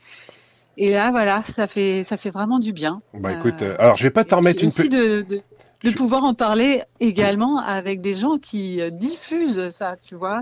et 0.77 0.91
là 0.91 1.09
voilà, 1.11 1.41
ça 1.41 1.67
fait 1.67 2.03
ça 2.03 2.17
fait 2.17 2.29
vraiment 2.29 2.59
du 2.59 2.73
bien. 2.73 3.01
Bah 3.15 3.33
écoute, 3.33 3.63
euh, 3.63 3.75
alors 3.79 3.97
je 3.97 4.03
vais 4.03 4.11
pas 4.11 4.23
t'en 4.23 4.37
et 4.37 4.39
remettre 4.39 4.61
une 4.61 4.67
aussi 4.67 4.87
petite. 4.87 4.93
de, 4.93 5.21
de 5.21 5.41
de 5.83 5.91
pouvoir 5.91 6.25
en 6.25 6.33
parler 6.33 6.81
également 6.99 7.57
avec 7.59 8.01
des 8.01 8.13
gens 8.13 8.37
qui 8.37 8.81
euh, 8.81 8.89
diffusent 8.89 9.69
ça, 9.69 9.95
tu 9.95 10.15
vois. 10.15 10.41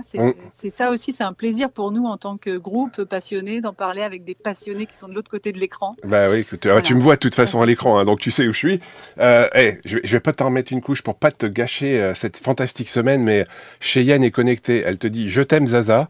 C'est 0.50 0.70
ça 0.70 0.90
aussi, 0.90 1.12
c'est 1.12 1.22
un 1.22 1.32
plaisir 1.32 1.70
pour 1.70 1.92
nous 1.92 2.06
en 2.06 2.16
tant 2.16 2.36
que 2.36 2.56
groupe 2.56 3.04
passionné 3.04 3.60
d'en 3.60 3.72
parler 3.72 4.02
avec 4.02 4.24
des 4.24 4.34
passionnés 4.34 4.86
qui 4.86 4.96
sont 4.96 5.08
de 5.08 5.14
l'autre 5.14 5.30
côté 5.30 5.52
de 5.52 5.58
l'écran. 5.60 5.94
Bah 6.04 6.28
oui, 6.30 6.38
écoute, 6.40 6.66
euh, 6.66 6.70
Voilà. 6.70 6.82
tu 6.82 6.94
me 6.94 7.00
vois 7.00 7.14
de 7.14 7.20
toute 7.20 7.36
façon 7.36 7.62
à 7.62 7.66
l'écran, 7.66 7.98
hein, 7.98 8.04
donc 8.04 8.18
tu 8.18 8.30
sais 8.32 8.48
où 8.48 8.52
je 8.52 8.58
suis. 8.58 8.80
Euh, 9.20 9.48
hey, 9.54 9.78
je, 9.84 9.96
vais, 9.96 10.00
je 10.04 10.12
vais 10.12 10.20
pas 10.20 10.32
t'en 10.32 10.46
remettre 10.46 10.72
une 10.72 10.80
couche 10.80 11.02
pour 11.02 11.14
pas 11.14 11.30
te 11.30 11.46
gâcher 11.46 12.00
euh, 12.00 12.14
cette 12.14 12.38
fantastique 12.38 12.88
semaine, 12.88 13.22
mais 13.22 13.46
Cheyenne 13.78 14.24
est 14.24 14.32
connectée. 14.32 14.82
Elle 14.84 14.98
te 14.98 15.06
dit 15.06 15.28
je 15.30 15.42
t'aime 15.42 15.68
Zaza, 15.68 16.08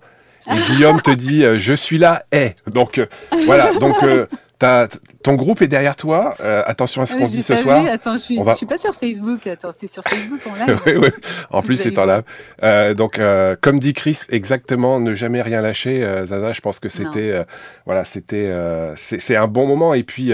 et 0.50 0.58
Guillaume 0.72 1.02
te 1.02 1.10
dit 1.10 1.44
euh, 1.44 1.58
je 1.58 1.74
suis 1.74 1.98
là, 1.98 2.22
hey. 2.32 2.54
Donc 2.66 2.98
voilà, 3.44 3.74
donc 3.78 3.96
t'as- 4.58 4.88
ton 5.22 5.34
groupe 5.34 5.62
est 5.62 5.68
derrière 5.68 5.96
toi. 5.96 6.34
Euh, 6.40 6.62
attention 6.66 7.02
à 7.02 7.06
ce 7.06 7.14
Ah, 7.14 7.18
qu'on 7.18 7.24
dit 7.26 7.42
ce 7.42 7.54
soir. 7.56 7.84
Attends, 7.90 8.14
je 8.14 8.18
suis, 8.18 8.42
va- 8.42 8.52
je 8.52 8.56
suis 8.58 8.66
pas 8.66 8.78
sur 8.78 8.94
Facebook. 8.94 9.46
Attends, 9.46 9.70
c'est 9.74 9.86
sur 9.86 10.02
Facebook 10.04 10.40
en 10.46 10.54
live. 10.66 10.80
oui, 10.86 10.92
oui. 10.96 11.08
En 11.50 11.62
plus, 11.62 11.74
c'est 11.74 11.98
en 11.98 12.06
live. 12.06 12.22
Euh, 12.62 12.94
donc, 12.94 13.18
euh, 13.18 13.56
comme 13.60 13.78
dit 13.80 13.92
Chris, 13.94 14.20
exactement, 14.30 15.00
ne 15.00 15.14
jamais 15.14 15.42
rien 15.42 15.60
lâcher. 15.60 16.04
Euh, 16.04 16.24
Zaza, 16.26 16.52
je 16.52 16.60
pense 16.60 16.80
que 16.80 16.88
c'était, 16.88 17.32
euh, 17.32 17.44
voilà, 17.86 18.04
c'était, 18.04 18.46
euh, 18.50 18.94
c'est 18.96 19.36
un 19.36 19.46
bon 19.48 19.66
moment. 19.66 19.94
Et 19.94 20.02
puis, 20.02 20.32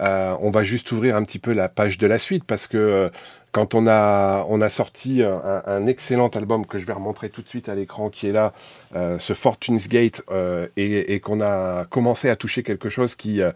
on 0.00 0.50
va 0.50 0.64
juste 0.64 0.92
ouvrir 0.92 1.16
un 1.16 1.24
petit 1.24 1.38
peu 1.38 1.52
la 1.52 1.68
page 1.68 1.98
de 1.98 2.06
la 2.06 2.18
suite 2.18 2.44
parce 2.44 2.66
que 2.66 2.76
euh, 2.76 3.08
quand 3.56 3.74
on 3.74 3.86
a, 3.86 4.68
sorti 4.68 5.22
un, 5.22 5.62
un 5.64 5.86
excellent 5.86 6.28
album 6.28 6.66
que 6.66 6.78
je 6.78 6.84
vais 6.84 6.92
remontrer 6.92 7.30
tout 7.30 7.40
de 7.40 7.48
suite 7.48 7.70
à 7.70 7.74
l'écran, 7.74 8.10
qui 8.10 8.26
est 8.26 8.32
là, 8.32 8.52
euh, 8.94 9.18
ce 9.18 9.32
Fortune's 9.32 9.88
Gate, 9.88 10.20
euh, 10.30 10.66
et, 10.76 11.20
qu'on 11.20 11.40
a 11.40 11.86
commencé 11.86 12.28
à 12.28 12.36
toucher 12.36 12.62
quelque 12.62 12.90
chose 12.90 13.14
qui, 13.14 13.40
euh, 13.40 13.52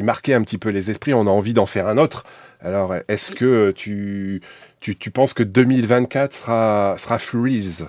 marquait 0.00 0.34
un 0.34 0.42
petit 0.42 0.58
peu 0.58 0.68
les 0.68 0.90
esprits, 0.90 1.14
on 1.14 1.26
a 1.26 1.30
envie 1.30 1.54
d'en 1.54 1.64
faire 1.64 1.88
un 1.88 1.96
autre. 1.96 2.24
Alors, 2.60 2.94
est-ce 3.08 3.32
que 3.32 3.70
tu, 3.70 4.42
tu, 4.80 4.98
tu 4.98 5.10
penses 5.10 5.32
que 5.32 5.42
2024 5.42 6.34
sera, 6.34 6.96
sera 6.98 7.18
Freeze 7.18 7.86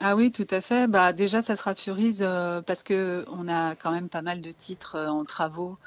Ah 0.00 0.16
oui, 0.16 0.32
tout 0.32 0.48
à 0.50 0.60
fait. 0.60 0.88
Bah 0.88 1.12
déjà, 1.12 1.42
ça 1.42 1.54
sera 1.54 1.76
Furies 1.76 2.22
euh, 2.22 2.60
parce 2.60 2.82
que 2.82 3.24
on 3.30 3.46
a 3.46 3.76
quand 3.76 3.92
même 3.92 4.08
pas 4.08 4.22
mal 4.22 4.40
de 4.40 4.50
titres 4.50 4.96
euh, 4.96 5.06
en 5.06 5.24
travaux, 5.24 5.78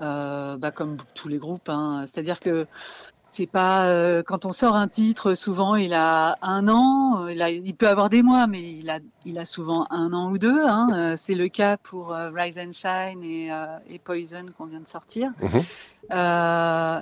euh, 0.00 0.56
bah, 0.56 0.70
comme 0.70 0.98
tous 1.14 1.28
les 1.28 1.38
groupes. 1.38 1.68
Hein. 1.68 2.04
C'est-à-dire 2.06 2.38
que 2.38 2.66
c'est 3.36 3.46
pas 3.46 3.86
euh, 3.88 4.22
quand 4.22 4.46
on 4.46 4.52
sort 4.52 4.76
un 4.76 4.88
titre, 4.88 5.34
souvent 5.34 5.76
il 5.76 5.92
a 5.94 6.38
un 6.42 6.68
an, 6.68 7.24
euh, 7.26 7.32
il, 7.32 7.42
a- 7.42 7.50
il 7.50 7.74
peut 7.76 7.88
avoir 7.88 8.08
des 8.08 8.22
mois, 8.22 8.46
mais 8.46 8.62
il 8.62 8.88
a, 8.90 8.98
il 9.26 9.38
a 9.38 9.44
souvent 9.44 9.86
un 9.90 10.12
an 10.12 10.30
ou 10.30 10.38
deux. 10.38 10.64
Hein. 10.64 10.88
Euh, 10.94 11.14
C'est 11.18 11.34
le 11.34 11.48
cas 11.48 11.76
pour 11.76 12.14
euh, 12.14 12.30
Rise 12.32 12.58
and 12.58 12.72
Shine 12.72 13.24
et, 13.24 13.52
euh, 13.52 13.66
et 13.90 13.98
Poison 13.98 14.46
qu'on 14.56 14.66
vient 14.66 14.80
de 14.80 14.86
sortir. 14.86 15.32
Mhm. 15.42 15.62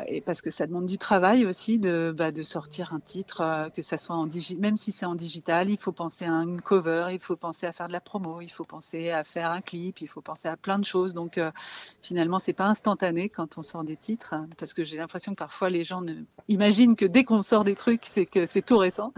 Et 0.08 0.22
parce 0.22 0.40
que 0.40 0.48
ça 0.48 0.66
demande 0.66 0.86
du 0.86 0.96
travail 0.96 1.44
aussi 1.44 1.78
de, 1.78 2.14
bah, 2.16 2.32
de 2.32 2.42
sortir 2.42 2.94
un 2.94 3.00
titre, 3.00 3.68
que 3.76 3.82
ça 3.82 3.98
soit 3.98 4.16
en 4.16 4.26
digi 4.26 4.56
même 4.56 4.78
si 4.78 4.92
c'est 4.92 5.04
en 5.04 5.14
digital, 5.14 5.68
il 5.68 5.76
faut 5.76 5.92
penser 5.92 6.24
à 6.24 6.30
une 6.30 6.62
cover, 6.62 7.08
il 7.12 7.18
faut 7.18 7.36
penser 7.36 7.66
à 7.66 7.74
faire 7.74 7.88
de 7.88 7.92
la 7.92 8.00
promo, 8.00 8.40
il 8.40 8.48
faut 8.48 8.64
penser 8.64 9.10
à 9.10 9.22
faire 9.22 9.50
un 9.50 9.60
clip, 9.60 10.00
il 10.00 10.06
faut 10.06 10.22
penser 10.22 10.48
à 10.48 10.56
plein 10.56 10.78
de 10.78 10.86
choses. 10.86 11.12
Donc 11.12 11.38
finalement, 12.00 12.38
c'est 12.38 12.54
pas 12.54 12.64
instantané 12.64 13.28
quand 13.28 13.58
on 13.58 13.62
sort 13.62 13.84
des 13.84 13.96
titres, 13.96 14.32
hein, 14.32 14.48
parce 14.56 14.72
que 14.72 14.84
j'ai 14.84 14.96
l'impression 14.96 15.32
que 15.32 15.38
parfois 15.38 15.68
les 15.68 15.84
gens 15.84 16.00
ne 16.00 16.14
imaginent 16.48 16.96
que 16.96 17.04
dès 17.04 17.24
qu'on 17.24 17.42
sort 17.42 17.64
des 17.64 17.74
trucs, 17.74 18.06
c'est 18.06 18.24
que 18.24 18.46
c'est 18.46 18.62
tout 18.62 18.78
récent. 18.78 19.12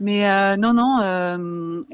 Mais 0.00 0.56
non, 0.58 0.74
non, 0.74 0.98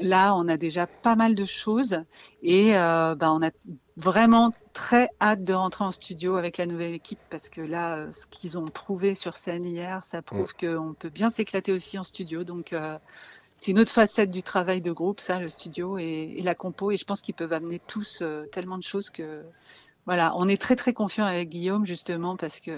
là, 0.01 0.35
on 0.35 0.40
a 0.47 0.57
déjà 0.57 0.87
pas 0.87 1.15
mal 1.15 1.35
de 1.35 1.45
choses 1.45 1.99
et 2.41 2.75
euh, 2.75 3.15
bah, 3.15 3.31
on 3.31 3.41
a 3.41 3.51
vraiment 3.97 4.51
très 4.73 5.09
hâte 5.21 5.43
de 5.43 5.53
rentrer 5.53 5.83
en 5.83 5.91
studio 5.91 6.35
avec 6.35 6.57
la 6.57 6.65
nouvelle 6.65 6.93
équipe 6.93 7.19
parce 7.29 7.49
que 7.49 7.61
là, 7.61 7.95
euh, 7.95 8.11
ce 8.11 8.27
qu'ils 8.27 8.57
ont 8.57 8.65
prouvé 8.65 9.13
sur 9.13 9.35
scène 9.35 9.65
hier, 9.65 10.03
ça 10.03 10.21
prouve 10.21 10.53
qu'on 10.53 10.95
peut 10.97 11.09
bien 11.09 11.29
s'éclater 11.29 11.71
aussi 11.71 11.99
en 11.99 12.03
studio. 12.03 12.43
Donc, 12.43 12.73
euh, 12.73 12.97
c'est 13.57 13.71
une 13.71 13.79
autre 13.79 13.91
facette 13.91 14.31
du 14.31 14.43
travail 14.43 14.81
de 14.81 14.91
groupe, 14.91 15.19
ça, 15.19 15.39
le 15.39 15.49
studio 15.49 15.97
et, 15.97 16.35
et 16.37 16.41
la 16.41 16.55
compo. 16.55 16.91
Et 16.91 16.97
je 16.97 17.05
pense 17.05 17.21
qu'ils 17.21 17.35
peuvent 17.35 17.53
amener 17.53 17.79
tous 17.79 18.21
euh, 18.21 18.45
tellement 18.47 18.77
de 18.77 18.83
choses 18.83 19.09
que, 19.09 19.43
voilà, 20.11 20.33
on 20.35 20.49
est 20.49 20.61
très 20.61 20.75
très 20.75 20.91
confiant 20.91 21.23
avec 21.23 21.47
Guillaume 21.47 21.85
justement 21.85 22.35
parce 22.35 22.59
que, 22.59 22.71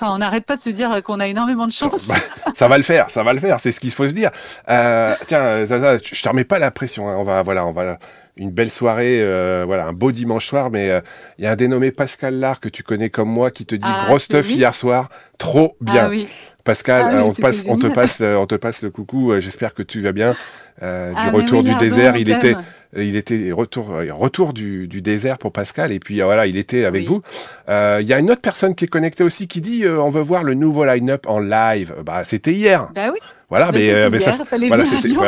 enfin, 0.00 0.14
on 0.14 0.18
n'arrête 0.18 0.44
pas 0.46 0.54
de 0.54 0.60
se 0.60 0.70
dire 0.70 1.02
qu'on 1.02 1.18
a 1.18 1.26
énormément 1.26 1.66
de 1.66 1.72
chance. 1.72 2.06
Bah, 2.06 2.14
ça 2.54 2.68
va 2.68 2.76
le 2.78 2.84
faire, 2.84 3.10
ça 3.10 3.24
va 3.24 3.32
le 3.32 3.40
faire, 3.40 3.58
c'est 3.58 3.72
ce 3.72 3.80
qu'il 3.80 3.90
faut 3.90 4.06
se 4.06 4.12
dire. 4.12 4.30
Euh, 4.68 5.12
tiens, 5.26 5.66
Zaza, 5.66 5.96
je 5.98 6.22
te 6.22 6.28
remets 6.28 6.44
pas 6.44 6.60
la 6.60 6.70
pression. 6.70 7.08
hein. 7.08 7.16
On 7.18 7.24
va, 7.24 7.42
voilà, 7.42 7.66
on 7.66 7.72
va 7.72 7.98
une 8.36 8.52
belle 8.52 8.70
soirée, 8.70 9.20
euh, 9.20 9.64
voilà, 9.66 9.86
un 9.86 9.92
beau 9.92 10.12
dimanche 10.12 10.46
soir. 10.46 10.70
Mais 10.70 10.90
euh, 10.90 11.00
il 11.38 11.44
y 11.44 11.48
a 11.48 11.50
un 11.50 11.56
dénommé 11.56 11.90
Pascal 11.90 12.38
Lard 12.38 12.60
que 12.60 12.68
tu 12.68 12.84
connais 12.84 13.10
comme 13.10 13.30
moi 13.30 13.50
qui 13.50 13.66
te 13.66 13.74
dit 13.74 13.88
Ah, 13.90 14.04
gros 14.06 14.18
stuff 14.20 14.46
oui. 14.46 14.54
hier 14.54 14.72
soir, 14.72 15.08
trop 15.38 15.76
bien. 15.80 16.04
Ah 16.04 16.08
oui. 16.08 16.28
Pascal, 16.62 17.02
Ah 17.08 17.16
oui, 17.16 17.22
on, 17.24 17.32
passe, 17.42 17.64
on 17.68 17.78
te 17.78 17.86
passe, 17.86 18.18
le- 18.20 18.36
on 18.38 18.46
te 18.46 18.54
passe 18.56 18.82
le 18.82 18.90
coucou. 18.90 19.32
euh, 19.32 19.40
J'espère 19.40 19.74
que 19.74 19.82
tu 19.82 20.00
vas 20.02 20.12
bien. 20.12 20.34
Euh, 20.82 21.12
du 21.14 21.28
retour 21.34 21.62
du 21.64 21.74
désert, 21.76 22.16
il 22.16 22.28
était, 22.30 22.54
il 22.96 23.16
était 23.16 23.50
retour, 23.52 23.88
retour 24.12 24.52
du, 24.52 24.88
du 24.88 25.02
désert 25.02 25.38
pour 25.38 25.52
Pascal. 25.52 25.92
Et 25.92 25.98
puis 26.00 26.20
voilà, 26.20 26.46
il 26.46 26.56
était 26.56 26.84
avec 26.84 27.02
Oui. 27.02 27.06
vous. 27.08 27.22
Euh, 27.68 27.98
Il 28.00 28.06
y 28.06 28.12
a 28.12 28.18
une 28.18 28.30
autre 28.30 28.40
personne 28.40 28.74
qui 28.74 28.84
est 28.84 28.88
connectée 28.88 29.24
aussi 29.24 29.48
qui 29.48 29.60
dit 29.60 29.84
euh, 29.84 30.00
on 30.00 30.10
veut 30.10 30.22
voir 30.22 30.44
le 30.44 30.54
nouveau 30.54 30.84
line-up 30.84 31.26
en 31.28 31.38
live. 31.38 31.94
Bah 32.04 32.24
c'était 32.24 32.52
hier. 32.52 32.88
Bah 32.94 33.10
oui. 33.12 33.18
Voilà, 33.48 33.66
Bah, 33.66 33.78
mais, 33.78 33.96
euh, 33.96 34.10
mais 34.10 34.18
ça, 34.18 34.32
hier, 34.32 34.68
voilà, 34.68 34.84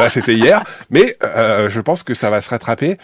c'était 0.08 0.34
voilà, 0.34 0.48
hier. 0.48 0.64
Mais 0.90 1.16
je 1.68 1.80
pense 1.80 2.02
que 2.02 2.14
ça 2.14 2.30
va 2.30 2.40
se 2.40 2.50
rattraper. 2.50 2.98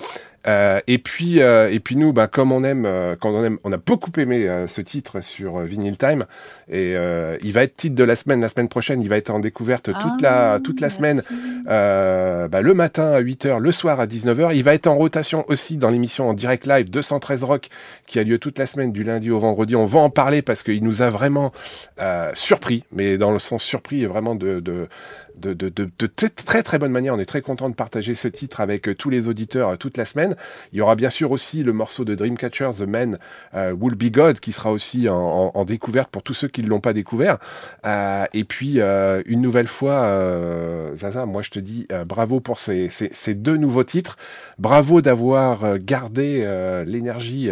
Euh, 0.47 0.81
et 0.87 0.99
puis 0.99 1.41
euh, 1.41 1.71
et 1.71 1.81
puis 1.81 1.97
nous, 1.97 2.13
bah, 2.13 2.27
comme 2.27 2.53
on 2.53 2.65
aime, 2.65 2.85
euh, 2.87 3.17
quand 3.19 3.31
on 3.31 3.45
aime, 3.45 3.59
on 3.65 3.73
a 3.73 3.77
beaucoup 3.77 4.11
aimé 4.19 4.47
euh, 4.47 4.67
ce 4.67 4.81
titre 4.81 5.21
sur 5.21 5.59
euh, 5.59 5.65
Vinyl 5.65 5.97
Time. 5.97 6.27
Et 6.69 6.95
euh, 6.97 7.37
il 7.43 7.53
va 7.53 7.63
être 7.63 7.77
titre 7.77 7.95
de 7.95 8.05
la 8.05 8.15
semaine, 8.17 8.41
la 8.41 8.49
semaine 8.49 8.69
prochaine. 8.69 9.01
Il 9.03 9.09
va 9.09 9.17
être 9.17 9.31
en 9.31 9.39
découverte 9.41 9.91
toute 9.93 10.21
la 10.23 10.55
Ah, 10.55 10.61
toute 10.61 10.81
la 10.81 10.91
semaine. 10.91 11.17
merci. 11.17 11.35
Euh, 11.69 12.49
bah, 12.49 12.61
le 12.63 12.75
matin 12.75 13.13
à 13.13 13.21
8h, 13.21 13.59
le 13.59 13.73
soir 13.73 14.01
à 14.01 14.07
19h. 14.07 14.55
Il 14.55 14.63
va 14.65 14.75
être 14.75 14.87
en 14.87 14.97
rotation 14.97 15.45
aussi 15.49 15.77
dans 15.77 15.91
l'émission 15.91 16.29
en 16.29 16.35
direct 16.35 16.67
live 16.67 16.91
213 16.91 17.45
Rock 17.45 17.69
qui 18.07 18.19
a 18.19 18.23
lieu 18.25 18.39
toute 18.39 18.59
la 18.59 18.67
semaine 18.67 18.93
du 18.93 19.03
lundi 19.05 19.31
au 19.31 19.39
vendredi. 19.39 19.77
On 19.77 19.87
va 19.87 20.01
en 20.01 20.11
parler 20.11 20.43
parce 20.43 20.63
qu'il 20.63 20.85
nous 20.85 21.03
a 21.03 21.11
vraiment 21.11 21.53
euh, 22.01 22.31
surpris, 22.35 22.85
mais 22.93 23.17
dans 23.19 23.31
le 23.31 23.39
sens 23.39 23.63
surpris 23.63 24.05
vraiment 24.05 24.35
de, 24.35 24.61
de, 24.61 24.89
de, 25.37 25.53
de, 25.53 25.69
de, 25.69 25.91
de 25.99 26.07
très, 26.07 26.63
très 26.63 26.79
bonne 26.79 26.93
manière. 26.93 27.15
On 27.15 27.19
est 27.19 27.25
très 27.25 27.43
content 27.43 27.69
de 27.69 27.75
partager 27.75 28.15
ce 28.15 28.29
titre 28.29 28.61
avec 28.61 28.89
euh, 28.89 28.95
tous 28.95 29.11
les 29.11 29.29
auditeurs 29.29 29.71
euh, 29.71 29.77
toute 29.77 29.97
la 29.97 30.05
semaine. 30.05 30.37
Il 30.73 30.79
y 30.79 30.81
aura 30.81 30.97
bien 30.97 31.11
sûr 31.11 31.31
aussi 31.31 31.63
le 31.63 31.73
morceau 31.73 32.05
de 32.05 32.15
Dreamcatcher, 32.15 32.71
The 32.79 32.83
Man 32.83 33.19
euh, 33.55 33.73
Will 33.73 33.95
Be 33.95 34.11
God, 34.11 34.41
qui 34.41 34.53
sera 34.53 34.71
aussi 34.73 35.09
en, 35.09 35.15
en, 35.17 35.53
en 35.55 35.65
découverte 35.65 36.11
pour 36.11 36.23
tous 36.23 36.35
ceux 36.35 36.49
qui 36.49 36.63
ne 36.63 36.69
l'ont 36.69 36.81
pas 36.81 36.93
découvert. 36.93 37.39
Euh, 37.87 38.25
et 38.33 38.45
puis, 38.45 38.81
euh, 38.81 39.23
une 39.27 39.41
nouvelle 39.41 39.67
fois, 39.69 40.05
euh, 40.05 40.95
Zaza, 40.97 41.27
moi 41.27 41.43
je 41.43 41.51
te 41.51 41.59
dis 41.59 41.87
bravo 42.07 42.41
pour 42.41 42.59
ces, 42.59 42.89
ces, 42.91 43.11
ces 43.13 43.35
deux 43.35 43.57
nouveaux 43.57 43.85
titres. 43.85 44.17
Bravo 44.59 45.01
d'avoir 45.01 45.79
gardé 45.79 46.47
l'énergie, 46.87 47.51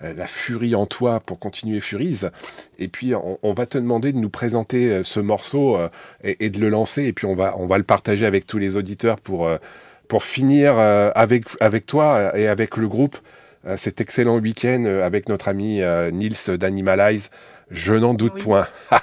la 0.00 0.26
furie 0.26 0.74
en 0.74 0.86
toi 0.86 1.20
pour 1.20 1.38
continuer 1.38 1.80
Furies. 1.80 2.20
Et 2.78 2.88
puis, 2.88 3.12
on, 3.14 3.52
va 3.52 3.66
te 3.66 3.78
demander 3.78 4.12
de 4.12 4.18
nous 4.18 4.30
présenter 4.30 4.90
euh, 4.90 5.02
ce 5.02 5.20
morceau 5.20 5.76
euh, 5.76 5.88
et, 6.22 6.50
de 6.50 6.58
le 6.60 6.68
lancer. 6.68 7.04
Et 7.04 7.12
puis, 7.12 7.26
on 7.26 7.34
va, 7.34 7.54
on 7.58 7.66
va 7.66 7.78
le 7.78 7.84
partager 7.84 8.26
avec 8.26 8.46
tous 8.46 8.58
les 8.58 8.76
auditeurs 8.76 9.20
pour, 9.20 9.46
euh, 9.46 9.58
pour 10.08 10.24
finir 10.24 10.78
euh, 10.78 11.10
avec, 11.14 11.44
avec 11.60 11.86
toi 11.86 12.36
et 12.36 12.48
avec 12.48 12.76
le 12.76 12.88
groupe 12.88 13.18
euh, 13.66 13.76
cet 13.78 14.00
excellent 14.00 14.38
week-end 14.38 14.82
euh, 14.84 15.06
avec 15.06 15.28
notre 15.28 15.48
ami 15.48 15.80
euh, 15.80 16.10
Nils 16.10 16.58
d'Animalize. 16.58 17.30
Je 17.70 17.94
n'en 17.94 18.14
doute 18.14 18.32
Oui. 18.36 18.42
point. 18.42 18.68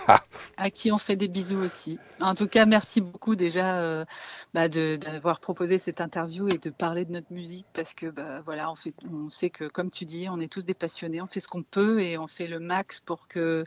à 0.58 0.70
qui 0.70 0.92
on 0.92 0.98
fait 1.00 1.16
des 1.16 1.28
bisous 1.28 1.58
aussi. 1.58 1.98
En 2.20 2.36
tout 2.36 2.48
cas, 2.48 2.66
merci 2.68 3.02
beaucoup 3.02 3.36
déjà 3.36 3.80
euh, 3.82 4.06
bah, 4.54 4.68
d'avoir 4.70 5.40
proposé 5.40 5.80
cette 5.80 6.02
interview 6.02 6.48
et 6.50 6.60
de 6.60 6.70
parler 6.70 7.04
de 7.06 7.12
notre 7.12 7.32
musique 7.34 7.66
parce 7.74 7.96
que 7.96 8.06
bah, 8.08 8.42
voilà, 8.46 8.70
on, 8.72 8.76
fait, 8.76 8.94
on 9.12 9.30
sait 9.30 9.50
que 9.50 9.66
comme 9.68 9.90
tu 9.90 10.06
dis, 10.06 10.28
on 10.30 10.40
est 10.40 10.52
tous 10.52 10.66
des 10.66 10.76
passionnés, 10.76 11.22
on 11.22 11.28
fait 11.28 11.40
ce 11.40 11.48
qu'on 11.48 11.64
peut 11.64 12.00
et 12.02 12.18
on 12.20 12.28
fait 12.28 12.46
le 12.48 12.60
max 12.60 13.02
pour 13.02 13.28
que 13.28 13.66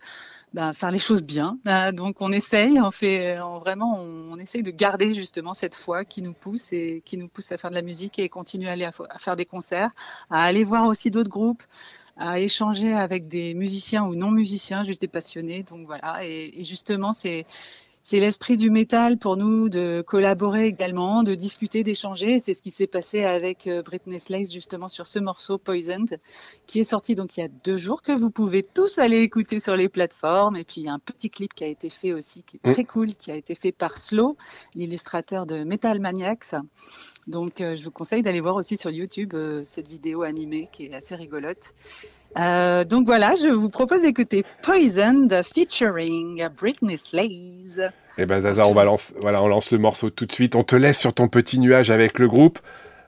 bah, 0.53 0.72
faire 0.72 0.92
les 0.92 1.01
choses 1.01 1.22
bien. 1.22 1.59
Ah, 1.66 1.90
donc 1.90 2.20
on 2.20 2.30
essaye, 2.30 2.80
on 2.80 2.92
fait 2.92 3.40
on, 3.40 3.59
vraiment, 3.59 3.99
on, 4.01 4.32
on 4.34 4.36
essaye 4.38 4.62
de 4.62 4.70
garder 4.70 5.14
justement 5.14 5.55
cette 5.55 5.74
foi 5.74 6.05
qui 6.05 6.22
nous 6.22 6.34
pousse 6.34 6.72
et 6.72 7.03
qui 7.05 7.16
nous 7.18 7.28
pousse 7.28 7.51
à 7.51 7.59
faire 7.59 7.70
de 7.70 7.74
la 7.74 7.82
musique 7.82 8.20
et 8.20 8.28
continuer 8.28 8.68
à 8.68 8.72
aller 8.72 8.84
à, 8.84 8.90
fo- 8.90 9.07
à 9.11 9.18
faire 9.18 9.34
des 9.34 9.47
concerts, 9.47 9.90
à 10.30 10.45
aller 10.45 10.62
voir 10.62 10.86
aussi 10.86 11.11
d'autres 11.11 11.30
groupes 11.30 11.64
à 12.16 12.40
échanger 12.40 12.92
avec 12.92 13.26
des 13.28 13.54
musiciens 13.54 14.04
ou 14.04 14.14
non 14.14 14.30
musiciens, 14.30 14.82
juste 14.84 15.00
des 15.00 15.08
passionnés. 15.08 15.62
Donc 15.62 15.86
voilà, 15.86 16.24
et, 16.24 16.60
et 16.60 16.64
justement, 16.64 17.12
c'est 17.12 17.46
c'est 18.07 18.20
l'esprit 18.20 18.59
du 18.59 18.68
métal 18.68 19.16
pour 19.16 19.38
nous 19.38 19.70
de 19.70 20.05
collaborer 20.07 20.66
également, 20.66 21.22
de 21.22 21.34
discuter, 21.34 21.82
d'échanger. 21.82 22.38
C'est 22.38 22.52
ce 22.52 22.61
qui 22.61 22.70
s'est 22.70 22.86
passé 22.86 23.24
avec 23.24 23.66
euh, 23.66 23.82
Britney 23.82 24.20
Slays 24.20 24.44
justement 24.44 24.88
sur 24.88 25.07
ce 25.07 25.18
morceau 25.18 25.57
Poisoned, 25.57 26.20
qui 26.66 26.80
est 26.80 26.84
sorti 26.84 27.14
donc 27.14 27.34
il 27.38 27.40
y 27.40 27.44
a 27.44 27.48
deux 27.48 27.78
jours 27.78 28.02
que 28.02 28.12
vous 28.12 28.30
pouvez 28.30 28.62
tous 28.62 28.98
aller 28.98 29.22
écouter 29.22 29.59
sur 29.59 29.74
les 29.74 29.88
plateformes. 29.88 30.57
Et 30.57 30.64
puis 30.64 30.82
il 30.82 30.84
y 30.84 30.88
a 30.90 30.92
un 30.92 30.98
petit 30.98 31.30
clip 31.30 31.55
qui 31.55 31.64
a 31.64 31.66
été 31.66 31.88
fait 31.88 32.12
aussi, 32.12 32.42
qui 32.42 32.59
est 32.59 32.72
très 32.72 32.84
cool, 32.84 33.07
qui 33.07 33.30
a 33.30 33.36
été 33.36 33.55
fait 33.55 33.72
par 33.72 33.96
Slow, 33.96 34.36
l'illustrateur 34.74 35.46
de 35.46 35.64
Metal 35.64 35.98
Maniacs. 35.98 36.55
Donc 37.26 37.62
euh, 37.62 37.74
je 37.74 37.84
vous 37.84 37.90
conseille 37.90 38.22
d'aller 38.22 38.40
voir 38.40 38.57
aussi 38.57 38.76
sur 38.76 38.90
YouTube 38.90 39.32
euh, 39.32 39.62
cette 39.64 39.88
vidéo 39.88 40.24
animée 40.24 40.68
qui 40.70 40.84
est 40.84 40.94
assez 40.94 41.14
rigolote. 41.14 41.72
Euh, 42.39 42.85
donc 42.85 43.07
voilà, 43.07 43.35
je 43.35 43.49
vous 43.49 43.70
propose 43.70 44.03
d'écouter 44.03 44.45
Poisoned 44.62 45.43
featuring 45.43 46.47
Britney 46.61 46.99
Slays. 46.99 47.91
Et 48.18 48.26
ben 48.26 48.41
Zaza, 48.41 48.66
on 48.66 48.74
va 48.74 48.85
lance, 48.85 49.12
voilà, 49.20 49.43
on 49.43 49.49
lance 49.49 49.70
le 49.70 49.78
morceau 49.78 50.11
tout 50.11 50.26
de 50.26 50.32
suite. 50.32 50.55
On 50.55 50.64
te 50.64 50.76
laisse 50.76 50.99
sur 50.99 51.12
ton 51.12 51.28
petit 51.28 51.59
nuage 51.59 51.91
avec 51.91 52.18
le 52.18 52.28
groupe. 52.28 52.59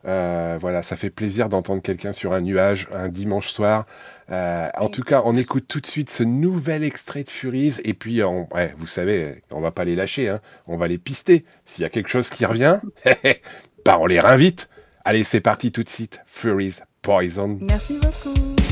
Euh, 0.07 0.57
voilà, 0.61 0.83
ça 0.83 0.95
fait 0.97 1.11
plaisir 1.11 1.49
d'entendre 1.49 1.83
quelqu'un 1.83 2.13
sur 2.13 2.33
un 2.33 2.41
nuage 2.41 2.87
un 2.93 3.09
dimanche 3.09 3.49
soir. 3.49 3.87
Euh, 4.31 4.69
en 4.79 4.89
tout 4.89 5.03
cas, 5.03 5.23
on 5.25 5.37
écoute 5.37 5.67
tout 5.69 5.81
de 5.81 5.87
suite 5.87 6.11
ce 6.11 6.23
nouvel 6.23 6.85
extrait 6.85 7.25
de 7.25 7.29
Furies. 7.29 7.77
Et 7.85 7.95
puis, 7.95 8.23
on, 8.23 8.49
ouais, 8.55 8.75
vous 8.79 8.87
savez, 8.87 9.43
on 9.51 9.61
va 9.61 9.73
pas 9.73 9.85
les 9.85 9.97
lâcher, 9.97 10.29
hein. 10.29 10.41
on 10.67 10.77
va 10.77 10.89
les 10.89 10.99
pister. 10.99 11.45
S'il 11.65 11.83
y 11.83 11.87
a 11.87 11.89
quelque 11.89 12.09
chose 12.09 12.31
qui 12.31 12.45
revient, 12.45 12.79
bah 13.85 13.99
on 14.01 14.07
les 14.07 14.21
réinvite. 14.21 14.69
Allez, 15.05 15.25
c'est 15.25 15.41
parti 15.41 15.73
tout 15.73 15.83
de 15.83 15.89
suite. 15.89 16.21
Furies 16.27 16.77
Poison. 17.03 17.59
Merci 17.61 18.01
beaucoup. 18.01 18.66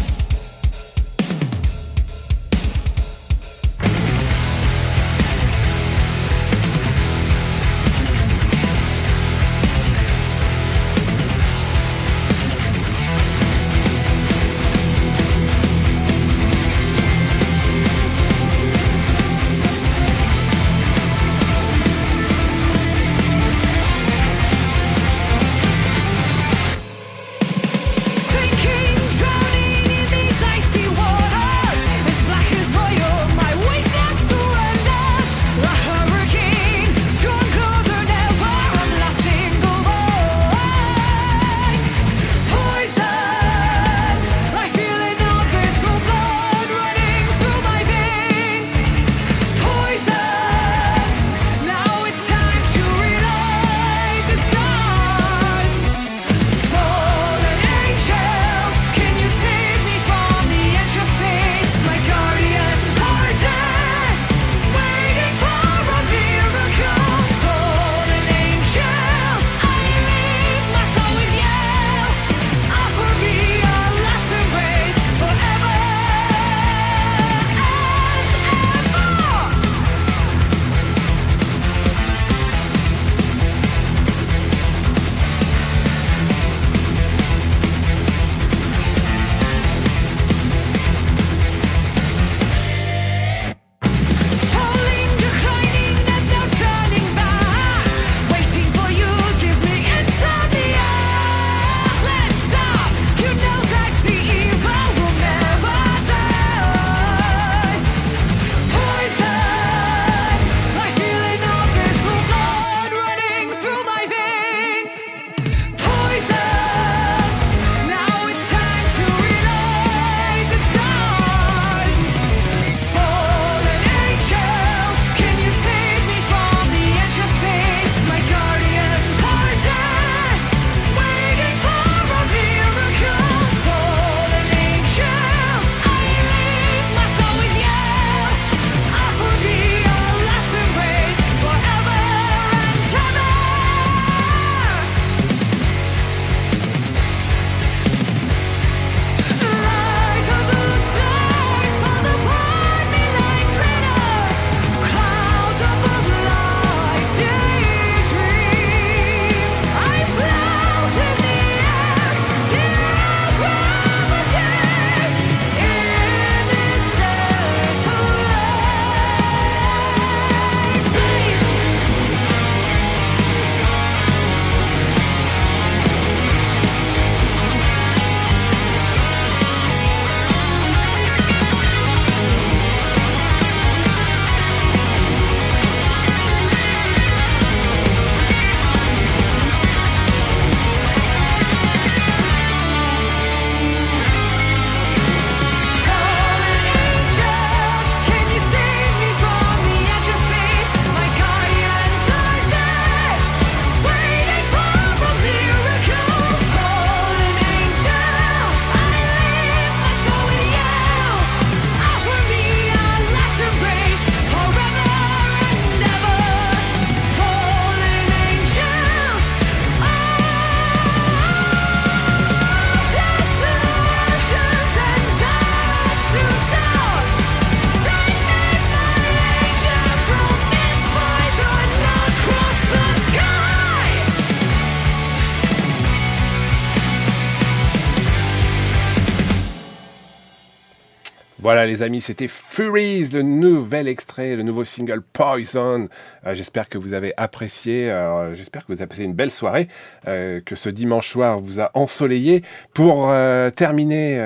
Les 241.66 241.80
amis, 241.82 242.02
c'était 242.02 242.28
Furies, 242.28 243.08
le 243.14 243.22
nouvel 243.22 243.88
extrait, 243.88 244.36
le 244.36 244.42
nouveau 244.42 244.64
single 244.64 245.00
Poison. 245.00 245.88
Euh, 246.26 246.34
j'espère 246.34 246.68
que 246.68 246.76
vous 246.76 246.92
avez 246.92 247.14
apprécié, 247.16 247.90
euh, 247.90 248.34
j'espère 248.34 248.66
que 248.66 248.72
vous 248.72 248.80
avez 248.80 248.86
passé 248.86 249.04
une 249.04 249.14
belle 249.14 249.30
soirée, 249.30 249.68
euh, 250.06 250.40
que 250.44 250.56
ce 250.56 250.68
dimanche 250.68 251.08
soir 251.08 251.38
vous 251.38 251.60
a 251.60 251.70
ensoleillé. 251.74 252.42
Pour 252.74 253.12
terminer 253.56 254.16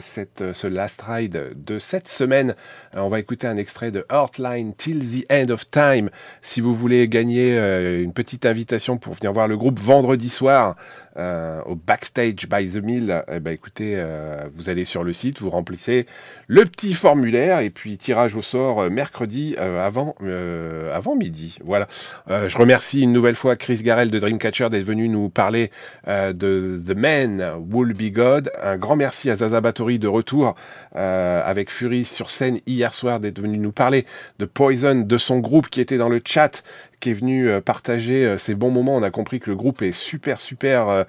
ce 0.00 0.66
last 0.66 1.02
ride 1.02 1.52
de 1.54 1.78
cette 1.78 2.08
semaine, 2.08 2.54
on 2.94 3.08
va 3.08 3.20
écouter 3.20 3.46
un 3.46 3.56
extrait 3.56 3.90
de 3.90 4.04
Heartline 4.10 4.74
Till 4.74 5.00
the 5.00 5.30
End 5.30 5.50
of 5.50 5.70
Time. 5.70 6.10
Si 6.42 6.60
vous 6.60 6.74
voulez 6.74 7.06
gagner 7.08 7.56
une 8.00 8.12
petite 8.12 8.46
invitation 8.46 8.96
pour 8.96 9.14
venir 9.14 9.32
voir 9.32 9.46
le 9.46 9.56
groupe 9.56 9.78
vendredi 9.78 10.28
soir 10.28 10.74
euh, 11.18 11.60
au 11.66 11.74
Backstage 11.74 12.48
by 12.48 12.68
the 12.68 12.84
Mill, 12.84 13.24
eh 13.30 13.40
ben, 13.40 13.52
écoutez, 13.52 13.94
euh, 13.96 14.44
vous 14.54 14.70
allez 14.70 14.84
sur 14.84 15.04
le 15.04 15.12
site, 15.12 15.40
vous 15.40 15.50
remplissez 15.50 16.06
le 16.46 16.64
petit 16.64 16.94
formulaire 16.94 17.60
et 17.60 17.70
puis 17.70 17.98
tirage 17.98 18.36
au 18.36 18.42
sort 18.42 18.82
euh, 18.82 18.90
mercredi 18.90 19.54
euh, 19.58 19.84
avant, 19.84 20.14
euh, 20.22 20.94
avant 20.94 21.16
midi. 21.16 21.58
Voilà. 21.64 21.88
Euh, 22.30 22.48
je 22.48 22.56
remercie 22.56 23.02
une 23.02 23.12
nouvelle 23.12 23.34
fois 23.34 23.56
Chris 23.56 23.82
Garel 23.82 24.10
de 24.10 24.18
Dreamcatcher 24.18 24.70
d'être 24.70 24.84
venu 24.84 25.08
nous 25.08 25.28
parler 25.28 25.70
de 26.06 26.80
The 26.86 26.96
Man 26.96 27.44
Will 27.70 27.94
Be 27.94 28.12
God. 28.12 28.50
Un 28.62 28.76
grand 28.76 28.96
merci 28.96 29.30
à 29.30 29.36
Zaza 29.36 29.60
Batory 29.60 29.98
de 29.98 30.08
retour 30.08 30.54
avec 30.94 31.70
Fury 31.70 32.04
sur 32.04 32.30
scène 32.30 32.60
hier 32.66 32.94
soir 32.94 33.20
d'être 33.20 33.40
venu 33.40 33.58
nous 33.58 33.72
parler 33.72 34.06
de 34.38 34.44
Poison, 34.44 35.02
de 35.02 35.18
son 35.18 35.40
groupe 35.40 35.68
qui 35.68 35.80
était 35.80 35.98
dans 35.98 36.08
le 36.08 36.20
chat 36.24 36.62
qui 37.00 37.10
est 37.10 37.14
venu 37.14 37.48
euh, 37.48 37.60
partager 37.60 38.24
euh, 38.24 38.38
ces 38.38 38.54
bons 38.54 38.70
moments. 38.70 38.96
On 38.96 39.02
a 39.02 39.10
compris 39.10 39.40
que 39.40 39.50
le 39.50 39.56
groupe 39.56 39.82
est 39.82 39.92
super, 39.92 40.40
super 40.40 40.88
euh, 40.88 41.04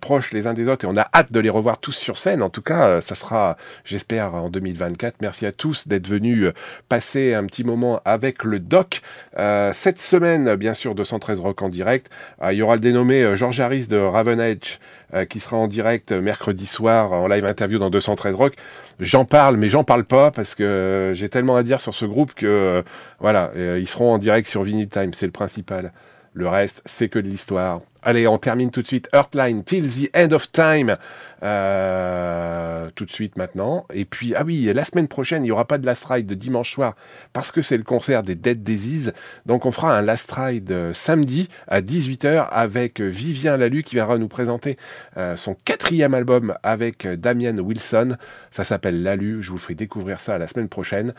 proche 0.00 0.32
les 0.32 0.46
uns 0.46 0.54
des 0.54 0.68
autres 0.68 0.84
et 0.84 0.88
on 0.88 0.96
a 0.96 1.08
hâte 1.14 1.32
de 1.32 1.40
les 1.40 1.50
revoir 1.50 1.78
tous 1.78 1.92
sur 1.92 2.16
scène. 2.16 2.42
En 2.42 2.50
tout 2.50 2.62
cas, 2.62 3.00
ça 3.00 3.14
sera, 3.14 3.56
j'espère, 3.84 4.34
en 4.34 4.48
2024. 4.48 5.16
Merci 5.20 5.46
à 5.46 5.52
tous 5.52 5.88
d'être 5.88 6.08
venus 6.08 6.48
passer 6.88 7.34
un 7.34 7.44
petit 7.44 7.64
moment 7.64 8.00
avec 8.04 8.44
le 8.44 8.60
doc. 8.60 9.02
Cette 9.36 10.00
semaine, 10.00 10.56
bien 10.56 10.74
sûr, 10.74 10.94
213 10.94 11.40
Rock 11.40 11.62
en 11.62 11.68
direct. 11.68 12.10
Il 12.50 12.54
y 12.54 12.62
aura 12.62 12.76
le 12.76 12.80
dénommé 12.80 13.36
George 13.36 13.60
Harris 13.60 13.86
de 13.86 13.98
Raven 13.98 14.40
Edge 14.40 14.78
euh, 15.14 15.24
qui 15.24 15.40
sera 15.40 15.56
en 15.56 15.66
direct 15.68 16.12
mercredi 16.12 16.66
soir 16.66 17.12
en 17.12 17.28
live 17.28 17.44
interview 17.44 17.78
dans 17.78 17.90
213 17.90 18.34
Rock. 18.34 18.54
J'en 19.00 19.24
parle, 19.24 19.56
mais 19.56 19.68
j'en 19.68 19.84
parle 19.84 20.04
pas 20.04 20.30
parce 20.30 20.54
que 20.54 20.62
euh, 20.62 21.14
j'ai 21.14 21.28
tellement 21.28 21.56
à 21.56 21.62
dire 21.62 21.80
sur 21.80 21.94
ce 21.94 22.04
groupe 22.04 22.34
que 22.34 22.46
euh, 22.46 22.82
voilà, 23.20 23.50
euh, 23.56 23.78
ils 23.80 23.88
seront 23.88 24.12
en 24.12 24.18
direct 24.18 24.48
sur 24.48 24.62
Vinyl 24.62 24.88
Time, 24.88 25.12
c'est 25.12 25.26
le 25.26 25.32
principal. 25.32 25.92
Le 26.36 26.48
reste, 26.48 26.82
c'est 26.84 27.08
que 27.08 27.20
de 27.20 27.28
l'histoire. 27.28 27.80
Allez, 28.02 28.26
on 28.26 28.38
termine 28.38 28.72
tout 28.72 28.82
de 28.82 28.86
suite. 28.88 29.08
Earthline, 29.12 29.62
Till 29.62 29.88
the 29.88 30.10
End 30.16 30.32
of 30.32 30.50
Time. 30.50 30.96
Euh, 31.44 32.90
tout 32.96 33.04
de 33.04 33.10
suite 33.12 33.38
maintenant. 33.38 33.86
Et 33.94 34.04
puis, 34.04 34.34
ah 34.34 34.42
oui, 34.44 34.64
la 34.74 34.84
semaine 34.84 35.06
prochaine, 35.06 35.42
il 35.42 35.46
n'y 35.46 35.50
aura 35.52 35.64
pas 35.64 35.78
de 35.78 35.86
Last 35.86 36.04
Ride 36.06 36.26
de 36.26 36.34
dimanche 36.34 36.72
soir 36.72 36.96
parce 37.32 37.52
que 37.52 37.62
c'est 37.62 37.76
le 37.76 37.84
concert 37.84 38.24
des 38.24 38.34
Dead 38.34 38.64
Disease. 38.64 39.12
Donc, 39.46 39.64
on 39.64 39.70
fera 39.70 39.96
un 39.96 40.02
Last 40.02 40.30
Ride 40.32 40.72
euh, 40.72 40.92
samedi 40.92 41.48
à 41.68 41.80
18h 41.80 42.48
avec 42.50 43.00
Vivien 43.00 43.56
Lalu 43.56 43.84
qui 43.84 43.94
viendra 43.94 44.18
nous 44.18 44.28
présenter 44.28 44.76
euh, 45.16 45.36
son 45.36 45.54
quatrième 45.64 46.14
album 46.14 46.56
avec 46.64 47.06
Damien 47.06 47.56
Wilson. 47.58 48.16
Ça 48.50 48.64
s'appelle 48.64 49.04
Lalu. 49.04 49.40
Je 49.40 49.52
vous 49.52 49.58
ferai 49.58 49.76
découvrir 49.76 50.18
ça 50.18 50.36
la 50.36 50.48
semaine 50.48 50.68
prochaine. 50.68 51.14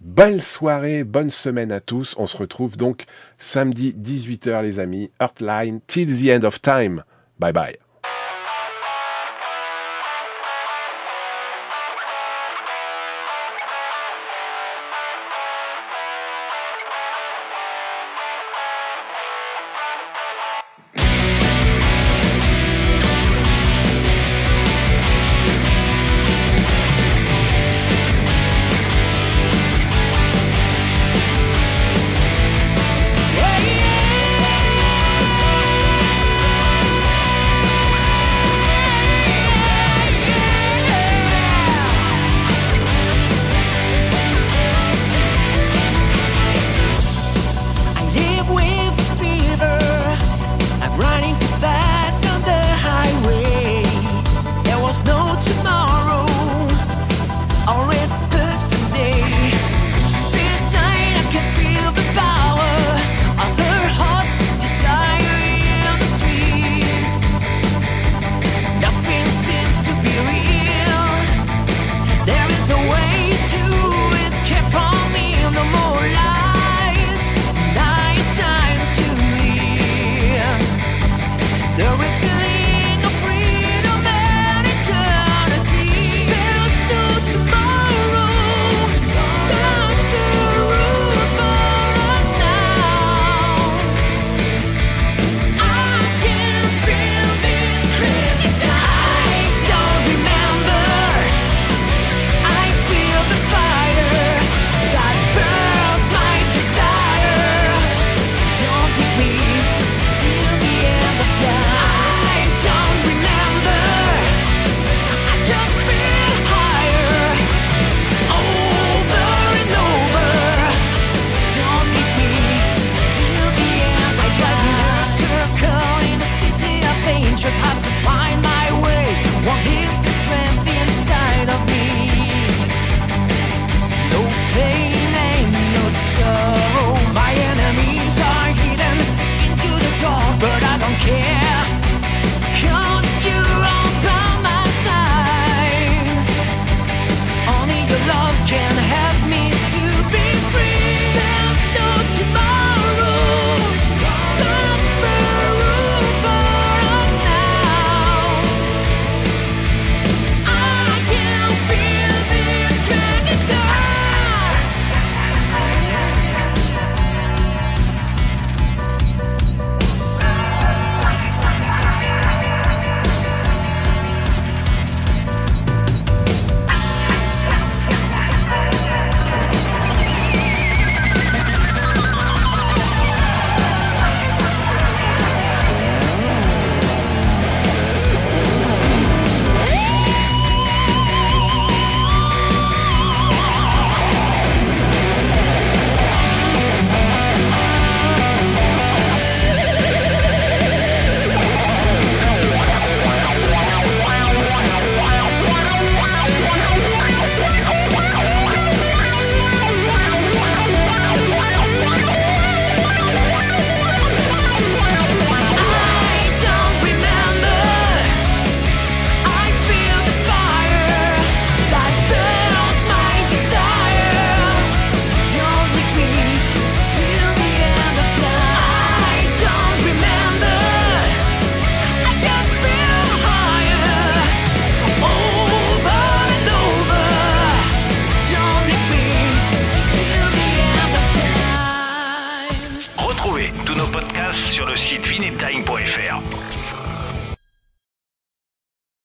Belle 0.00 0.42
soirée, 0.42 1.04
bonne 1.04 1.30
semaine 1.30 1.70
à 1.72 1.80
tous. 1.80 2.14
On 2.16 2.26
se 2.26 2.36
retrouve 2.36 2.78
donc 2.78 3.04
samedi 3.36 3.92
18h 3.92 4.62
les 4.62 4.78
amis. 4.78 5.10
Earthline, 5.20 5.80
till 5.86 6.06
the 6.06 6.30
end 6.30 6.44
of 6.44 6.62
time. 6.62 7.04
Bye 7.38 7.52
bye. 7.52 7.89